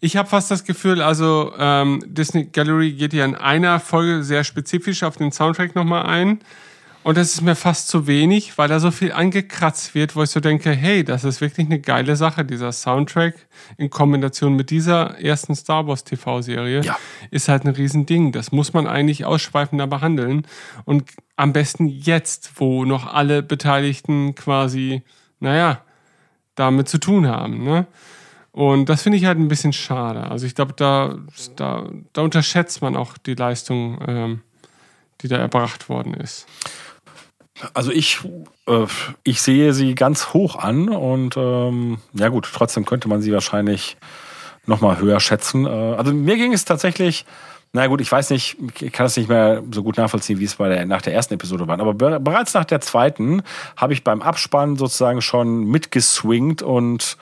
ich 0.00 0.18
habe 0.18 0.28
fast 0.28 0.50
das 0.50 0.64
Gefühl, 0.64 1.00
also 1.00 1.54
ähm, 1.58 2.02
Disney 2.04 2.44
Gallery 2.52 2.92
geht 2.92 3.14
ja 3.14 3.24
in 3.24 3.34
einer 3.34 3.80
Folge 3.80 4.22
sehr 4.22 4.44
spezifisch 4.44 5.04
auf 5.04 5.16
den 5.16 5.32
Soundtrack 5.32 5.74
nochmal 5.74 6.04
ein. 6.04 6.40
Und 7.04 7.18
das 7.18 7.34
ist 7.34 7.42
mir 7.42 7.54
fast 7.54 7.88
zu 7.88 8.06
wenig, 8.06 8.56
weil 8.56 8.68
da 8.68 8.80
so 8.80 8.90
viel 8.90 9.12
angekratzt 9.12 9.94
wird, 9.94 10.16
wo 10.16 10.22
ich 10.22 10.30
so 10.30 10.40
denke, 10.40 10.70
hey, 10.72 11.04
das 11.04 11.22
ist 11.24 11.42
wirklich 11.42 11.66
eine 11.66 11.78
geile 11.78 12.16
Sache, 12.16 12.46
dieser 12.46 12.72
Soundtrack 12.72 13.34
in 13.76 13.90
Kombination 13.90 14.56
mit 14.56 14.70
dieser 14.70 15.20
ersten 15.20 15.54
Star 15.54 15.86
Wars 15.86 16.04
TV-Serie 16.04 16.82
Ja. 16.82 16.96
ist 17.30 17.48
halt 17.48 17.64
ein 17.64 17.74
Riesending. 17.74 18.32
Das 18.32 18.52
muss 18.52 18.72
man 18.72 18.86
eigentlich 18.86 19.26
ausschweifender 19.26 19.86
behandeln. 19.86 20.46
Und 20.86 21.10
am 21.36 21.52
besten 21.52 21.88
jetzt, 21.88 22.52
wo 22.56 22.86
noch 22.86 23.12
alle 23.12 23.42
Beteiligten 23.42 24.34
quasi, 24.34 25.02
naja, 25.40 25.82
damit 26.54 26.88
zu 26.88 26.98
tun 26.98 27.26
haben. 27.26 27.64
Ne? 27.64 27.86
Und 28.52 28.88
das 28.88 29.02
finde 29.02 29.18
ich 29.18 29.26
halt 29.26 29.38
ein 29.38 29.48
bisschen 29.48 29.72
schade. 29.74 30.22
Also 30.30 30.46
ich 30.46 30.54
glaube, 30.54 30.72
da, 30.74 31.16
da, 31.56 31.86
da 32.14 32.22
unterschätzt 32.22 32.80
man 32.80 32.96
auch 32.96 33.18
die 33.18 33.34
Leistung, 33.34 33.98
ähm, 34.06 34.40
die 35.20 35.28
da 35.28 35.36
erbracht 35.36 35.88
worden 35.88 36.14
ist. 36.14 36.46
Also 37.72 37.92
ich, 37.92 38.20
äh, 38.66 38.86
ich 39.22 39.40
sehe 39.40 39.72
sie 39.72 39.94
ganz 39.94 40.32
hoch 40.34 40.56
an 40.56 40.88
und 40.88 41.36
ähm, 41.36 41.98
ja 42.12 42.28
gut, 42.28 42.50
trotzdem 42.52 42.84
könnte 42.84 43.08
man 43.08 43.22
sie 43.22 43.32
wahrscheinlich 43.32 43.96
noch 44.66 44.80
mal 44.80 44.98
höher 44.98 45.20
schätzen. 45.20 45.66
Äh, 45.66 45.68
also 45.68 46.12
mir 46.12 46.36
ging 46.36 46.52
es 46.52 46.64
tatsächlich 46.64 47.24
Na 47.76 47.88
gut, 47.88 48.00
ich 48.00 48.10
weiß 48.10 48.30
nicht, 48.30 48.56
ich 48.80 48.92
kann 48.92 49.06
es 49.06 49.16
nicht 49.16 49.28
mehr 49.28 49.60
so 49.72 49.82
gut 49.82 49.96
nachvollziehen, 49.96 50.38
wie 50.38 50.44
es 50.44 50.54
bei 50.54 50.68
der, 50.68 50.86
nach 50.86 51.02
der 51.02 51.12
ersten 51.12 51.34
Episode 51.34 51.66
war. 51.66 51.80
Aber 51.80 51.92
be 51.92 52.20
bereits 52.20 52.54
nach 52.54 52.64
der 52.64 52.80
zweiten 52.80 53.42
habe 53.76 53.92
ich 53.92 54.04
beim 54.04 54.22
Abspann 54.22 54.76
sozusagen 54.76 55.20
schon 55.20 55.64
mitgeswingt 55.64 56.62
und 56.62 57.16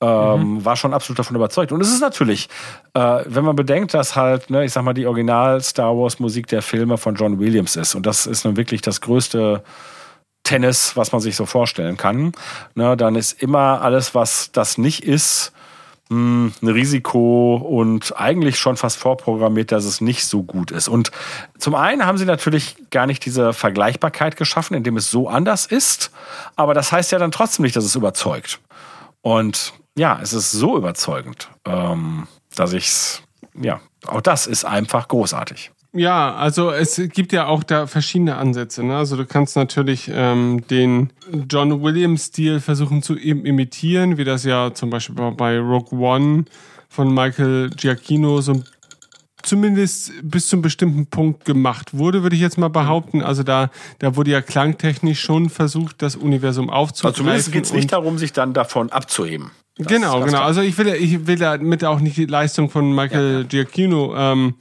ähm, 0.00 0.54
mhm. 0.54 0.64
war 0.64 0.76
schon 0.76 0.94
absolut 0.94 1.18
davon 1.18 1.36
überzeugt. 1.36 1.72
Und 1.72 1.80
es 1.80 1.92
ist 1.92 2.00
natürlich, 2.00 2.48
äh, 2.94 3.22
wenn 3.26 3.44
man 3.44 3.56
bedenkt, 3.56 3.94
dass 3.94 4.16
halt, 4.16 4.50
ne, 4.50 4.64
ich 4.64 4.72
sag 4.72 4.82
mal, 4.82 4.94
die 4.94 5.06
Original-Star 5.06 5.96
Wars-Musik 5.96 6.46
der 6.46 6.62
Filme 6.62 6.96
von 6.96 7.14
John 7.14 7.38
Williams 7.38 7.76
ist. 7.76 7.94
Und 7.94 8.06
das 8.06 8.26
ist 8.26 8.44
nun 8.44 8.56
wirklich 8.56 8.80
das 8.80 9.00
größte 9.00 9.62
Tennis, 10.42 10.96
was 10.96 11.12
man 11.12 11.20
sich 11.20 11.36
so 11.36 11.46
vorstellen 11.46 11.96
kann. 11.96 12.32
Ne, 12.74 12.96
dann 12.96 13.14
ist 13.14 13.42
immer 13.42 13.82
alles, 13.82 14.14
was 14.14 14.52
das 14.52 14.78
nicht 14.78 15.04
ist, 15.04 15.52
mh, 16.08 16.16
hm, 16.16 16.52
ein 16.62 16.68
Risiko 16.68 17.56
und 17.56 18.18
eigentlich 18.18 18.58
schon 18.58 18.78
fast 18.78 18.96
vorprogrammiert, 18.96 19.70
dass 19.70 19.84
es 19.84 20.00
nicht 20.00 20.24
so 20.24 20.42
gut 20.42 20.70
ist. 20.70 20.88
Und 20.88 21.10
zum 21.58 21.74
einen 21.74 22.06
haben 22.06 22.16
sie 22.16 22.24
natürlich 22.24 22.76
gar 22.90 23.06
nicht 23.06 23.24
diese 23.26 23.52
Vergleichbarkeit 23.52 24.36
geschaffen, 24.36 24.74
indem 24.74 24.96
es 24.96 25.10
so 25.10 25.28
anders 25.28 25.66
ist. 25.66 26.10
Aber 26.56 26.72
das 26.72 26.90
heißt 26.90 27.12
ja 27.12 27.18
dann 27.18 27.32
trotzdem 27.32 27.64
nicht, 27.64 27.76
dass 27.76 27.84
es 27.84 27.94
überzeugt. 27.94 28.60
Und 29.22 29.74
ja, 30.00 30.18
es 30.22 30.32
ist 30.32 30.50
so 30.50 30.78
überzeugend, 30.78 31.50
ähm, 31.66 32.26
dass 32.56 32.72
ich's, 32.72 33.22
ja, 33.54 33.82
auch 34.06 34.22
das 34.22 34.46
ist 34.46 34.64
einfach 34.64 35.08
großartig. 35.08 35.72
Ja, 35.92 36.34
also 36.36 36.70
es 36.70 36.96
gibt 37.12 37.32
ja 37.32 37.46
auch 37.46 37.62
da 37.62 37.86
verschiedene 37.86 38.36
Ansätze. 38.36 38.82
Ne? 38.82 38.96
Also 38.96 39.16
du 39.16 39.26
kannst 39.26 39.56
natürlich 39.56 40.10
ähm, 40.10 40.64
den 40.70 41.12
John 41.50 41.82
Williams-Stil 41.82 42.60
versuchen 42.60 43.02
zu 43.02 43.14
im 43.14 43.44
imitieren, 43.44 44.16
wie 44.16 44.24
das 44.24 44.44
ja 44.44 44.72
zum 44.72 44.88
Beispiel 44.88 45.16
bei 45.32 45.58
Rogue 45.58 45.98
One 45.98 46.44
von 46.88 47.12
Michael 47.12 47.68
Giacchino 47.68 48.40
so 48.40 48.62
zumindest 49.42 50.12
bis 50.22 50.48
zum 50.48 50.62
bestimmten 50.62 51.06
Punkt 51.06 51.44
gemacht 51.44 51.96
wurde, 51.96 52.22
würde 52.22 52.36
ich 52.36 52.42
jetzt 52.42 52.58
mal 52.58 52.68
behaupten. 52.68 53.22
Also 53.22 53.42
da, 53.42 53.70
da 53.98 54.16
wurde 54.16 54.30
ja 54.30 54.40
klangtechnisch 54.40 55.20
schon 55.20 55.50
versucht, 55.50 56.02
das 56.02 56.16
Universum 56.16 56.70
aufzugreifen. 56.70 57.08
Also 57.08 57.22
zumindest 57.22 57.52
geht 57.52 57.64
es 57.64 57.72
nicht 57.72 57.92
darum, 57.92 58.18
sich 58.18 58.32
dann 58.32 58.52
davon 58.52 58.90
abzuheben. 58.90 59.50
Das, 59.76 59.86
genau, 59.86 60.20
genau. 60.20 60.42
Also 60.42 60.60
ich 60.60 60.76
will, 60.78 60.88
ich 60.88 61.26
will 61.26 61.36
damit 61.36 61.84
auch 61.84 62.00
nicht 62.00 62.16
die 62.16 62.26
Leistung 62.26 62.70
von 62.70 62.94
Michael 62.94 63.32
ja, 63.32 63.38
ja. 63.38 63.44
Giacchino 63.44 64.14
ähm, 64.16 64.54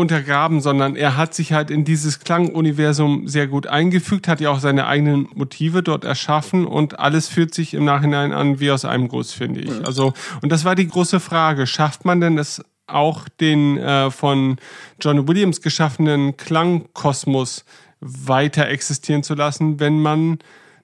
untergraben, 0.00 0.60
sondern 0.60 0.96
er 0.96 1.16
hat 1.16 1.34
sich 1.34 1.52
halt 1.52 1.70
in 1.70 1.84
dieses 1.84 2.20
Klanguniversum 2.20 3.28
sehr 3.28 3.46
gut 3.46 3.66
eingefügt, 3.66 4.28
hat 4.28 4.40
ja 4.40 4.50
auch 4.50 4.60
seine 4.60 4.86
eigenen 4.86 5.28
Motive 5.34 5.82
dort 5.82 6.04
erschaffen 6.04 6.66
und 6.66 6.98
alles 6.98 7.28
fühlt 7.28 7.54
sich 7.54 7.74
im 7.74 7.84
Nachhinein 7.84 8.32
an 8.32 8.60
wie 8.60 8.70
aus 8.70 8.84
einem 8.84 9.08
Guss, 9.08 9.32
finde 9.32 9.60
ich. 9.60 9.86
Also, 9.86 10.14
und 10.40 10.50
das 10.50 10.64
war 10.64 10.74
die 10.74 10.88
große 10.88 11.20
Frage. 11.20 11.66
Schafft 11.66 12.04
man 12.04 12.20
denn 12.20 12.38
es 12.38 12.64
auch 12.92 13.28
den 13.28 13.78
äh, 13.78 14.10
von 14.10 14.56
John 15.00 15.26
Williams 15.28 15.60
geschaffenen 15.60 16.36
Klangkosmos 16.36 17.64
weiter 18.00 18.68
existieren 18.68 19.22
zu 19.22 19.34
lassen, 19.34 19.78
wenn 19.78 20.00
man 20.00 20.38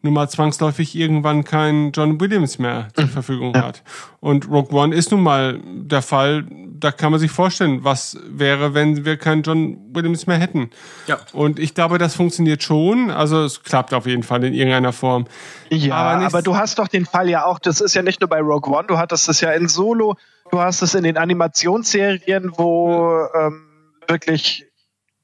nun 0.06 0.14
mal 0.14 0.28
zwangsläufig 0.28 0.94
irgendwann 0.94 1.44
keinen 1.44 1.92
John 1.92 2.20
Williams 2.20 2.58
mehr 2.58 2.88
zur 2.94 3.04
mhm. 3.04 3.10
Verfügung 3.10 3.54
ja. 3.54 3.64
hat. 3.64 3.82
Und 4.20 4.48
Rogue 4.48 4.78
One 4.78 4.94
ist 4.94 5.10
nun 5.10 5.22
mal 5.22 5.60
der 5.64 6.02
Fall, 6.02 6.46
da 6.50 6.92
kann 6.92 7.10
man 7.10 7.20
sich 7.20 7.30
vorstellen, 7.30 7.84
was 7.84 8.16
wäre, 8.28 8.72
wenn 8.72 9.04
wir 9.04 9.16
keinen 9.16 9.42
John 9.42 9.78
Williams 9.92 10.26
mehr 10.26 10.38
hätten. 10.38 10.70
Ja. 11.06 11.18
Und 11.32 11.58
ich 11.58 11.74
glaube, 11.74 11.98
das 11.98 12.14
funktioniert 12.14 12.62
schon. 12.62 13.10
Also 13.10 13.44
es 13.44 13.62
klappt 13.62 13.92
auf 13.94 14.06
jeden 14.06 14.22
Fall 14.22 14.44
in 14.44 14.54
irgendeiner 14.54 14.92
Form. 14.92 15.26
Ja, 15.70 15.94
aber, 15.94 16.26
aber 16.26 16.42
du 16.42 16.56
hast 16.56 16.78
doch 16.78 16.88
den 16.88 17.04
Fall 17.04 17.28
ja 17.28 17.44
auch, 17.44 17.58
das 17.58 17.80
ist 17.80 17.94
ja 17.94 18.02
nicht 18.02 18.20
nur 18.20 18.28
bei 18.28 18.40
Rogue 18.40 18.72
One, 18.72 18.86
du 18.86 18.98
hattest 18.98 19.28
es 19.28 19.40
ja 19.40 19.50
in 19.52 19.68
Solo, 19.68 20.16
du 20.50 20.60
hast 20.60 20.82
es 20.82 20.94
in 20.94 21.04
den 21.04 21.16
Animationsserien, 21.16 22.52
wo 22.56 23.26
ähm, 23.34 23.66
wirklich 24.06 24.66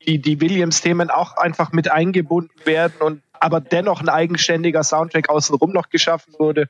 die, 0.07 0.21
die 0.21 0.41
Williams-Themen 0.41 1.11
auch 1.11 1.37
einfach 1.37 1.73
mit 1.73 1.91
eingebunden 1.91 2.55
werden 2.65 2.95
und 3.01 3.23
aber 3.41 3.61
dennoch 3.61 4.01
ein 4.01 4.09
eigenständiger 4.09 4.85
Soundtrack 4.85 5.29
außenrum 5.29 5.73
noch 5.73 5.89
geschaffen 5.89 6.35
wurde. 6.39 6.69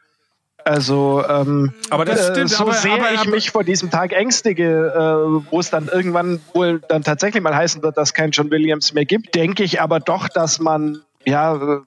Also, 0.64 1.24
ähm, 1.28 1.74
aber 1.90 2.04
das 2.04 2.28
äh, 2.28 2.32
stimmt, 2.32 2.50
so 2.50 2.64
aber, 2.64 2.74
sehr 2.74 2.94
aber, 2.94 3.12
ich 3.12 3.26
mich 3.26 3.50
vor 3.50 3.64
diesem 3.64 3.90
Tag 3.90 4.12
ängstige, 4.12 4.92
äh, 4.94 5.50
wo 5.50 5.60
es 5.60 5.70
dann 5.70 5.88
irgendwann 5.88 6.40
wohl 6.54 6.80
dann 6.88 7.02
tatsächlich 7.02 7.42
mal 7.42 7.54
heißen 7.54 7.82
wird, 7.82 7.96
dass 7.96 8.14
kein 8.14 8.30
John 8.30 8.50
Williams 8.50 8.92
mehr 8.94 9.04
gibt, 9.04 9.34
denke 9.34 9.64
ich 9.64 9.80
aber 9.80 10.00
doch, 10.00 10.28
dass 10.28 10.60
man, 10.60 11.02
ja, 11.24 11.54
äh, 11.54 11.80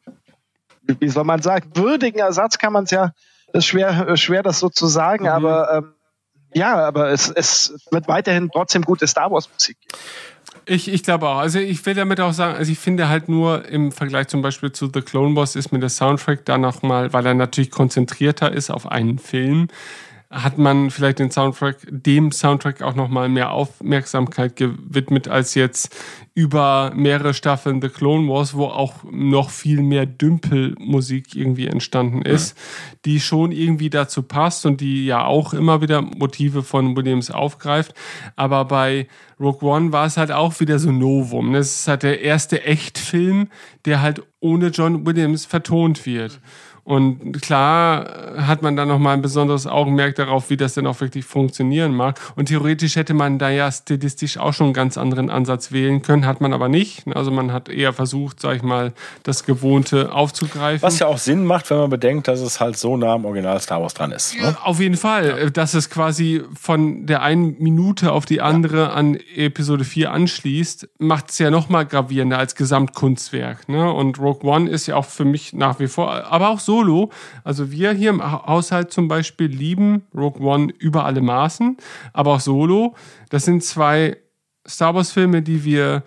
wie 0.99 1.09
soll 1.09 1.23
man 1.23 1.41
sagen, 1.41 1.71
würdigen 1.73 2.19
Ersatz 2.19 2.57
kann 2.57 2.73
man 2.73 2.83
es 2.83 2.91
ja, 2.91 3.11
ist 3.53 3.65
schwer, 3.65 4.17
schwer 4.17 4.43
das 4.43 4.59
so 4.59 4.69
zu 4.69 4.87
sagen, 4.87 5.23
mhm. 5.23 5.29
aber 5.29 5.73
ähm, 5.73 5.94
ja, 6.55 6.75
aber 6.87 7.09
es, 7.09 7.29
es 7.29 7.73
wird 7.91 8.07
weiterhin 8.07 8.49
trotzdem 8.51 8.83
gute 8.83 9.07
Star 9.07 9.29
Wars 9.29 9.49
Musik. 9.51 9.77
Ich, 10.65 10.91
ich 10.91 11.03
glaube 11.03 11.27
auch. 11.27 11.37
Also 11.37 11.59
ich 11.59 11.85
will 11.85 11.93
damit 11.93 12.19
auch 12.21 12.33
sagen, 12.33 12.55
also 12.55 12.71
ich 12.71 12.79
finde 12.79 13.09
halt 13.09 13.27
nur 13.29 13.65
im 13.65 13.91
Vergleich 13.91 14.27
zum 14.27 14.41
Beispiel 14.41 14.71
zu 14.71 14.89
The 14.91 15.01
Clone 15.01 15.35
Wars 15.35 15.55
ist 15.55 15.71
mir 15.71 15.79
der 15.79 15.89
Soundtrack 15.89 16.45
da 16.45 16.57
nochmal, 16.57 17.13
weil 17.13 17.25
er 17.25 17.33
natürlich 17.33 17.71
konzentrierter 17.71 18.51
ist 18.51 18.71
auf 18.71 18.87
einen 18.89 19.19
Film, 19.19 19.67
hat 20.29 20.57
man 20.57 20.89
vielleicht 20.89 21.19
den 21.19 21.31
Soundtrack, 21.31 21.77
dem 21.89 22.31
Soundtrack 22.31 22.81
auch 22.81 22.95
nochmal 22.95 23.29
mehr 23.29 23.51
Aufmerksamkeit 23.51 24.55
gewidmet 24.55 25.27
als 25.27 25.55
jetzt 25.55 25.95
über 26.33 26.91
mehrere 26.95 27.33
Staffeln 27.33 27.81
The 27.81 27.89
Clone 27.89 28.27
Wars, 28.27 28.55
wo 28.55 28.65
auch 28.65 29.03
noch 29.09 29.49
viel 29.49 29.81
mehr 29.81 30.05
Dümpelmusik 30.05 31.35
irgendwie 31.35 31.67
entstanden 31.67 32.21
ist, 32.23 32.57
ja. 32.57 32.63
die 33.05 33.19
schon 33.19 33.51
irgendwie 33.51 33.89
dazu 33.89 34.23
passt 34.23 34.65
und 34.65 34.81
die 34.81 35.05
ja 35.05 35.23
auch 35.25 35.53
immer 35.53 35.81
wieder 35.81 36.01
Motive 36.01 36.63
von 36.63 36.95
Williams 36.97 37.31
aufgreift. 37.31 37.93
Aber 38.35 38.65
bei 38.65 39.07
Rogue 39.39 39.69
One 39.69 39.91
war 39.93 40.05
es 40.05 40.17
halt 40.17 40.31
auch 40.31 40.59
wieder 40.59 40.79
so 40.79 40.91
Novum. 40.91 41.53
Das 41.53 41.75
ist 41.75 41.87
halt 41.87 42.03
der 42.03 42.21
erste 42.21 42.63
Echtfilm, 42.63 43.47
der 43.85 44.01
halt 44.01 44.21
ohne 44.39 44.67
John 44.67 45.05
Williams 45.05 45.45
vertont 45.45 46.05
wird. 46.05 46.33
Mhm. 46.33 46.64
Und 46.85 47.41
klar 47.41 48.37
hat 48.37 48.61
man 48.61 48.75
dann 48.75 48.87
nochmal 48.87 49.15
ein 49.15 49.23
besonderes 49.23 49.65
Augenmerk 49.65 50.13
darauf, 50.15 50.51
wie 50.51 50.57
das 50.57 50.75
denn 50.75 50.85
auch 50.85 51.01
wirklich 51.01 51.25
funktionieren 51.25 51.95
mag. 51.95 52.19
Und 52.35 52.45
theoretisch 52.45 52.95
hätte 52.95 53.15
man 53.15 53.39
da 53.39 53.49
ja 53.49 53.71
stilistisch 53.71 54.37
auch 54.37 54.53
schon 54.53 54.67
einen 54.67 54.73
ganz 54.75 54.95
anderen 54.95 55.31
Ansatz 55.31 55.71
wählen 55.71 56.03
können, 56.03 56.27
hat 56.27 56.41
man 56.41 56.53
aber 56.53 56.69
nicht. 56.69 57.07
Also 57.15 57.31
man 57.31 57.51
hat 57.51 57.69
eher 57.69 57.91
versucht, 57.91 58.39
sag 58.39 58.57
ich 58.57 58.61
mal, 58.61 58.93
das 59.23 59.45
Gewohnte 59.45 60.11
aufzugreifen. 60.13 60.83
Was 60.83 60.99
ja 60.99 61.07
auch 61.07 61.17
Sinn 61.17 61.43
macht, 61.43 61.71
wenn 61.71 61.77
man 61.77 61.89
bedenkt, 61.89 62.27
dass 62.27 62.39
es 62.39 62.59
halt 62.59 62.77
so 62.77 62.95
nah 62.97 63.13
am 63.13 63.25
Original 63.25 63.59
Star 63.59 63.81
Wars 63.81 63.95
dran 63.95 64.11
ist. 64.11 64.35
Ne? 64.35 64.43
Ja, 64.43 64.57
auf 64.63 64.79
jeden 64.79 64.97
Fall. 64.97 65.39
Ja. 65.39 65.49
Dass 65.49 65.73
es 65.73 65.89
quasi 65.89 66.43
von 66.53 67.07
der 67.07 67.23
einen 67.23 67.55
Minute 67.57 68.11
auf 68.11 68.27
die 68.27 68.41
andere 68.41 68.77
ja. 68.77 68.89
an 68.91 69.17
Episode 69.35 69.85
4 69.85 70.11
anschließt, 70.11 70.87
macht 70.99 71.31
es 71.31 71.39
ja 71.39 71.49
nochmal 71.49 71.87
gravierender 71.87 72.37
als 72.37 72.53
Gesamtkunstwerk. 72.53 73.67
Ne? 73.69 73.91
Und 73.91 74.19
Rogue 74.19 74.47
One 74.47 74.69
ist 74.69 74.85
ja 74.85 74.97
auch 74.97 75.05
für 75.05 75.25
mich 75.25 75.51
nach 75.53 75.79
wie 75.79 75.87
vor, 75.87 76.31
aber 76.31 76.49
auch 76.49 76.59
so 76.59 76.74
Solo. 76.75 77.09
Also 77.45 77.71
wir 77.71 77.93
hier 77.93 78.09
im 78.09 78.21
Haushalt 78.21 78.91
zum 78.91 79.07
Beispiel 79.07 79.47
lieben 79.47 80.03
Rogue 80.13 80.45
One 80.45 80.73
über 80.77 81.05
alle 81.05 81.21
Maßen, 81.21 81.77
aber 82.11 82.33
auch 82.33 82.39
Solo. 82.41 82.95
Das 83.29 83.45
sind 83.45 83.63
zwei 83.63 84.17
Star 84.67 84.93
Wars-Filme, 84.93 85.41
die 85.41 85.63
wir 85.63 86.03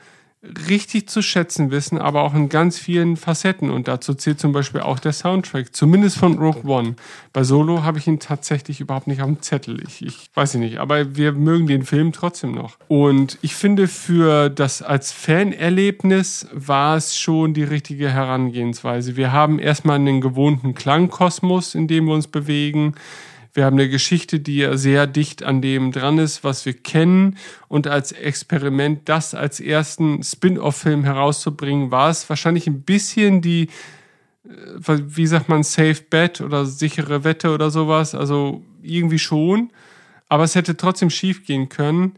richtig 0.69 1.09
zu 1.09 1.21
schätzen 1.21 1.73
wissen, 1.73 1.99
aber 1.99 2.23
auch 2.23 2.35
in 2.35 2.49
ganz 2.49 2.79
vielen 2.79 3.17
Facetten. 3.17 3.71
Und 3.71 3.89
dazu 3.89 4.15
zählt 4.15 4.39
zum 4.39 4.53
Beispiel 4.53 4.81
auch 4.81 5.01
der 5.01 5.13
Soundtrack, 5.13 5.75
zumindest 5.75 6.17
von 6.17 6.39
Rogue 6.39 6.63
One. 6.65 6.95
Bei 7.33 7.43
Solo 7.43 7.83
habe 7.83 7.99
ich 7.99 8.07
ihn 8.07 8.21
tatsächlich 8.21 8.81
überhaupt 8.81 9.09
nicht 9.09 9.21
auf 9.21 9.27
dem 9.27 9.43
Zettel. 9.43 9.83
Ich, 9.87 10.05
ich 10.05 10.31
weiß 10.35 10.55
nicht, 10.55 10.79
aber 10.79 11.17
wir 11.17 11.33
mögen 11.33 11.67
den 11.67 11.85
Film 11.85 12.13
trotzdem 12.13 12.53
noch. 12.53 12.77
Und 12.87 13.39
ich 13.43 13.57
finde, 13.57 13.89
für 13.89 14.49
das 14.49 14.81
als 14.81 15.11
Fanerlebnis 15.11 16.47
war 16.53 16.97
es 16.97 17.17
schon 17.17 17.53
die 17.53 17.65
richtige 17.65 18.09
Herangehensweise. 18.09 19.17
Wir 19.17 19.33
haben 19.33 19.59
erstmal 19.59 19.97
einen 19.97 20.21
gewohnten 20.21 20.75
Klangkosmos, 20.75 21.75
in 21.75 21.89
dem 21.89 22.07
wir 22.07 22.15
uns 22.15 22.29
bewegen. 22.29 22.95
Wir 23.59 23.65
haben 23.65 23.75
eine 23.75 23.89
Geschichte, 23.89 24.39
die 24.39 24.59
ja 24.59 24.77
sehr 24.77 25.09
dicht 25.09 25.43
an 25.43 25.61
dem 25.61 25.91
dran 25.91 26.19
ist, 26.19 26.45
was 26.45 26.65
wir 26.65 26.75
kennen. 26.75 27.37
Und 27.67 27.89
als 27.89 28.13
Experiment, 28.13 29.09
das 29.09 29.35
als 29.35 29.59
ersten 29.59 30.23
Spin-off-Film 30.23 31.03
herauszubringen, 31.03 31.91
war 31.91 32.09
es 32.09 32.29
wahrscheinlich 32.29 32.69
ein 32.69 32.83
bisschen 32.83 33.43
die, 33.43 33.63
äh, 34.45 34.99
wie 35.07 35.27
sagt 35.27 35.49
man, 35.49 35.65
Safe 35.65 35.97
Bet 36.09 36.41
oder 36.41 36.67
sichere 36.67 37.25
Wette 37.25 37.51
oder 37.51 37.73
sowas. 37.73 38.15
Also 38.15 38.63
irgendwie 38.81 39.19
schon. 39.19 39.73
Aber 40.29 40.45
es 40.45 40.55
hätte 40.55 40.77
trotzdem 40.77 41.11
schief 41.11 41.45
gehen 41.45 41.69
können. 41.69 42.13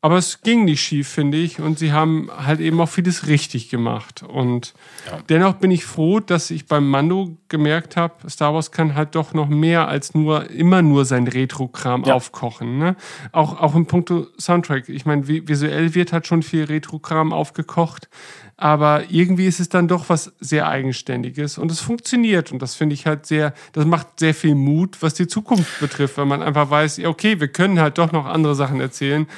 Aber 0.00 0.16
es 0.16 0.42
ging 0.42 0.64
nicht 0.64 0.80
schief, 0.80 1.08
finde 1.08 1.38
ich. 1.38 1.60
Und 1.60 1.80
sie 1.80 1.92
haben 1.92 2.30
halt 2.30 2.60
eben 2.60 2.80
auch 2.80 2.88
vieles 2.88 3.26
richtig 3.26 3.68
gemacht. 3.68 4.22
Und 4.22 4.74
ja. 5.06 5.18
dennoch 5.28 5.54
bin 5.54 5.72
ich 5.72 5.84
froh, 5.84 6.20
dass 6.20 6.52
ich 6.52 6.66
beim 6.66 6.88
Mando 6.88 7.36
gemerkt 7.48 7.96
habe, 7.96 8.30
Star 8.30 8.54
Wars 8.54 8.70
kann 8.70 8.94
halt 8.94 9.16
doch 9.16 9.34
noch 9.34 9.48
mehr 9.48 9.88
als 9.88 10.14
nur 10.14 10.50
immer 10.50 10.82
nur 10.82 11.04
sein 11.04 11.26
Retro-Kram 11.26 12.04
ja. 12.04 12.14
aufkochen. 12.14 12.78
Ne? 12.78 12.94
Auch, 13.32 13.60
auch 13.60 13.74
im 13.74 13.86
Punkto 13.86 14.28
Soundtrack. 14.38 14.88
Ich 14.88 15.04
meine, 15.04 15.26
visuell 15.26 15.96
wird 15.96 16.12
halt 16.12 16.28
schon 16.28 16.44
viel 16.44 16.64
Retro-Kram 16.64 17.32
aufgekocht. 17.32 18.08
Aber 18.56 19.04
irgendwie 19.08 19.46
ist 19.46 19.60
es 19.60 19.68
dann 19.68 19.86
doch 19.86 20.08
was 20.08 20.32
sehr 20.40 20.68
Eigenständiges 20.68 21.58
und 21.58 21.70
es 21.70 21.78
funktioniert. 21.78 22.50
Und 22.50 22.60
das 22.60 22.74
finde 22.74 22.94
ich 22.94 23.06
halt 23.06 23.24
sehr, 23.24 23.54
das 23.72 23.84
macht 23.84 24.18
sehr 24.18 24.34
viel 24.34 24.56
Mut, 24.56 24.98
was 25.00 25.14
die 25.14 25.28
Zukunft 25.28 25.78
betrifft, 25.78 26.18
weil 26.18 26.26
man 26.26 26.42
einfach 26.42 26.68
weiß, 26.68 27.04
okay, 27.04 27.38
wir 27.38 27.48
können 27.48 27.80
halt 27.80 27.98
doch 27.98 28.10
noch 28.10 28.26
andere 28.26 28.56
Sachen 28.56 28.80
erzählen 28.80 29.28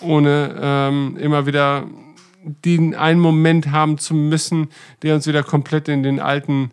ohne 0.00 0.56
ähm, 0.60 1.16
immer 1.18 1.46
wieder 1.46 1.86
den 2.64 2.94
einen 2.94 3.20
Moment 3.20 3.70
haben 3.70 3.98
zu 3.98 4.14
müssen, 4.14 4.68
der 5.02 5.14
uns 5.14 5.26
wieder 5.26 5.42
komplett 5.42 5.88
in 5.88 6.02
den 6.02 6.20
alten 6.20 6.70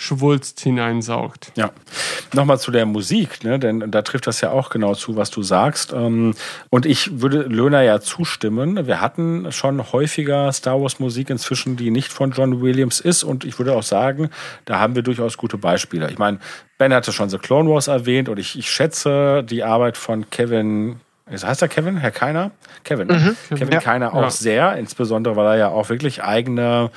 Schwulst 0.00 0.60
hineinsaugt. 0.60 1.52
Ja, 1.56 1.72
nochmal 2.32 2.58
zu 2.58 2.70
der 2.70 2.86
Musik, 2.86 3.44
ne? 3.44 3.58
denn 3.58 3.90
da 3.90 4.00
trifft 4.00 4.26
das 4.26 4.40
ja 4.40 4.50
auch 4.50 4.70
genau 4.70 4.94
zu, 4.94 5.14
was 5.16 5.30
du 5.30 5.42
sagst. 5.42 5.92
Ähm, 5.92 6.34
Und 6.70 6.86
ich 6.86 7.20
würde 7.20 7.42
Löhner 7.42 7.82
ja 7.82 8.00
zustimmen. 8.00 8.86
Wir 8.86 9.02
hatten 9.02 9.52
schon 9.52 9.92
häufiger 9.92 10.50
Star 10.52 10.80
Wars 10.80 11.00
Musik 11.00 11.28
inzwischen, 11.28 11.76
die 11.76 11.90
nicht 11.90 12.10
von 12.10 12.30
John 12.30 12.62
Williams 12.62 12.98
ist. 12.98 13.24
Und 13.24 13.44
ich 13.44 13.58
würde 13.58 13.74
auch 13.74 13.82
sagen, 13.82 14.30
da 14.64 14.78
haben 14.78 14.94
wir 14.94 15.02
durchaus 15.02 15.36
gute 15.36 15.58
Beispiele. 15.58 16.10
Ich 16.10 16.18
meine, 16.18 16.38
Ben 16.78 16.94
hatte 16.94 17.12
schon 17.12 17.28
The 17.28 17.36
Clone 17.36 17.68
Wars 17.68 17.88
erwähnt 17.88 18.30
und 18.30 18.38
ich, 18.38 18.58
ich 18.58 18.70
schätze 18.70 19.44
die 19.44 19.62
Arbeit 19.64 19.98
von 19.98 20.30
Kevin 20.30 21.00
Heißt 21.30 21.62
er 21.62 21.68
Kevin? 21.68 21.96
Herr 21.96 22.10
Keiner? 22.10 22.50
Kevin. 22.84 23.08
ne? 23.08 23.36
Kevin 23.48 23.70
Ja. 23.72 23.80
Keiner 23.80 24.14
auch 24.14 24.22
Ja. 24.22 24.30
sehr, 24.30 24.76
insbesondere 24.76 25.36
weil 25.36 25.46
er 25.46 25.56
ja 25.56 25.68
auch 25.68 25.88
wirklich 25.88 26.22
eigene 26.22 26.90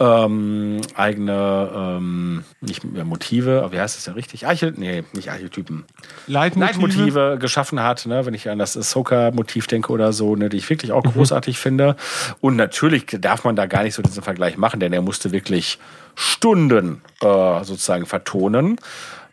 ähm, 0.00 0.80
eigene 0.96 1.70
ähm, 1.72 2.44
nicht 2.60 2.82
mehr 2.82 3.04
Motive, 3.04 3.60
aber 3.62 3.72
wie 3.72 3.78
heißt 3.80 3.96
das 3.96 4.04
denn 4.04 4.14
richtig? 4.14 4.44
Arche 4.46 4.72
nee, 4.76 5.04
nicht 5.12 5.30
Archetypen. 5.30 5.84
Leitmotive. 6.26 6.66
Leitmotive 6.80 7.36
geschaffen 7.40 7.80
hat, 7.80 8.04
ne, 8.06 8.26
wenn 8.26 8.34
ich 8.34 8.50
an 8.50 8.58
das 8.58 8.76
Ahsoka-Motiv 8.76 9.68
denke 9.68 9.92
oder 9.92 10.12
so, 10.12 10.34
ne, 10.34 10.48
die 10.48 10.56
ich 10.56 10.68
wirklich 10.68 10.90
auch 10.90 11.04
großartig 11.04 11.58
finde. 11.58 11.94
Und 12.40 12.56
natürlich 12.56 13.06
darf 13.20 13.44
man 13.44 13.54
da 13.54 13.66
gar 13.66 13.84
nicht 13.84 13.94
so 13.94 14.02
diesen 14.02 14.24
Vergleich 14.24 14.56
machen, 14.56 14.80
denn 14.80 14.92
er 14.92 15.00
musste 15.00 15.30
wirklich 15.30 15.78
Stunden 16.16 17.00
äh, 17.22 17.62
sozusagen 17.64 18.06
vertonen. 18.06 18.78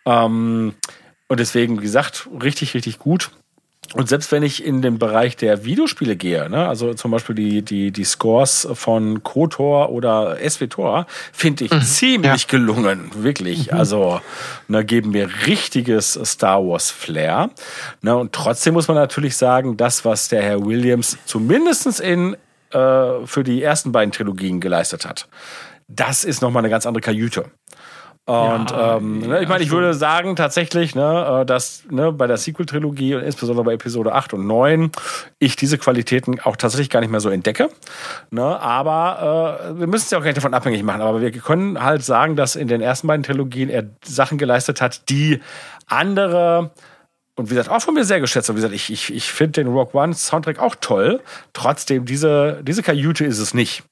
Ähm, 0.05 0.75
und 1.27 1.39
deswegen, 1.39 1.79
wie 1.79 1.83
gesagt, 1.83 2.29
richtig, 2.41 2.75
richtig 2.75 2.99
gut. 2.99 3.31
Und 3.93 4.07
selbst 4.07 4.31
wenn 4.31 4.43
ich 4.43 4.63
in 4.63 4.81
den 4.81 4.99
Bereich 4.99 5.35
der 5.35 5.65
Videospiele 5.65 6.15
gehe, 6.15 6.49
ne, 6.49 6.67
also 6.67 6.93
zum 6.93 7.11
Beispiel 7.11 7.35
die, 7.35 7.61
die, 7.61 7.91
die 7.91 8.03
Scores 8.03 8.67
von 8.73 9.23
KOTOR 9.23 9.89
oder 9.89 10.37
SWTOR, 10.47 11.05
finde 11.33 11.65
ich 11.65 11.81
ziemlich 11.83 12.47
gelungen, 12.47 13.11
wirklich. 13.15 13.73
Also 13.73 14.21
ne, 14.67 14.85
geben 14.85 15.11
mir 15.11 15.29
richtiges 15.45 16.19
Star 16.23 16.65
Wars 16.65 16.89
Flair. 16.89 17.49
Ne, 18.01 18.15
und 18.15 18.31
trotzdem 18.33 18.73
muss 18.73 18.87
man 18.87 18.95
natürlich 18.95 19.35
sagen, 19.35 19.77
das, 19.77 20.05
was 20.05 20.29
der 20.29 20.41
Herr 20.41 20.65
Williams 20.65 21.17
zumindestens 21.25 21.99
in 21.99 22.35
äh, 22.71 23.25
für 23.25 23.43
die 23.43 23.61
ersten 23.61 23.91
beiden 23.91 24.11
Trilogien 24.11 24.61
geleistet 24.61 25.05
hat, 25.05 25.27
das 25.87 26.23
ist 26.23 26.41
nochmal 26.41 26.61
eine 26.61 26.69
ganz 26.69 26.85
andere 26.85 27.01
Kajüte. 27.01 27.45
Und 28.25 28.71
Ja, 28.71 28.97
ähm, 28.97 29.21
ja, 29.21 29.27
ne, 29.27 29.41
ich 29.41 29.49
meine, 29.49 29.63
ich 29.63 29.69
schon. 29.69 29.79
würde 29.79 29.93
sagen 29.95 30.35
tatsächlich, 30.35 30.93
ne, 30.93 31.41
äh, 31.41 31.45
dass 31.45 31.83
ne, 31.89 32.11
bei 32.11 32.27
der 32.27 32.37
Sequel-Trilogie 32.37 33.15
und 33.15 33.23
insbesondere 33.23 33.65
bei 33.65 33.73
Episode 33.73 34.13
8 34.13 34.35
und 34.35 34.45
9 34.45 34.91
ich 35.39 35.55
diese 35.55 35.79
Qualitäten 35.79 36.39
auch 36.39 36.55
tatsächlich 36.55 36.91
gar 36.91 36.99
nicht 36.99 37.09
mehr 37.09 37.19
so 37.19 37.29
entdecke. 37.29 37.69
Ne, 38.29 38.43
aber 38.43 39.71
äh, 39.71 39.79
wir 39.79 39.87
müssen 39.87 40.05
es 40.05 40.11
ja 40.11 40.19
auch 40.19 40.21
gar 40.21 40.29
nicht 40.29 40.37
davon 40.37 40.53
abhängig 40.53 40.83
machen. 40.83 41.01
Aber 41.01 41.19
wir 41.19 41.31
können 41.31 41.83
halt 41.83 42.03
sagen, 42.03 42.35
dass 42.35 42.55
in 42.55 42.67
den 42.67 42.79
ersten 42.79 43.07
beiden 43.07 43.23
Trilogien 43.23 43.69
er 43.69 43.85
Sachen 44.05 44.37
geleistet 44.37 44.81
hat, 44.81 45.09
die 45.09 45.39
andere 45.87 46.71
und 47.35 47.49
wie 47.49 47.55
gesagt, 47.55 47.69
auch 47.69 47.81
von 47.81 47.93
mir 47.95 48.03
sehr 48.03 48.19
geschätzt. 48.19 48.49
Und 48.49 48.57
wie 48.57 48.59
gesagt, 48.59 48.75
ich, 48.75 48.91
ich, 48.91 49.13
ich 49.13 49.31
finde 49.31 49.63
den 49.63 49.67
Rock 49.67 49.95
One 49.95 50.13
Soundtrack 50.13 50.59
auch 50.59 50.75
toll. 50.79 51.21
Trotzdem, 51.53 52.05
diese, 52.05 52.59
diese 52.61 52.83
Kajüte 52.83 53.25
ist 53.25 53.39
es 53.39 53.53
nicht. 53.53 53.83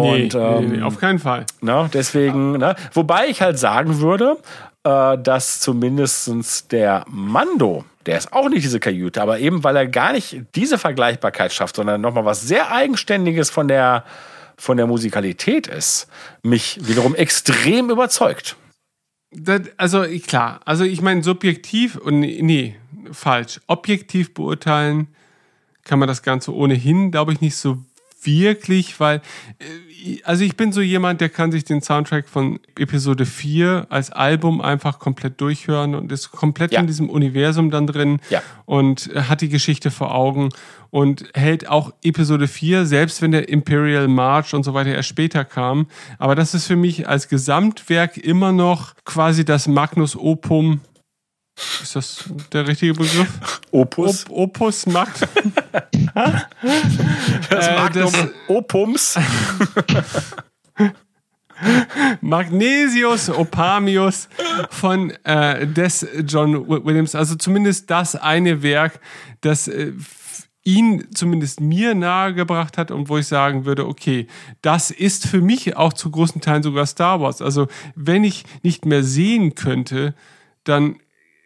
Und 0.00 0.34
nee, 0.34 0.38
ähm, 0.38 0.68
nee, 0.68 0.76
nee, 0.76 0.82
auf 0.82 0.98
keinen 0.98 1.18
Fall. 1.18 1.46
Ne? 1.60 1.88
Deswegen, 1.92 2.52
ne? 2.52 2.74
wobei 2.92 3.26
ich 3.28 3.42
halt 3.42 3.58
sagen 3.58 4.00
würde, 4.00 4.38
äh, 4.84 5.18
dass 5.18 5.60
zumindestens 5.60 6.66
der 6.68 7.04
Mando, 7.08 7.84
der 8.06 8.18
ist 8.18 8.32
auch 8.32 8.48
nicht 8.48 8.64
diese 8.64 8.80
Kajüte, 8.80 9.20
aber 9.22 9.38
eben 9.38 9.62
weil 9.62 9.76
er 9.76 9.86
gar 9.86 10.12
nicht 10.12 10.42
diese 10.54 10.78
Vergleichbarkeit 10.78 11.52
schafft, 11.52 11.76
sondern 11.76 12.00
nochmal 12.00 12.24
was 12.24 12.40
sehr 12.40 12.72
Eigenständiges 12.72 13.50
von 13.50 13.68
der, 13.68 14.04
von 14.56 14.76
der 14.76 14.86
Musikalität 14.86 15.66
ist, 15.66 16.08
mich 16.42 16.78
wiederum 16.86 17.14
extrem 17.14 17.90
überzeugt. 17.90 18.56
Das, 19.30 19.62
also 19.76 20.04
klar, 20.26 20.60
also 20.64 20.84
ich 20.84 21.00
meine 21.00 21.22
subjektiv 21.22 21.96
und 21.96 22.20
nee, 22.20 22.76
falsch. 23.12 23.60
Objektiv 23.66 24.34
beurteilen 24.34 25.08
kann 25.84 25.98
man 25.98 26.08
das 26.08 26.22
Ganze 26.22 26.54
ohnehin, 26.54 27.10
glaube 27.10 27.32
ich, 27.32 27.40
nicht 27.40 27.56
so 27.56 27.78
wirklich, 28.26 28.98
weil 29.00 29.22
äh, 29.58 30.20
also 30.24 30.42
ich 30.44 30.56
bin 30.56 30.72
so 30.72 30.80
jemand, 30.80 31.20
der 31.20 31.28
kann 31.28 31.52
sich 31.52 31.64
den 31.64 31.80
Soundtrack 31.80 32.28
von 32.28 32.58
Episode 32.78 33.24
4 33.26 33.86
als 33.88 34.10
Album 34.10 34.60
einfach 34.60 34.98
komplett 34.98 35.40
durchhören 35.40 35.94
und 35.94 36.10
ist 36.12 36.30
komplett 36.32 36.72
Ja. 36.72 36.80
in 36.80 36.86
diesem 36.86 37.08
Universum 37.08 37.70
dann 37.70 37.86
drin 37.86 38.18
Ja. 38.30 38.42
und 38.64 39.10
äh, 39.14 39.22
hat 39.22 39.40
die 39.40 39.48
Geschichte 39.48 39.90
vor 39.90 40.14
Augen 40.14 40.48
und 40.90 41.24
hält 41.34 41.68
auch 41.68 41.92
Episode 42.02 42.48
4, 42.48 42.84
selbst 42.84 43.22
wenn 43.22 43.32
der 43.32 43.48
Imperial 43.48 44.08
March 44.08 44.52
und 44.54 44.62
so 44.64 44.74
weiter 44.74 44.90
erst 44.94 45.08
später 45.08 45.44
kam. 45.44 45.86
Aber 46.18 46.34
das 46.34 46.52
ist 46.54 46.66
für 46.66 46.76
mich 46.76 47.08
als 47.08 47.28
Gesamtwerk 47.28 48.16
immer 48.18 48.52
noch 48.52 48.94
quasi 49.04 49.44
das 49.44 49.68
Magnus 49.68 50.16
Opum. 50.16 50.80
Ist 51.82 51.94
das 51.96 52.24
der 52.52 52.66
richtige 52.66 52.94
Begriff? 52.94 53.60
Opus, 53.70 54.24
Op 54.30 54.30
Opus 54.56 54.86
Magnus. 54.86 55.20
das 57.50 57.66
äh, 57.68 57.76
Magnum 57.76 58.12
das- 58.12 58.28
Opums. 58.48 59.18
Magnesius 62.20 63.28
Opamius 63.30 64.28
von 64.70 65.10
äh, 65.24 65.66
des 65.66 66.06
John 66.26 66.68
Wi- 66.68 66.84
Williams. 66.84 67.14
Also 67.14 67.36
zumindest 67.36 67.90
das 67.90 68.16
eine 68.16 68.62
Werk, 68.62 68.98
das 69.42 69.68
äh, 69.68 69.92
ihn 70.64 71.06
zumindest 71.14 71.60
mir 71.60 71.94
nahegebracht 71.94 72.78
hat 72.78 72.90
und 72.90 73.08
wo 73.08 73.18
ich 73.18 73.26
sagen 73.26 73.64
würde, 73.64 73.86
okay, 73.86 74.26
das 74.62 74.90
ist 74.90 75.26
für 75.26 75.40
mich 75.40 75.76
auch 75.76 75.92
zu 75.92 76.10
großen 76.10 76.40
Teilen 76.40 76.62
sogar 76.62 76.86
Star 76.86 77.20
Wars. 77.20 77.42
Also 77.42 77.68
wenn 77.94 78.24
ich 78.24 78.44
nicht 78.62 78.84
mehr 78.84 79.02
sehen 79.04 79.54
könnte, 79.54 80.14
dann 80.64 80.96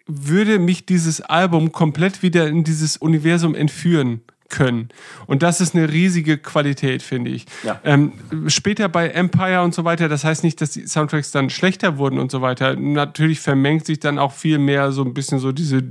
würde 0.06 0.58
mich 0.58 0.86
dieses 0.86 1.20
Album 1.20 1.72
komplett 1.72 2.22
wieder 2.22 2.46
in 2.46 2.64
dieses 2.64 2.96
Universum 2.96 3.54
entführen 3.54 4.20
können. 4.48 4.88
Und 5.26 5.42
das 5.42 5.60
ist 5.60 5.74
eine 5.74 5.90
riesige 5.90 6.38
Qualität, 6.38 7.02
finde 7.02 7.30
ich. 7.30 7.46
Ja. 7.64 7.80
Ähm, 7.84 8.12
später 8.46 8.88
bei 8.88 9.08
Empire 9.08 9.62
und 9.62 9.74
so 9.74 9.84
weiter, 9.84 10.08
das 10.08 10.24
heißt 10.24 10.44
nicht, 10.44 10.60
dass 10.60 10.70
die 10.70 10.86
Soundtracks 10.86 11.30
dann 11.30 11.50
schlechter 11.50 11.98
wurden 11.98 12.18
und 12.18 12.30
so 12.30 12.42
weiter. 12.42 12.76
Natürlich 12.76 13.40
vermengt 13.40 13.86
sich 13.86 14.00
dann 14.00 14.18
auch 14.18 14.32
viel 14.32 14.58
mehr 14.58 14.92
so 14.92 15.02
ein 15.02 15.14
bisschen 15.14 15.38
so 15.38 15.52
diese 15.52 15.82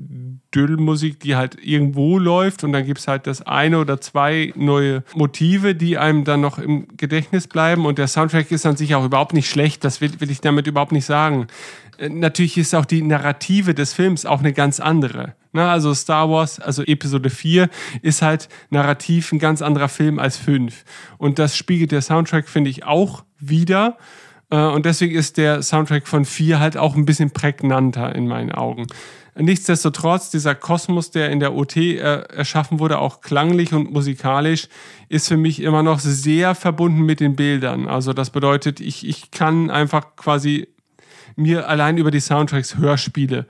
Dödelmusik, 0.55 1.19
die 1.19 1.35
halt 1.35 1.57
irgendwo 1.61 2.17
läuft 2.17 2.63
und 2.63 2.71
dann 2.71 2.85
gibt's 2.85 3.07
halt 3.07 3.27
das 3.27 3.41
eine 3.41 3.79
oder 3.79 3.99
zwei 3.99 4.53
neue 4.55 5.03
Motive, 5.13 5.75
die 5.75 5.97
einem 5.97 6.23
dann 6.23 6.41
noch 6.41 6.57
im 6.57 6.87
Gedächtnis 6.95 7.47
bleiben 7.47 7.85
und 7.85 7.97
der 7.97 8.07
Soundtrack 8.07 8.51
ist 8.51 8.65
an 8.65 8.77
sich 8.77 8.95
auch 8.95 9.05
überhaupt 9.05 9.33
nicht 9.33 9.49
schlecht, 9.49 9.83
das 9.83 9.99
will, 9.99 10.11
will 10.19 10.31
ich 10.31 10.41
damit 10.41 10.67
überhaupt 10.67 10.93
nicht 10.93 11.05
sagen. 11.05 11.47
Äh, 11.97 12.09
Natürlich 12.09 12.57
ist 12.57 12.73
auch 12.73 12.85
die 12.85 13.01
Narrative 13.01 13.73
des 13.73 13.93
Films 13.93 14.25
auch 14.25 14.39
eine 14.39 14.53
ganz 14.53 14.79
andere. 14.79 15.35
Ne? 15.55 15.67
Also 15.67 15.93
Star 15.93 16.29
Wars, 16.29 16.59
also 16.59 16.83
Episode 16.83 17.29
4, 17.29 17.69
ist 18.01 18.21
halt 18.21 18.49
narrativ 18.69 19.31
ein 19.31 19.39
ganz 19.39 19.61
anderer 19.61 19.89
Film 19.89 20.19
als 20.19 20.37
5. 20.37 20.83
Und 21.17 21.39
das 21.39 21.55
spiegelt 21.57 21.91
der 21.91 22.01
Soundtrack, 22.01 22.47
finde 22.47 22.69
ich, 22.69 22.83
auch 22.83 23.23
wieder. 23.39 23.97
Äh, 24.51 24.57
Und 24.57 24.85
deswegen 24.85 25.15
ist 25.15 25.37
der 25.37 25.63
Soundtrack 25.63 26.07
von 26.07 26.25
4 26.25 26.59
halt 26.59 26.77
auch 26.77 26.95
ein 26.95 27.05
bisschen 27.05 27.31
prägnanter 27.31 28.13
in 28.13 28.27
meinen 28.27 28.51
Augen. 28.51 28.87
Nichtsdestotrotz, 29.37 30.29
dieser 30.29 30.55
Kosmos, 30.55 31.11
der 31.11 31.29
in 31.29 31.41
der 31.41 31.53
OT 31.55 31.75
äh, 31.75 31.97
erschaffen 31.99 32.79
wurde, 32.79 32.99
auch 32.99 33.19
klanglich 33.19 33.73
und 33.73 33.91
musikalisch, 33.91 34.69
ist 35.09 35.27
für 35.27 35.35
mich 35.35 35.61
immer 35.61 35.83
noch 35.83 35.99
sehr 35.99 36.55
verbunden 36.55 37.01
mit 37.01 37.19
den 37.19 37.35
Bildern. 37.35 37.87
Also 37.87 38.13
das 38.13 38.29
bedeutet, 38.29 38.79
ich, 38.79 39.05
ich 39.05 39.31
kann 39.31 39.69
einfach 39.69 40.15
quasi 40.15 40.67
mir 41.35 41.67
allein 41.67 41.97
über 41.97 42.11
die 42.11 42.21
Soundtracks 42.21 42.77
Hörspiele 42.77 43.45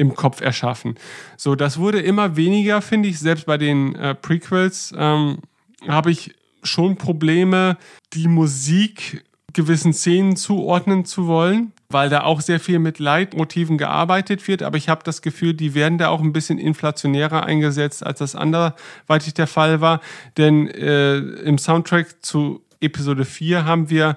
im 0.00 0.14
Kopf 0.14 0.40
erschaffen. 0.40 0.94
So, 1.36 1.54
das 1.54 1.78
wurde 1.78 2.00
immer 2.00 2.34
weniger, 2.34 2.80
finde 2.80 3.10
ich, 3.10 3.18
selbst 3.18 3.44
bei 3.44 3.58
den 3.58 3.94
äh, 3.96 4.14
Prequels 4.14 4.94
ähm, 4.96 5.40
habe 5.86 6.10
ich 6.10 6.34
schon 6.62 6.96
Probleme, 6.96 7.76
die 8.14 8.26
Musik 8.26 9.24
gewissen 9.52 9.92
Szenen 9.92 10.36
zuordnen 10.36 11.04
zu 11.04 11.26
wollen, 11.26 11.72
weil 11.90 12.08
da 12.08 12.22
auch 12.22 12.40
sehr 12.40 12.60
viel 12.60 12.78
mit 12.78 12.98
Leitmotiven 12.98 13.76
gearbeitet 13.76 14.46
wird, 14.48 14.62
aber 14.62 14.78
ich 14.78 14.88
habe 14.88 15.02
das 15.04 15.20
Gefühl, 15.20 15.52
die 15.52 15.74
werden 15.74 15.98
da 15.98 16.08
auch 16.08 16.20
ein 16.20 16.32
bisschen 16.32 16.58
inflationärer 16.58 17.44
eingesetzt, 17.44 18.06
als 18.06 18.20
das 18.20 18.34
anderweitig 18.34 19.34
der 19.34 19.48
Fall 19.48 19.80
war, 19.82 20.00
denn 20.38 20.68
äh, 20.68 21.18
im 21.18 21.58
Soundtrack 21.58 22.24
zu 22.24 22.62
Episode 22.80 23.26
4 23.26 23.66
haben 23.66 23.90
wir 23.90 24.16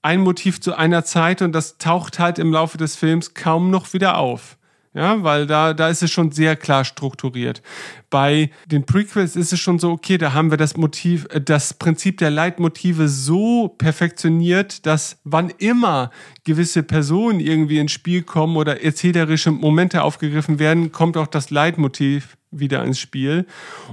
ein 0.00 0.20
Motiv 0.20 0.60
zu 0.60 0.74
einer 0.74 1.04
Zeit 1.04 1.42
und 1.42 1.52
das 1.52 1.76
taucht 1.76 2.18
halt 2.18 2.38
im 2.38 2.52
Laufe 2.52 2.78
des 2.78 2.96
Films 2.96 3.34
kaum 3.34 3.70
noch 3.70 3.92
wieder 3.92 4.16
auf. 4.16 4.57
Ja, 4.98 5.22
weil 5.22 5.46
da, 5.46 5.74
da 5.74 5.90
ist 5.90 6.02
es 6.02 6.10
schon 6.10 6.32
sehr 6.32 6.56
klar 6.56 6.84
strukturiert. 6.84 7.62
Bei 8.10 8.50
den 8.66 8.84
Prequels 8.84 9.36
ist 9.36 9.52
es 9.52 9.60
schon 9.60 9.78
so, 9.78 9.92
okay, 9.92 10.18
da 10.18 10.32
haben 10.32 10.50
wir 10.50 10.58
das 10.58 10.76
Motiv, 10.76 11.28
äh, 11.30 11.40
das 11.40 11.72
Prinzip 11.72 12.18
der 12.18 12.32
Leitmotive 12.32 13.06
so 13.06 13.68
perfektioniert, 13.68 14.86
dass 14.86 15.20
wann 15.22 15.50
immer 15.58 16.10
gewisse 16.42 16.82
Personen 16.82 17.38
irgendwie 17.38 17.78
ins 17.78 17.92
Spiel 17.92 18.22
kommen 18.22 18.56
oder 18.56 18.82
erzählerische 18.82 19.52
Momente 19.52 20.02
aufgegriffen 20.02 20.58
werden, 20.58 20.90
kommt 20.90 21.16
auch 21.16 21.28
das 21.28 21.50
Leitmotiv 21.50 22.36
wieder 22.50 22.82
ins 22.82 22.98
Spiel. 22.98 23.46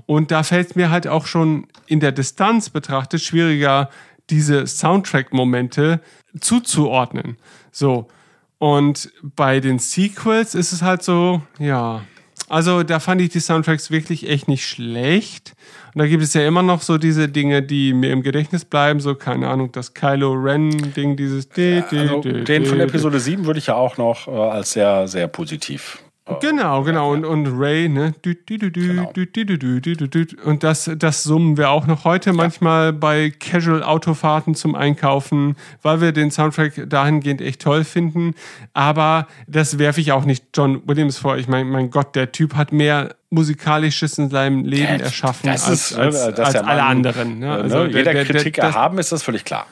Und 0.08 0.32
da 0.32 0.41
fällt 0.41 0.72
es 0.72 0.76
mir 0.76 0.89
halt 0.89 1.06
auch 1.06 1.28
schon 1.28 1.68
in 1.86 1.99
der 1.99 2.14
Distanz 2.14 2.72
betrachtet 2.72 3.22
schwieriger, 3.22 3.91
diese 4.32 4.66
Soundtrack-Momente 4.66 6.01
zuzuordnen. 6.41 7.38
So. 7.72 8.08
Und 8.58 9.12
bei 9.22 9.60
den 9.60 9.80
Sequels 9.80 10.56
ist 10.56 10.72
es 10.72 10.82
halt 10.82 11.03
so, 11.03 11.41
ja. 11.60 12.01
Also 12.47 12.84
da 12.84 12.99
fand 12.99 13.22
ich 13.22 13.30
die 13.30 13.39
Soundtracks 13.39 13.89
wirklich 13.89 14.30
echt 14.30 14.47
nicht 14.47 14.68
schlecht. 14.68 15.56
Und 15.93 15.99
da 15.99 16.08
gibt 16.08 16.22
es 16.22 16.34
ja 16.34 16.45
immer 16.45 16.62
noch 16.62 16.82
so 16.82 16.97
diese 16.97 17.28
Dinge, 17.28 17.64
die 17.64 17.93
mir 17.93 18.12
im 18.12 18.22
Gedächtnis 18.22 18.66
bleiben, 18.66 18.99
so 18.99 19.16
keine 19.16 19.47
Ahnung, 19.47 19.72
das 19.72 19.93
Kylo 19.93 20.34
Ren-Ding, 20.34 21.16
dieses. 21.16 21.49
Also, 21.49 22.22
den 22.22 22.66
von 22.66 22.80
Episode 22.80 23.20
7 23.20 23.45
würde 23.45 23.60
ich 23.60 23.68
ja 23.68 23.76
auch 23.76 23.97
noch 23.97 24.28
äh, 24.28 24.32
als 24.32 24.74
sehr, 24.74 25.08
sehr 25.08 25.28
positiv 25.28 26.05
Genau, 26.42 26.82
genau. 26.82 27.12
Und, 27.14 27.24
und 27.24 27.46
Ray, 27.60 27.88
ne? 27.88 28.14
Und 30.44 30.64
das, 30.64 30.90
das 30.98 31.24
summen 31.24 31.56
wir 31.58 31.70
auch 31.70 31.86
noch 31.86 32.04
heute 32.04 32.34
manchmal 32.34 32.94
bei 32.94 33.30
Casual-Autofahrten 33.30 34.56
zum 34.56 34.74
Einkaufen, 34.74 35.56
weil 35.84 36.02
wir 36.02 36.12
den 36.14 36.32
Soundtrack 36.32 36.90
dahingehend 36.90 37.42
echt 37.42 37.62
toll 37.62 37.84
finden. 37.84 38.34
Aber 38.74 39.28
das 39.48 39.78
werfe 39.78 40.02
ich 40.02 40.12
auch 40.14 40.26
nicht 40.26 40.46
John 40.56 40.82
Williams 40.88 41.18
vor. 41.20 41.38
Ich 41.38 41.48
meine, 41.48 41.66
mein 41.70 41.92
Gott, 41.92 42.16
der 42.16 42.32
Typ 42.32 42.56
hat 42.56 42.72
mehr 42.72 43.16
Musikalisches 43.30 44.18
in 44.18 44.30
seinem 44.30 44.66
Leben 44.66 45.00
erschaffen 45.00 45.48
das 45.48 45.68
als, 45.70 45.92
ist, 45.92 45.98
als, 45.98 46.16
dass 46.36 46.40
als 46.40 46.52
der 46.54 46.68
alle 46.68 46.84
anderen. 46.84 47.40
Ne? 47.40 47.46
Äh, 47.48 47.50
Also 47.62 47.78
ne? 47.84 47.90
der- 47.90 48.00
Jeder 48.00 48.14
der- 48.14 48.24
der- 48.26 48.34
Kritik 48.36 48.58
erhaben 48.58 48.98
ist 48.98 49.12
das 49.12 49.22
völlig 49.22 49.46
klar. 49.46 49.68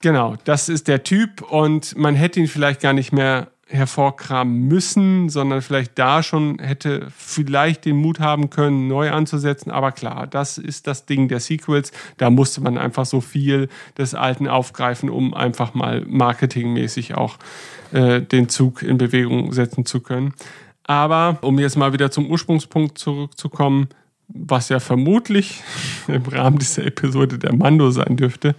Genau, 0.00 0.34
das 0.44 0.68
ist 0.68 0.88
der 0.88 1.02
Typ 1.04 1.40
und 1.42 1.96
man 1.96 2.14
hätte 2.14 2.40
ihn 2.40 2.48
vielleicht 2.48 2.80
gar 2.82 2.92
nicht 2.92 3.12
mehr 3.12 3.48
hervorkramen 3.66 4.68
müssen, 4.68 5.28
sondern 5.28 5.62
vielleicht 5.62 5.98
da 5.98 6.22
schon 6.22 6.58
hätte 6.58 7.08
vielleicht 7.16 7.86
den 7.86 7.96
Mut 7.96 8.20
haben 8.20 8.50
können, 8.50 8.88
neu 8.88 9.10
anzusetzen. 9.10 9.70
Aber 9.70 9.92
klar, 9.92 10.26
das 10.26 10.58
ist 10.58 10.86
das 10.86 11.06
Ding 11.06 11.28
der 11.28 11.40
Sequels. 11.40 11.90
Da 12.18 12.30
musste 12.30 12.60
man 12.60 12.76
einfach 12.76 13.06
so 13.06 13.20
viel 13.20 13.68
des 13.96 14.14
Alten 14.14 14.48
aufgreifen, 14.48 15.08
um 15.08 15.32
einfach 15.34 15.74
mal 15.74 16.04
marketingmäßig 16.06 17.14
auch 17.14 17.38
äh, 17.92 18.20
den 18.20 18.48
Zug 18.48 18.82
in 18.82 18.98
Bewegung 18.98 19.52
setzen 19.52 19.86
zu 19.86 20.00
können. 20.00 20.34
Aber 20.84 21.38
um 21.40 21.58
jetzt 21.58 21.76
mal 21.76 21.94
wieder 21.94 22.10
zum 22.10 22.30
Ursprungspunkt 22.30 22.98
zurückzukommen, 22.98 23.88
was 24.28 24.68
ja 24.68 24.80
vermutlich 24.80 25.62
im 26.08 26.22
Rahmen 26.22 26.58
dieser 26.58 26.84
Episode 26.84 27.38
der 27.38 27.54
Mando 27.54 27.90
sein 27.90 28.16
dürfte, 28.16 28.54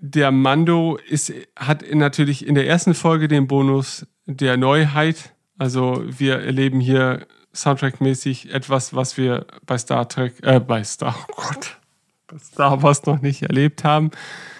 der 0.00 0.30
Mando 0.30 0.98
ist, 1.08 1.32
hat 1.56 1.84
natürlich 1.92 2.46
in 2.46 2.54
der 2.54 2.66
ersten 2.66 2.94
Folge 2.94 3.28
den 3.28 3.46
Bonus 3.46 4.06
der 4.26 4.56
Neuheit. 4.56 5.34
Also 5.58 6.02
wir 6.06 6.40
erleben 6.40 6.80
hier 6.80 7.26
Soundtrack-mäßig 7.54 8.52
etwas, 8.52 8.94
was 8.94 9.16
wir 9.16 9.46
bei 9.66 9.78
Star 9.78 10.08
Trek, 10.08 10.34
äh, 10.42 10.60
bei 10.60 10.82
Star, 10.84 11.14
oh 11.28 11.34
Gott, 11.36 11.78
bei 12.26 12.38
Star 12.38 12.82
Wars 12.82 13.06
noch 13.06 13.20
nicht 13.20 13.42
erlebt 13.42 13.84
haben. 13.84 14.10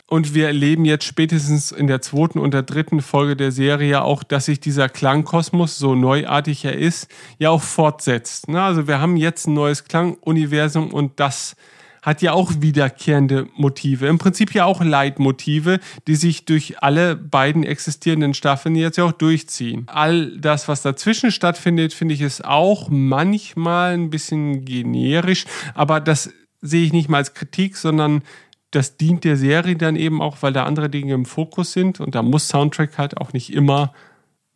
Und 0.06 0.34
wir 0.34 0.46
erleben 0.46 0.84
jetzt 0.84 1.06
spätestens 1.06 1.72
in 1.72 1.86
der 1.86 2.02
zweiten 2.02 2.38
und 2.38 2.52
der 2.52 2.62
dritten 2.62 3.00
Folge 3.00 3.36
der 3.36 3.50
Serie 3.50 4.02
auch, 4.02 4.22
dass 4.22 4.44
sich 4.44 4.60
dieser 4.60 4.88
Klangkosmos, 4.88 5.78
so 5.78 5.94
neuartig 5.94 6.64
er 6.64 6.76
ist, 6.76 7.08
ja 7.38 7.50
auch 7.50 7.62
fortsetzt. 7.62 8.48
Also 8.50 8.86
wir 8.86 9.00
haben 9.00 9.16
jetzt 9.16 9.46
ein 9.46 9.54
neues 9.54 9.84
Klanguniversum 9.84 10.92
und 10.92 11.18
das 11.18 11.56
hat 12.04 12.20
ja 12.20 12.34
auch 12.34 12.52
wiederkehrende 12.58 13.48
Motive. 13.56 14.06
Im 14.06 14.18
Prinzip 14.18 14.52
ja 14.54 14.66
auch 14.66 14.84
Leitmotive, 14.84 15.80
die 16.06 16.16
sich 16.16 16.44
durch 16.44 16.82
alle 16.82 17.16
beiden 17.16 17.64
existierenden 17.64 18.34
Staffeln 18.34 18.76
jetzt 18.76 18.98
ja 18.98 19.04
auch 19.04 19.12
durchziehen. 19.12 19.84
All 19.86 20.36
das, 20.38 20.68
was 20.68 20.82
dazwischen 20.82 21.30
stattfindet, 21.30 21.94
finde 21.94 22.12
ich, 22.12 22.20
ist 22.20 22.44
auch 22.44 22.90
manchmal 22.90 23.94
ein 23.94 24.10
bisschen 24.10 24.66
generisch, 24.66 25.46
aber 25.74 25.98
das 25.98 26.30
sehe 26.60 26.84
ich 26.84 26.92
nicht 26.92 27.08
mal 27.08 27.18
als 27.18 27.32
Kritik, 27.32 27.76
sondern 27.76 28.22
das 28.70 28.98
dient 28.98 29.24
der 29.24 29.38
Serie 29.38 29.76
dann 29.76 29.96
eben 29.96 30.20
auch, 30.20 30.38
weil 30.42 30.52
da 30.52 30.64
andere 30.64 30.90
Dinge 30.90 31.14
im 31.14 31.24
Fokus 31.24 31.72
sind 31.72 32.00
und 32.00 32.14
da 32.14 32.22
muss 32.22 32.48
Soundtrack 32.48 32.98
halt 32.98 33.16
auch 33.16 33.32
nicht 33.32 33.50
immer 33.50 33.94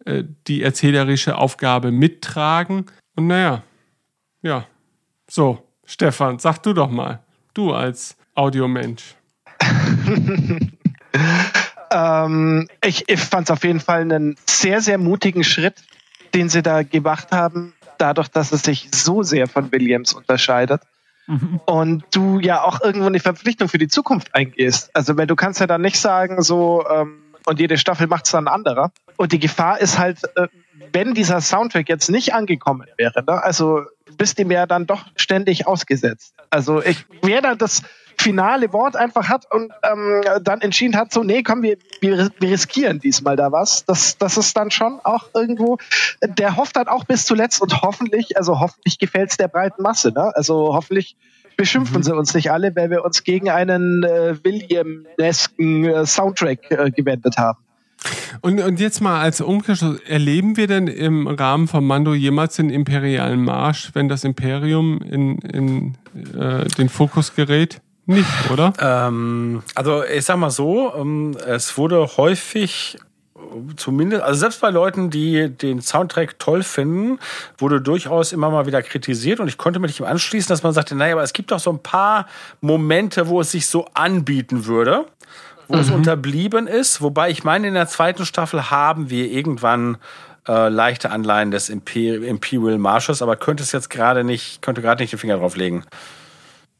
äh, 0.05 0.25
die 0.47 0.63
erzählerische 0.63 1.39
Aufgabe 1.39 1.93
mittragen. 1.93 2.87
Und 3.17 3.29
naja, 3.29 3.63
ja. 4.43 4.67
So, 5.31 5.63
Stefan, 5.85 6.39
sag 6.39 6.59
du 6.63 6.75
doch 6.75 6.91
mal, 6.91 7.23
du 7.55 7.73
als 7.73 8.17
Audiomensch. 8.35 9.17
Ähm, 11.91 12.69
ich 12.85 13.09
ich 13.09 13.21
fand 13.21 13.49
es 13.49 13.51
auf 13.51 13.65
jeden 13.65 13.81
Fall 13.81 14.03
einen 14.03 14.37
sehr, 14.47 14.81
sehr 14.81 14.99
mutigen 14.99 15.45
Schritt, 15.45 15.83
den 16.35 16.49
sie 16.49 16.63
da 16.63 16.83
gemacht 16.83 17.33
haben, 17.33 17.75
dadurch, 17.99 18.29
dass 18.29 18.53
es 18.53 18.63
sich 18.63 18.89
so 18.93 19.23
sehr 19.23 19.47
von 19.47 19.73
Williams 19.73 20.13
unterscheidet. 20.13 20.83
Und 21.67 22.05
du 22.13 22.41
ja 22.41 22.65
auch 22.65 22.81
irgendwo 22.81 23.07
eine 23.07 23.21
Verpflichtung 23.21 23.69
für 23.69 23.77
die 23.77 23.89
Zukunft 23.89 24.35
eingehst. 24.35 24.89
Also, 24.95 25.15
weil 25.19 25.27
du 25.27 25.37
kannst 25.37 25.61
ja 25.61 25.67
dann 25.67 25.83
nicht 25.83 25.99
sagen, 25.99 26.41
so, 26.43 26.87
ähm, 26.89 27.21
und 27.45 27.61
jede 27.61 27.77
Staffel 27.77 28.07
macht 28.07 28.25
es 28.25 28.31
dann 28.31 28.49
ein 28.49 28.55
anderer. 28.55 28.93
Und 29.17 29.33
die 29.33 29.39
Gefahr 29.39 29.79
ist 29.79 29.99
halt, 29.99 30.23
äh, 30.37 30.49
wenn 30.93 31.13
dieser 31.13 31.43
Soundtrack 31.43 31.87
jetzt 31.91 32.09
nicht 32.09 32.33
angekommen 32.33 32.87
wäre, 32.97 33.23
ne? 33.25 33.43
also 33.43 33.83
bist 34.19 34.39
ihm 34.39 34.51
ja 34.51 34.66
dann 34.66 34.87
doch 34.87 35.07
ständig 35.16 35.66
ausgesetzt. 35.66 36.35
Also 36.51 36.83
ich, 36.83 37.07
wer 37.23 37.41
da 37.41 37.55
das 37.55 37.83
finale 38.21 38.73
Wort 38.73 38.97
einfach 38.97 39.29
hat 39.29 39.47
und 39.51 39.73
ähm, 39.83 40.23
dann 40.43 40.61
entschieden 40.61 40.97
hat, 40.97 41.12
so, 41.12 41.23
nee, 41.23 41.43
komm, 41.43 41.62
wir, 41.62 41.79
wir, 42.01 42.31
wir 42.41 42.51
riskieren 42.51 42.99
diesmal 42.99 43.37
da 43.37 43.53
was. 43.53 43.85
Das, 43.85 44.19
das 44.19 44.37
ist 44.37 44.57
dann 44.57 44.71
schon 44.71 45.01
auch 45.05 45.29
irgendwo, 45.35 45.79
der 46.23 46.57
hofft 46.57 46.77
dann 46.77 46.89
auch 46.89 47.05
bis 47.05 47.25
zuletzt 47.25 47.62
und 47.62 47.81
hoffentlich, 47.81 48.37
also 48.37 48.59
hoffentlich 48.61 48.99
gefällt 48.99 49.31
es 49.31 49.37
der 49.37 49.49
breiten 49.49 49.83
Masse. 49.83 50.11
Ne? 50.11 50.33
Also 50.35 50.75
hoffentlich 50.75 51.16
beschimpfen 51.57 52.03
sie 52.03 52.14
uns 52.14 52.35
nicht 52.35 52.51
alle, 52.51 52.75
weil 52.75 52.91
wir 52.91 53.05
uns 53.05 53.23
gegen 53.23 53.51
einen 53.51 54.03
äh, 54.03 54.37
William-esken 54.43 55.85
äh, 55.85 56.07
Soundtrack 56.07 56.71
äh, 56.71 56.91
gewendet 56.91 57.39
haben. 57.39 57.59
Und, 58.41 58.61
und 58.61 58.81
jetzt 58.81 59.01
mal 59.01 59.21
als 59.21 59.41
Umkehrschluss, 59.41 60.01
erleben 60.01 60.57
wir 60.57 60.67
denn 60.67 60.87
im 60.87 61.27
Rahmen 61.27 61.69
von 61.69 61.85
Mando 61.85 62.15
jemals 62.15 62.57
den 62.57 62.71
imperialen 62.71 63.45
Marsch, 63.45 63.91
wenn 63.95 64.09
das 64.09 64.25
Imperium 64.25 65.01
in, 65.03 65.39
in 65.39 65.95
äh, 66.39 66.65
den 66.67 66.89
Fokus 66.89 67.35
gerät? 67.35 67.81
Nicht, 68.07 68.51
oder? 68.51 68.73
Ähm, 68.81 69.63
also 69.75 70.03
ich 70.05 70.25
sag 70.25 70.39
mal 70.39 70.51
so, 70.51 70.95
ähm, 70.95 71.37
es 71.47 71.77
wurde 71.77 72.17
häufig 72.17 72.99
zumindest, 73.77 74.23
also 74.23 74.41
selbst 74.41 74.61
bei 74.61 74.71
Leuten, 74.71 75.11
die 75.11 75.49
den 75.49 75.81
Soundtrack 75.81 76.39
toll 76.39 76.63
finden, 76.63 77.19
wurde 77.57 77.81
durchaus 77.81 78.33
immer 78.33 78.51
mal 78.51 78.67
wieder 78.67 78.83
kritisiert 78.83 79.41
und 79.41 79.49
ich 79.49 79.59
konnte 79.59 79.79
mich 79.79 80.03
anschließen, 80.05 80.49
dass 80.49 80.63
man 80.63 80.73
sagte, 80.73 80.95
naja, 80.95 81.15
aber 81.15 81.23
es 81.23 81.33
gibt 81.33 81.51
doch 81.51 81.61
so 81.61 81.71
ein 81.71 81.83
paar 81.83 82.27
Momente, 82.61 83.29
wo 83.29 83.41
es 83.41 83.53
sich 83.53 83.67
so 83.67 83.87
anbieten 83.95 84.67
würde, 84.67 85.07
wo 85.69 85.77
es 85.77 85.91
unterblieben 85.91 86.66
ist, 86.66 87.01
wobei 87.03 87.31
ich 87.31 87.45
meine, 87.45 87.69
in 87.69 87.75
der 87.75 87.89
zweiten 87.89 88.25
Staffel 88.25 88.71
haben 88.71 89.11
wir 89.11 89.31
irgendwann 89.31 89.99
äh, 90.49 90.69
leichte 90.69 91.11
Anleihen 91.11 91.51
des 91.51 91.69
Imper 91.69 92.23
Imperial 92.25 92.79
Marsches, 92.79 93.23
aber 93.23 93.37
könnte 93.37 93.62
es 93.62 93.73
jetzt 93.73 93.91
gerade 93.91 94.25
nicht, 94.25 94.62
könnte 94.62 94.81
gerade 94.81 95.03
nicht 95.03 95.12
den 95.12 95.19
Finger 95.19 95.37
drauf 95.37 95.57
legen. 95.57 95.85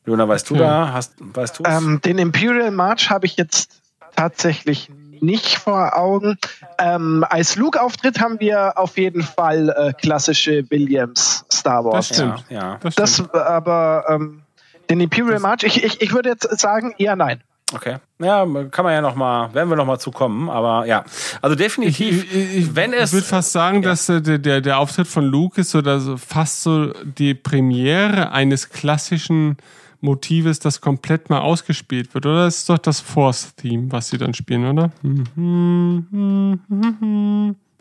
Jona, 0.07 0.27
weißt 0.27 0.49
du 0.49 0.57
da? 0.57 0.93
Hast, 0.93 1.15
weißt 1.19 1.59
du 1.59 1.65
Ähm, 1.67 2.01
den 2.03 2.19
Imperial 2.19 2.71
March 2.71 3.11
habe 3.11 3.27
ich 3.27 3.37
jetzt 3.37 3.83
tatsächlich 4.17 4.91
nicht 5.21 5.59
vor 5.59 5.97
Augen. 5.97 6.39
Ähm, 6.79 7.25
als 7.29 7.57
Luke-Auftritt 7.57 8.21
haben 8.21 8.41
wir 8.41 8.79
auf 8.79 8.97
jeden 8.97 9.23
Fall 9.23 9.69
äh, 9.69 9.93
klassische 9.93 10.65
Williams 10.71 11.45
Star 11.53 11.85
Wars. 11.85 12.09
Das 12.09 12.17
stimmt. 12.17 12.45
Ja, 12.49 12.59
ja. 12.59 12.79
Das 12.83 12.95
Das 12.95 13.15
stimmt. 13.15 13.35
aber 13.35 14.05
ähm, 14.09 14.43
den 14.89 15.01
Imperial 15.01 15.41
March, 15.41 15.65
ich, 15.65 15.85
ich, 15.85 16.01
ich 16.01 16.13
würde 16.13 16.31
jetzt 16.31 16.59
sagen, 16.59 16.95
eher 16.97 17.17
nein. 17.17 17.43
Okay. 17.75 17.97
Ja, 18.19 18.47
kann 18.71 18.85
man 18.85 18.95
ja 18.95 19.01
noch 19.01 19.15
mal, 19.15 19.53
werden 19.53 19.69
wir 19.69 19.77
noch 19.77 19.85
mal 19.85 19.99
zukommen, 19.99 20.49
aber 20.49 20.87
ja. 20.87 21.05
Also 21.43 21.55
definitiv, 21.55 22.25
ich, 22.33 22.57
ich, 22.57 22.77
wenn 22.77 22.93
es 22.93 23.11
Ich 23.11 23.15
würde 23.15 23.27
fast 23.27 23.53
sagen, 23.53 23.83
dass 23.83 24.09
äh, 24.09 24.23
der, 24.23 24.39
der, 24.39 24.61
der 24.61 24.79
Auftritt 24.79 25.07
von 25.07 25.25
Luke 25.25 25.61
ist 25.61 25.75
oder 25.75 26.01
so 26.01 26.17
fast 26.17 26.63
so 26.63 26.93
die 27.05 27.35
Premiere 27.35 28.33
eines 28.33 28.71
klassischen 28.71 29.59
Motives, 30.01 30.61
das 30.61 30.81
komplett 30.81 31.29
mal 31.29 31.41
ausgespielt 31.41 32.15
wird. 32.15 32.25
Oder 32.25 32.45
das 32.45 32.59
ist 32.59 32.69
doch 32.71 32.79
das 32.79 33.01
Force-Theme, 33.01 33.91
was 33.91 34.09
sie 34.09 34.19
dann 34.19 34.33
spielen, 34.33 34.65
oder? 34.67 34.91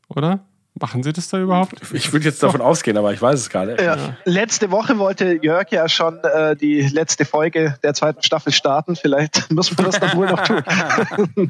Oder? 0.09 0.39
Machen 0.79 1.03
sie 1.03 1.13
das 1.13 1.29
da 1.29 1.39
überhaupt? 1.39 1.73
ich 1.93 2.11
würde 2.13 2.25
jetzt 2.25 2.43
davon 2.43 2.61
ausgehen, 2.61 2.97
aber 2.97 3.13
ich 3.13 3.21
weiß 3.21 3.39
es 3.39 3.49
gerade. 3.49 3.77
Ja. 3.83 4.17
Letzte 4.25 4.71
Woche 4.71 4.97
wollte 4.97 5.39
Jörg 5.41 5.71
ja 5.71 5.89
schon 5.89 6.19
äh, 6.23 6.55
die 6.55 6.81
letzte 6.81 7.25
Folge 7.25 7.77
der 7.83 7.93
zweiten 7.93 8.21
Staffel 8.21 8.53
starten. 8.53 8.95
Vielleicht 8.95 9.51
muss 9.51 9.75
man 9.75 9.85
das 9.85 9.99
doch 9.99 10.15
wohl 10.15 10.27
noch 10.27 10.41
tun. 10.43 10.63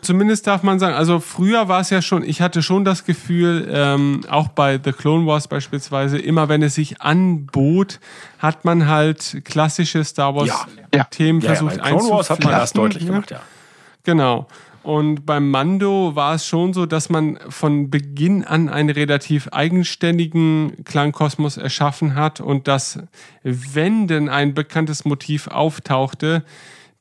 Zumindest 0.00 0.46
darf 0.46 0.62
man 0.62 0.78
sagen, 0.78 0.94
also 0.94 1.20
früher 1.20 1.68
war 1.68 1.80
es 1.80 1.90
ja 1.90 2.02
schon, 2.02 2.22
ich 2.22 2.40
hatte 2.40 2.62
schon 2.62 2.84
das 2.84 3.04
Gefühl, 3.04 3.68
ähm, 3.72 4.22
auch 4.28 4.48
bei 4.48 4.80
The 4.82 4.92
Clone 4.92 5.26
Wars 5.26 5.48
beispielsweise, 5.48 6.18
immer 6.18 6.48
wenn 6.48 6.62
es 6.62 6.74
sich 6.74 7.00
anbot, 7.00 8.00
hat 8.38 8.64
man 8.64 8.88
halt 8.88 9.42
klassische 9.44 10.02
Star 10.04 10.34
Wars 10.34 10.48
Ja. 10.48 10.66
Ja. 10.94 11.04
Themen 11.04 11.40
Ja, 11.40 11.50
ja, 11.50 11.54
versucht 11.56 11.82
bei 11.82 11.90
Clone 11.90 12.10
Wars 12.10 12.30
hat 12.30 12.42
man 12.42 12.52
das 12.52 12.72
deutlich 12.72 13.06
gemacht, 13.06 13.30
ja. 13.30 13.40
Genau. 14.04 14.46
Und 14.82 15.26
beim 15.26 15.50
Mando 15.50 16.16
war 16.16 16.36
es 16.36 16.46
schon 16.46 16.72
so, 16.72 16.86
dass 16.86 17.10
man 17.10 17.38
von 17.48 17.90
Beginn 17.90 18.44
an 18.44 18.70
einen 18.70 18.88
relativ 18.88 19.48
eigenständigen 19.48 20.82
Klangkosmos 20.84 21.58
erschaffen 21.58 22.14
hat 22.14 22.40
und 22.40 22.66
dass, 22.66 22.98
wenn 23.42 24.06
denn 24.06 24.30
ein 24.30 24.54
bekanntes 24.54 25.04
Motiv 25.04 25.48
auftauchte, 25.48 26.44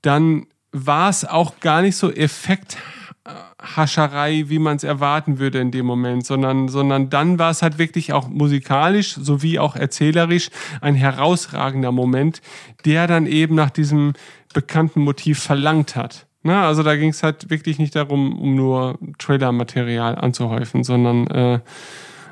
dann 0.01 0.47
war 0.71 1.09
es 1.09 1.25
auch 1.25 1.59
gar 1.61 1.81
nicht 1.81 1.95
so 1.95 2.11
Effekthascherei, 2.11 4.43
wie 4.47 4.59
man 4.59 4.75
es 4.75 4.83
erwarten 4.83 5.39
würde 5.39 5.59
in 5.59 5.71
dem 5.71 5.85
Moment, 5.85 6.25
sondern, 6.25 6.67
sondern 6.67 7.09
dann 7.09 7.39
war 7.39 7.51
es 7.51 7.61
halt 7.61 7.77
wirklich 7.77 8.11
auch 8.11 8.27
musikalisch 8.27 9.15
sowie 9.15 9.57
auch 9.57 9.77
erzählerisch 9.77 10.49
ein 10.81 10.95
herausragender 10.95 11.93
Moment, 11.93 12.41
der 12.85 13.07
dann 13.07 13.25
eben 13.25 13.55
nach 13.55 13.69
diesem 13.69 14.15
bekannten 14.53 14.99
Motiv 15.01 15.39
verlangt 15.39 15.95
hat. 15.95 16.27
Na, 16.41 16.67
also 16.67 16.83
da 16.83 16.95
ging 16.95 17.09
es 17.09 17.21
halt 17.21 17.49
wirklich 17.49 17.79
nicht 17.79 17.95
darum, 17.95 18.39
um 18.39 18.55
nur 18.55 18.97
Trailer-Material 19.17 20.15
anzuhäufen, 20.15 20.83
sondern 20.83 21.27
äh, 21.27 21.59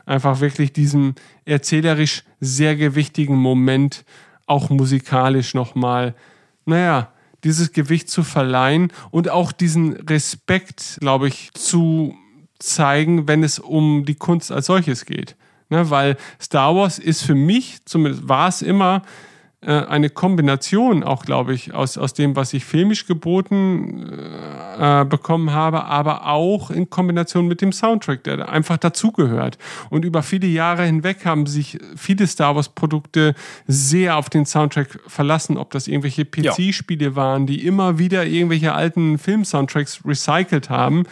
einfach 0.06 0.40
wirklich 0.40 0.72
diesem 0.72 1.16
erzählerisch 1.46 2.24
sehr 2.40 2.76
gewichtigen 2.76 3.36
Moment 3.36 4.06
auch 4.46 4.70
musikalisch 4.70 5.54
nochmal, 5.54 6.16
naja, 6.66 7.12
dieses 7.44 7.74
Gewicht 7.74 8.10
zu 8.10 8.24
verleihen 8.24 8.92
und 9.12 9.30
auch 9.30 9.52
diesen 9.52 9.94
Respekt, 9.94 10.98
glaube 11.02 11.28
ich, 11.28 11.52
zu 11.54 12.16
zeigen, 12.60 13.28
wenn 13.28 13.44
es 13.44 13.60
um 13.60 14.06
die 14.06 14.16
Kunst 14.16 14.52
als 14.52 14.66
solches 14.68 15.06
geht. 15.06 15.36
Ne, 15.70 15.90
weil 15.90 16.16
Star 16.42 16.74
Wars 16.76 16.98
ist 16.98 17.24
für 17.24 17.36
mich, 17.36 17.80
zumindest 17.84 18.30
war 18.30 18.48
es 18.48 18.62
immer, 18.62 19.02
eine 19.66 20.12
Kombination 20.12 21.04
auch, 21.04 21.26
glaube 21.26 21.54
ich, 21.56 21.74
aus, 21.74 21.98
aus 21.98 22.14
dem, 22.14 22.36
was 22.36 22.54
ich 22.54 22.64
filmisch 22.64 23.08
geboten 23.08 24.08
äh, 24.80 25.04
bekommen 25.04 25.52
habe, 25.52 25.86
aber 25.86 26.28
auch 26.28 26.70
in 26.70 26.92
Kombination 26.92 27.48
mit 27.48 27.62
dem 27.62 27.72
Soundtrack, 27.72 28.24
der 28.24 28.50
einfach 28.50 28.78
dazugehört. 28.78 29.58
Und 29.90 30.06
über 30.06 30.22
viele 30.22 30.46
Jahre 30.46 30.86
hinweg 30.86 31.26
haben 31.26 31.48
sich 31.48 31.80
viele 31.96 32.28
Star 32.28 32.56
Wars-Produkte 32.56 33.34
sehr 33.66 34.18
auf 34.18 34.30
den 34.30 34.46
Soundtrack 34.46 35.00
verlassen, 35.08 35.58
ob 35.58 35.72
das 35.72 35.88
irgendwelche 35.88 36.24
PC-Spiele 36.24 37.16
waren, 37.16 37.48
die 37.48 37.66
immer 37.66 37.98
wieder 37.98 38.28
irgendwelche 38.28 38.74
alten 38.74 39.18
Film-Soundtracks 39.18 40.02
recycelt 40.06 40.70
haben 40.70 41.06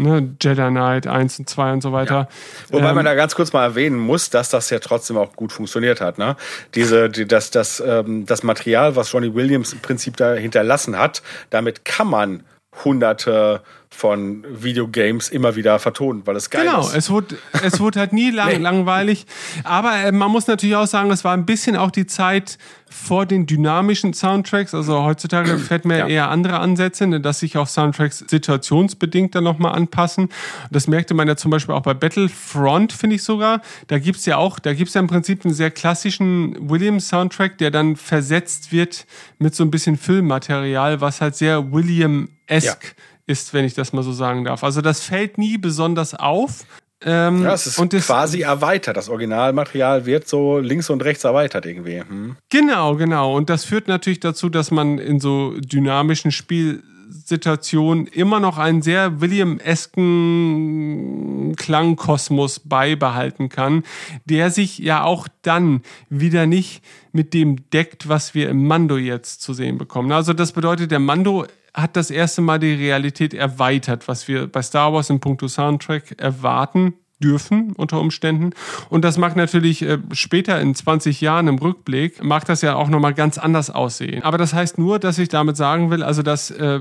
ne, 0.00 0.34
Jedi 0.40 0.68
Knight 0.68 1.06
1 1.06 1.38
und 1.38 1.48
2 1.48 1.72
und 1.72 1.82
so 1.82 1.92
weiter. 1.92 2.14
Ja. 2.14 2.28
Wobei 2.70 2.88
ähm, 2.88 2.94
man 2.96 3.04
da 3.04 3.14
ganz 3.14 3.34
kurz 3.34 3.52
mal 3.52 3.62
erwähnen 3.64 3.98
muss, 3.98 4.30
dass 4.30 4.48
das 4.48 4.70
ja 4.70 4.78
trotzdem 4.78 5.16
auch 5.16 5.34
gut 5.34 5.52
funktioniert 5.52 6.00
hat. 6.00 6.18
Ne? 6.18 6.36
Diese, 6.74 7.08
die, 7.08 7.26
das, 7.26 7.50
das, 7.50 7.82
ähm, 7.84 8.26
das 8.26 8.42
Material, 8.42 8.96
was 8.96 9.12
Johnny 9.12 9.34
Williams 9.34 9.72
im 9.72 9.80
Prinzip 9.80 10.16
da 10.16 10.34
hinterlassen 10.34 10.98
hat, 10.98 11.22
damit 11.50 11.84
kann 11.84 12.08
man 12.08 12.42
hunderte 12.84 13.62
von 13.92 14.44
Videogames 14.48 15.28
immer 15.28 15.56
wieder 15.56 15.78
vertonen, 15.78 16.22
weil 16.24 16.36
es 16.36 16.48
geil 16.48 16.64
genau, 16.64 16.80
ist. 16.80 16.86
Genau, 16.86 16.98
es 16.98 17.10
wurde, 17.10 17.38
es 17.62 17.80
wurde 17.80 17.98
halt 17.98 18.12
nie 18.12 18.30
lang, 18.30 18.48
nee. 18.52 18.56
langweilig. 18.56 19.26
Aber 19.64 19.94
äh, 19.96 20.12
man 20.12 20.30
muss 20.30 20.46
natürlich 20.46 20.76
auch 20.76 20.86
sagen, 20.86 21.10
es 21.10 21.24
war 21.24 21.34
ein 21.34 21.44
bisschen 21.44 21.76
auch 21.76 21.90
die 21.90 22.06
Zeit 22.06 22.56
vor 22.88 23.26
den 23.26 23.46
dynamischen 23.46 24.14
Soundtracks. 24.14 24.74
Also 24.74 25.02
heutzutage 25.02 25.58
fällt 25.58 25.84
mir 25.84 25.98
ja. 25.98 26.06
eher 26.06 26.30
andere 26.30 26.60
Ansätze, 26.60 27.06
ne, 27.06 27.20
dass 27.20 27.40
sich 27.40 27.58
auch 27.58 27.66
Soundtracks 27.66 28.24
situationsbedingt 28.26 29.34
dann 29.34 29.44
nochmal 29.44 29.72
anpassen. 29.72 30.28
Das 30.70 30.86
merkte 30.86 31.12
man 31.12 31.26
ja 31.26 31.36
zum 31.36 31.50
Beispiel 31.50 31.74
auch 31.74 31.82
bei 31.82 31.94
Battlefront, 31.94 32.92
finde 32.92 33.16
ich 33.16 33.24
sogar. 33.24 33.60
Da 33.88 33.98
gibt's 33.98 34.24
ja 34.24 34.36
auch, 34.36 34.60
da 34.60 34.72
gibt's 34.72 34.94
ja 34.94 35.00
im 35.00 35.08
Prinzip 35.08 35.44
einen 35.44 35.52
sehr 35.52 35.70
klassischen 35.70 36.70
Williams-Soundtrack, 36.70 37.58
der 37.58 37.70
dann 37.72 37.96
versetzt 37.96 38.70
wird 38.70 39.04
mit 39.38 39.54
so 39.54 39.64
ein 39.64 39.70
bisschen 39.70 39.96
Füllmaterial, 39.96 41.00
was 41.00 41.20
halt 41.20 41.34
sehr 41.34 41.72
William-esque 41.72 42.86
ja 42.86 43.09
ist, 43.26 43.54
wenn 43.54 43.64
ich 43.64 43.74
das 43.74 43.92
mal 43.92 44.02
so 44.02 44.12
sagen 44.12 44.44
darf. 44.44 44.64
Also 44.64 44.80
das 44.80 45.00
fällt 45.00 45.38
nie 45.38 45.58
besonders 45.58 46.14
auf. 46.14 46.64
Ähm, 47.02 47.44
ja, 47.44 47.54
es 47.54 47.66
ist 47.66 47.78
und 47.78 47.94
quasi 47.94 48.42
erweitert. 48.42 48.94
Das 48.96 49.08
Originalmaterial 49.08 50.04
wird 50.04 50.28
so 50.28 50.58
links 50.58 50.90
und 50.90 51.02
rechts 51.02 51.24
erweitert 51.24 51.64
irgendwie. 51.64 52.00
Hm. 52.00 52.36
Genau, 52.50 52.96
genau. 52.96 53.34
Und 53.36 53.48
das 53.48 53.64
führt 53.64 53.88
natürlich 53.88 54.20
dazu, 54.20 54.50
dass 54.50 54.70
man 54.70 54.98
in 54.98 55.18
so 55.18 55.54
dynamischen 55.58 56.30
Spielsituationen 56.30 58.06
immer 58.06 58.38
noch 58.38 58.58
einen 58.58 58.82
sehr 58.82 59.22
William-esken 59.22 61.56
Klangkosmos 61.56 62.60
beibehalten 62.60 63.48
kann, 63.48 63.82
der 64.26 64.50
sich 64.50 64.78
ja 64.78 65.02
auch 65.02 65.26
dann 65.40 65.80
wieder 66.10 66.44
nicht 66.44 66.84
mit 67.12 67.32
dem 67.32 67.70
deckt, 67.70 68.10
was 68.10 68.34
wir 68.34 68.50
im 68.50 68.66
Mando 68.66 68.98
jetzt 68.98 69.40
zu 69.40 69.54
sehen 69.54 69.78
bekommen. 69.78 70.12
Also 70.12 70.34
das 70.34 70.52
bedeutet, 70.52 70.90
der 70.90 71.00
Mando 71.00 71.46
hat 71.74 71.96
das 71.96 72.10
erste 72.10 72.40
Mal 72.40 72.58
die 72.58 72.74
Realität 72.74 73.34
erweitert, 73.34 74.08
was 74.08 74.28
wir 74.28 74.46
bei 74.46 74.62
Star 74.62 74.92
Wars 74.92 75.10
in 75.10 75.20
puncto 75.20 75.48
Soundtrack 75.48 76.20
erwarten 76.20 76.94
dürfen 77.22 77.72
unter 77.76 78.00
Umständen. 78.00 78.50
Und 78.88 79.04
das 79.04 79.18
mag 79.18 79.36
natürlich 79.36 79.82
äh, 79.82 79.98
später 80.12 80.60
in 80.60 80.74
20 80.74 81.20
Jahren 81.20 81.48
im 81.48 81.58
Rückblick, 81.58 82.24
mag 82.24 82.46
das 82.46 82.62
ja 82.62 82.74
auch 82.74 82.88
nochmal 82.88 83.14
ganz 83.14 83.38
anders 83.38 83.70
aussehen. 83.70 84.22
Aber 84.22 84.38
das 84.38 84.54
heißt 84.54 84.78
nur, 84.78 84.98
dass 84.98 85.18
ich 85.18 85.28
damit 85.28 85.56
sagen 85.56 85.90
will, 85.90 86.02
also 86.02 86.22
dass, 86.22 86.50
äh, 86.50 86.80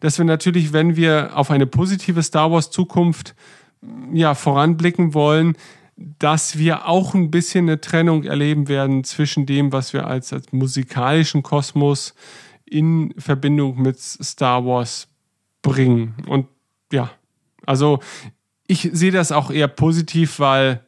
dass 0.00 0.18
wir 0.18 0.24
natürlich, 0.24 0.72
wenn 0.72 0.96
wir 0.96 1.30
auf 1.34 1.50
eine 1.50 1.66
positive 1.66 2.22
Star 2.22 2.52
Wars 2.52 2.70
Zukunft 2.70 3.34
ja, 4.12 4.34
voranblicken 4.34 5.14
wollen, 5.14 5.56
dass 5.96 6.58
wir 6.58 6.86
auch 6.88 7.14
ein 7.14 7.30
bisschen 7.30 7.68
eine 7.68 7.80
Trennung 7.80 8.24
erleben 8.24 8.68
werden 8.68 9.04
zwischen 9.04 9.46
dem, 9.46 9.72
was 9.72 9.92
wir 9.92 10.06
als, 10.06 10.32
als 10.32 10.52
musikalischen 10.52 11.42
Kosmos 11.42 12.14
in 12.72 13.14
Verbindung 13.18 13.80
mit 13.80 13.98
Star 14.00 14.64
Wars 14.64 15.08
bringen. 15.62 16.14
Und 16.26 16.46
ja, 16.92 17.10
also 17.66 18.00
ich 18.66 18.90
sehe 18.92 19.12
das 19.12 19.32
auch 19.32 19.50
eher 19.50 19.68
positiv, 19.68 20.38
weil 20.38 20.80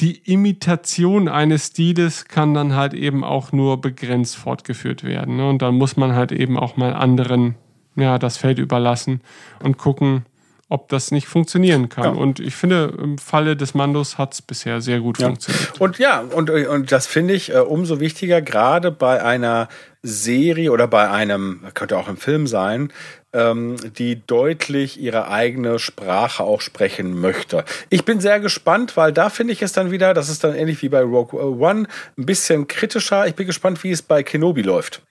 die 0.00 0.16
Imitation 0.16 1.28
eines 1.28 1.66
Stiles 1.66 2.24
kann 2.24 2.54
dann 2.54 2.74
halt 2.74 2.94
eben 2.94 3.22
auch 3.22 3.52
nur 3.52 3.80
begrenzt 3.80 4.36
fortgeführt 4.36 5.04
werden. 5.04 5.36
Ne? 5.36 5.48
Und 5.48 5.60
dann 5.60 5.74
muss 5.74 5.96
man 5.96 6.14
halt 6.14 6.32
eben 6.32 6.58
auch 6.58 6.76
mal 6.76 6.94
anderen 6.94 7.56
ja, 7.96 8.18
das 8.18 8.36
Feld 8.36 8.58
überlassen 8.58 9.20
und 9.62 9.76
gucken, 9.76 10.24
ob 10.70 10.88
das 10.88 11.10
nicht 11.10 11.26
funktionieren 11.26 11.88
kann. 11.88 12.04
Ja. 12.04 12.10
Und 12.10 12.38
ich 12.38 12.54
finde, 12.54 12.94
im 12.96 13.18
Falle 13.18 13.56
des 13.56 13.74
Mandos 13.74 14.18
hat 14.18 14.34
es 14.34 14.40
bisher 14.40 14.80
sehr 14.80 15.00
gut 15.00 15.18
ja. 15.18 15.26
funktioniert. 15.26 15.80
Und 15.80 15.98
ja, 15.98 16.20
und, 16.20 16.48
und 16.48 16.92
das 16.92 17.08
finde 17.08 17.34
ich 17.34 17.52
äh, 17.52 17.58
umso 17.58 17.98
wichtiger, 17.98 18.40
gerade 18.40 18.92
bei 18.92 19.22
einer 19.22 19.68
Serie 20.02 20.70
oder 20.70 20.86
bei 20.86 21.10
einem, 21.10 21.64
könnte 21.74 21.98
auch 21.98 22.08
im 22.08 22.16
Film 22.16 22.46
sein, 22.46 22.92
ähm, 23.32 23.76
die 23.98 24.24
deutlich 24.24 25.00
ihre 25.00 25.28
eigene 25.28 25.80
Sprache 25.80 26.44
auch 26.44 26.60
sprechen 26.60 27.20
möchte. 27.20 27.64
Ich 27.88 28.04
bin 28.04 28.20
sehr 28.20 28.38
gespannt, 28.38 28.96
weil 28.96 29.12
da 29.12 29.28
finde 29.28 29.52
ich 29.52 29.62
es 29.62 29.72
dann 29.72 29.90
wieder, 29.90 30.14
das 30.14 30.28
ist 30.28 30.44
dann 30.44 30.54
ähnlich 30.54 30.82
wie 30.82 30.88
bei 30.88 31.02
Rogue 31.02 31.38
One, 31.40 31.88
ein 32.16 32.26
bisschen 32.26 32.68
kritischer. 32.68 33.26
Ich 33.26 33.34
bin 33.34 33.48
gespannt, 33.48 33.82
wie 33.82 33.90
es 33.90 34.02
bei 34.02 34.22
Kenobi 34.22 34.62
läuft. 34.62 35.02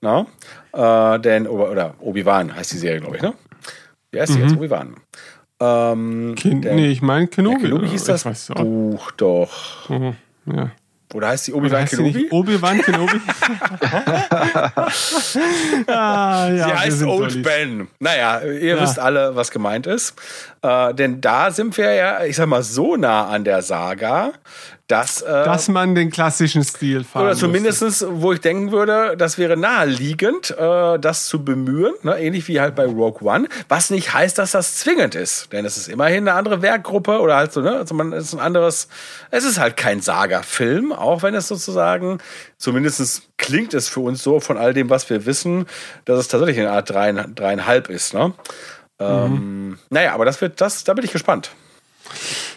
Na? 0.00 0.26
Äh, 0.72 1.18
denn, 1.18 1.48
oder 1.48 1.94
Obi-Wan 1.98 2.54
heißt 2.54 2.72
die 2.72 2.78
Serie, 2.78 3.00
glaube 3.00 3.16
ich, 3.16 3.22
ne? 3.22 3.34
Wie 4.10 4.20
heißt 4.20 4.34
die 4.34 4.38
mhm. 4.38 4.44
jetzt? 4.44 4.56
Obi-Wan. 4.56 4.96
Ähm, 5.60 6.34
Ken 6.36 6.60
nee, 6.60 6.90
ich 6.90 7.02
meine 7.02 7.26
Kenobi. 7.26 7.62
Kenobi 7.62 7.88
hieß 7.88 8.04
das 8.04 8.24
Buch 8.54 9.10
doch. 9.12 9.90
Mhm. 9.90 10.16
Ja. 10.46 10.70
Oder 11.12 11.28
heißt 11.28 11.48
die 11.48 11.52
Obi-Wan 11.52 11.84
Kenobi? 11.86 12.28
Obi-Wan 12.30 12.80
Kenobi? 12.82 13.12
ah, 15.88 16.48
ja, 16.48 16.52
Sie 16.52 16.72
heißt 16.72 17.02
Old 17.02 17.32
dollig. 17.32 17.42
Ben. 17.42 17.88
Naja, 17.98 18.42
ihr 18.42 18.76
ja. 18.76 18.80
wisst 18.80 19.00
alle, 19.00 19.34
was 19.34 19.50
gemeint 19.50 19.88
ist. 19.88 20.14
Äh, 20.62 20.94
denn 20.94 21.20
da 21.20 21.50
sind 21.50 21.76
wir 21.76 21.92
ja, 21.92 22.24
ich 22.24 22.36
sag 22.36 22.46
mal, 22.46 22.62
so 22.62 22.94
nah 22.96 23.26
an 23.26 23.42
der 23.42 23.62
Saga, 23.62 24.34
dass, 24.90 25.22
äh, 25.22 25.44
dass 25.44 25.68
man 25.68 25.94
den 25.94 26.10
klassischen 26.10 26.64
Stil 26.64 27.04
fahren 27.04 27.26
Oder 27.26 27.36
zumindestens, 27.36 28.04
wo 28.08 28.32
ich 28.32 28.40
denken 28.40 28.72
würde, 28.72 29.16
das 29.16 29.38
wäre 29.38 29.56
naheliegend, 29.56 30.50
äh, 30.50 30.98
das 30.98 31.26
zu 31.26 31.44
bemühen, 31.44 31.94
ne? 32.02 32.18
ähnlich 32.18 32.48
wie 32.48 32.60
halt 32.60 32.74
bei 32.74 32.86
Rogue 32.86 33.22
One, 33.22 33.48
was 33.68 33.90
nicht 33.90 34.12
heißt, 34.12 34.38
dass 34.38 34.52
das 34.52 34.76
zwingend 34.76 35.14
ist, 35.14 35.52
denn 35.52 35.64
es 35.64 35.76
ist 35.76 35.88
immerhin 35.88 36.28
eine 36.28 36.36
andere 36.36 36.62
Werkgruppe 36.62 37.20
oder 37.20 37.36
halt 37.36 37.52
so, 37.52 37.60
ne, 37.60 37.76
also 37.76 37.94
man 37.94 38.12
ist 38.12 38.32
ein 38.32 38.40
anderes, 38.40 38.88
es 39.30 39.44
ist 39.44 39.60
halt 39.60 39.76
kein 39.76 40.00
Saga-Film, 40.00 40.92
auch 40.92 41.22
wenn 41.22 41.34
es 41.34 41.46
sozusagen, 41.46 42.18
zumindestens 42.58 43.22
klingt 43.36 43.74
es 43.74 43.88
für 43.88 44.00
uns 44.00 44.22
so 44.22 44.40
von 44.40 44.58
all 44.58 44.74
dem, 44.74 44.90
was 44.90 45.08
wir 45.08 45.24
wissen, 45.24 45.66
dass 46.04 46.18
es 46.18 46.28
tatsächlich 46.28 46.58
eine 46.58 46.72
Art 46.72 46.90
dreieinhalb 46.90 47.88
ist, 47.88 48.12
ne? 48.14 48.34
Mhm. 48.98 49.06
Ähm, 49.06 49.78
naja, 49.88 50.12
aber 50.14 50.24
das 50.24 50.40
wird, 50.40 50.60
das, 50.60 50.84
da 50.84 50.92
bin 50.92 51.04
ich 51.04 51.12
gespannt. 51.12 51.50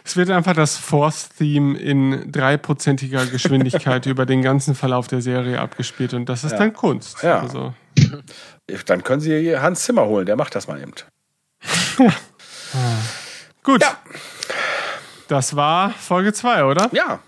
Es 0.05 0.17
wird 0.17 0.29
einfach 0.29 0.53
das 0.53 0.77
Force-Theme 0.77 1.77
in 1.77 2.31
dreiprozentiger 2.31 3.25
Geschwindigkeit 3.25 4.05
über 4.07 4.25
den 4.25 4.41
ganzen 4.41 4.75
Verlauf 4.75 5.07
der 5.07 5.21
Serie 5.21 5.59
abgespielt 5.59 6.13
und 6.13 6.27
das 6.27 6.43
ist 6.43 6.51
ja. 6.51 6.57
dann 6.57 6.73
Kunst. 6.73 7.23
Ja. 7.23 7.39
Also. 7.39 7.73
Dann 8.85 9.03
können 9.03 9.21
Sie 9.21 9.57
Hans 9.57 9.83
Zimmer 9.83 10.05
holen, 10.05 10.25
der 10.25 10.35
macht 10.35 10.55
das 10.55 10.67
mal 10.67 10.81
eben. 10.81 10.93
ja. 11.99 12.13
Gut. 13.63 13.81
Ja. 13.81 13.97
Das 15.29 15.55
war 15.55 15.91
Folge 15.91 16.33
2, 16.33 16.65
oder? 16.65 16.89
Ja. 16.91 17.19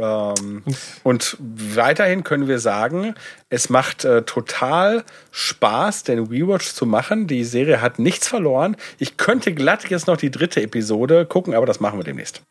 Ähm, 0.00 0.62
und 1.02 1.36
weiterhin 1.40 2.24
können 2.24 2.48
wir 2.48 2.58
sagen, 2.58 3.14
es 3.48 3.68
macht 3.70 4.04
äh, 4.04 4.22
total 4.22 5.04
Spaß, 5.30 6.04
den 6.04 6.26
Rewatch 6.26 6.72
zu 6.72 6.86
machen. 6.86 7.26
Die 7.26 7.44
Serie 7.44 7.80
hat 7.80 7.98
nichts 7.98 8.28
verloren. 8.28 8.76
Ich 8.98 9.16
könnte 9.16 9.52
glatt 9.52 9.88
jetzt 9.88 10.06
noch 10.06 10.16
die 10.16 10.30
dritte 10.30 10.62
Episode 10.62 11.26
gucken, 11.26 11.54
aber 11.54 11.66
das 11.66 11.80
machen 11.80 11.98
wir 11.98 12.04
demnächst. 12.04 12.42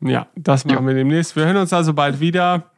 Ja, 0.00 0.28
das 0.36 0.64
machen 0.64 0.86
wir 0.86 0.94
demnächst. 0.94 1.34
Wir 1.34 1.44
hören 1.44 1.56
uns 1.56 1.72
also 1.72 1.92
bald 1.92 2.20
wieder. 2.20 2.70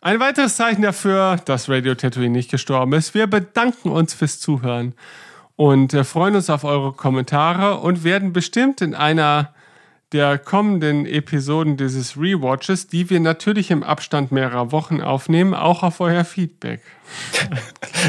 Ein 0.00 0.20
weiteres 0.20 0.56
Zeichen 0.56 0.82
dafür, 0.82 1.38
dass 1.44 1.68
Radio 1.68 1.94
Tatooine 1.96 2.30
nicht 2.30 2.50
gestorben 2.50 2.92
ist. 2.92 3.14
Wir 3.14 3.26
bedanken 3.26 3.90
uns 3.90 4.14
fürs 4.14 4.38
Zuhören 4.38 4.94
und 5.56 5.92
äh, 5.92 6.04
freuen 6.04 6.36
uns 6.36 6.50
auf 6.50 6.62
eure 6.62 6.92
Kommentare 6.92 7.78
und 7.78 8.04
werden 8.04 8.32
bestimmt 8.32 8.80
in 8.80 8.94
einer 8.94 9.52
der 10.12 10.38
kommenden 10.38 11.04
Episoden 11.06 11.76
dieses 11.76 12.16
Rewatches, 12.16 12.86
die 12.88 13.10
wir 13.10 13.20
natürlich 13.20 13.70
im 13.70 13.82
Abstand 13.82 14.32
mehrerer 14.32 14.72
Wochen 14.72 15.02
aufnehmen, 15.02 15.52
auch 15.54 15.82
auf 15.82 16.00
euer 16.00 16.24
Feedback. 16.24 16.80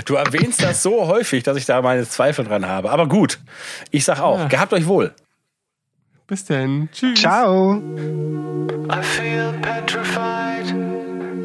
Du 0.06 0.16
erwähnst 0.16 0.62
das 0.62 0.84
so 0.84 1.08
häufig, 1.08 1.44
dass 1.44 1.58
ich 1.58 1.66
da 1.66 1.82
meine 1.82 2.08
Zweifel 2.08 2.46
dran 2.46 2.68
habe. 2.68 2.92
Aber 2.92 3.08
gut, 3.08 3.40
ich 3.92 4.06
sag 4.06 4.20
auch, 4.20 4.38
Ja. 4.40 4.48
gehabt 4.48 4.72
euch 4.74 4.86
wohl. 4.88 5.14
Bis 6.28 6.46
denn. 6.46 6.90
Tschüss. 6.92 7.20
Ciao. 7.20 7.74
I 7.76 9.02
feel 9.02 9.52
petrified 9.62 10.74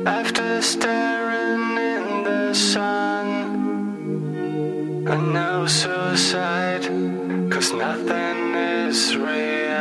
after 0.04 0.60
staring 0.60 1.78
in 1.78 2.24
the 2.24 2.54
sun. 2.54 3.46
And 5.08 5.32
no 5.32 5.66
suicide, 5.66 6.88
cause 7.50 7.72
nothing 7.74 8.54
is 8.88 9.16
real. 9.16 9.73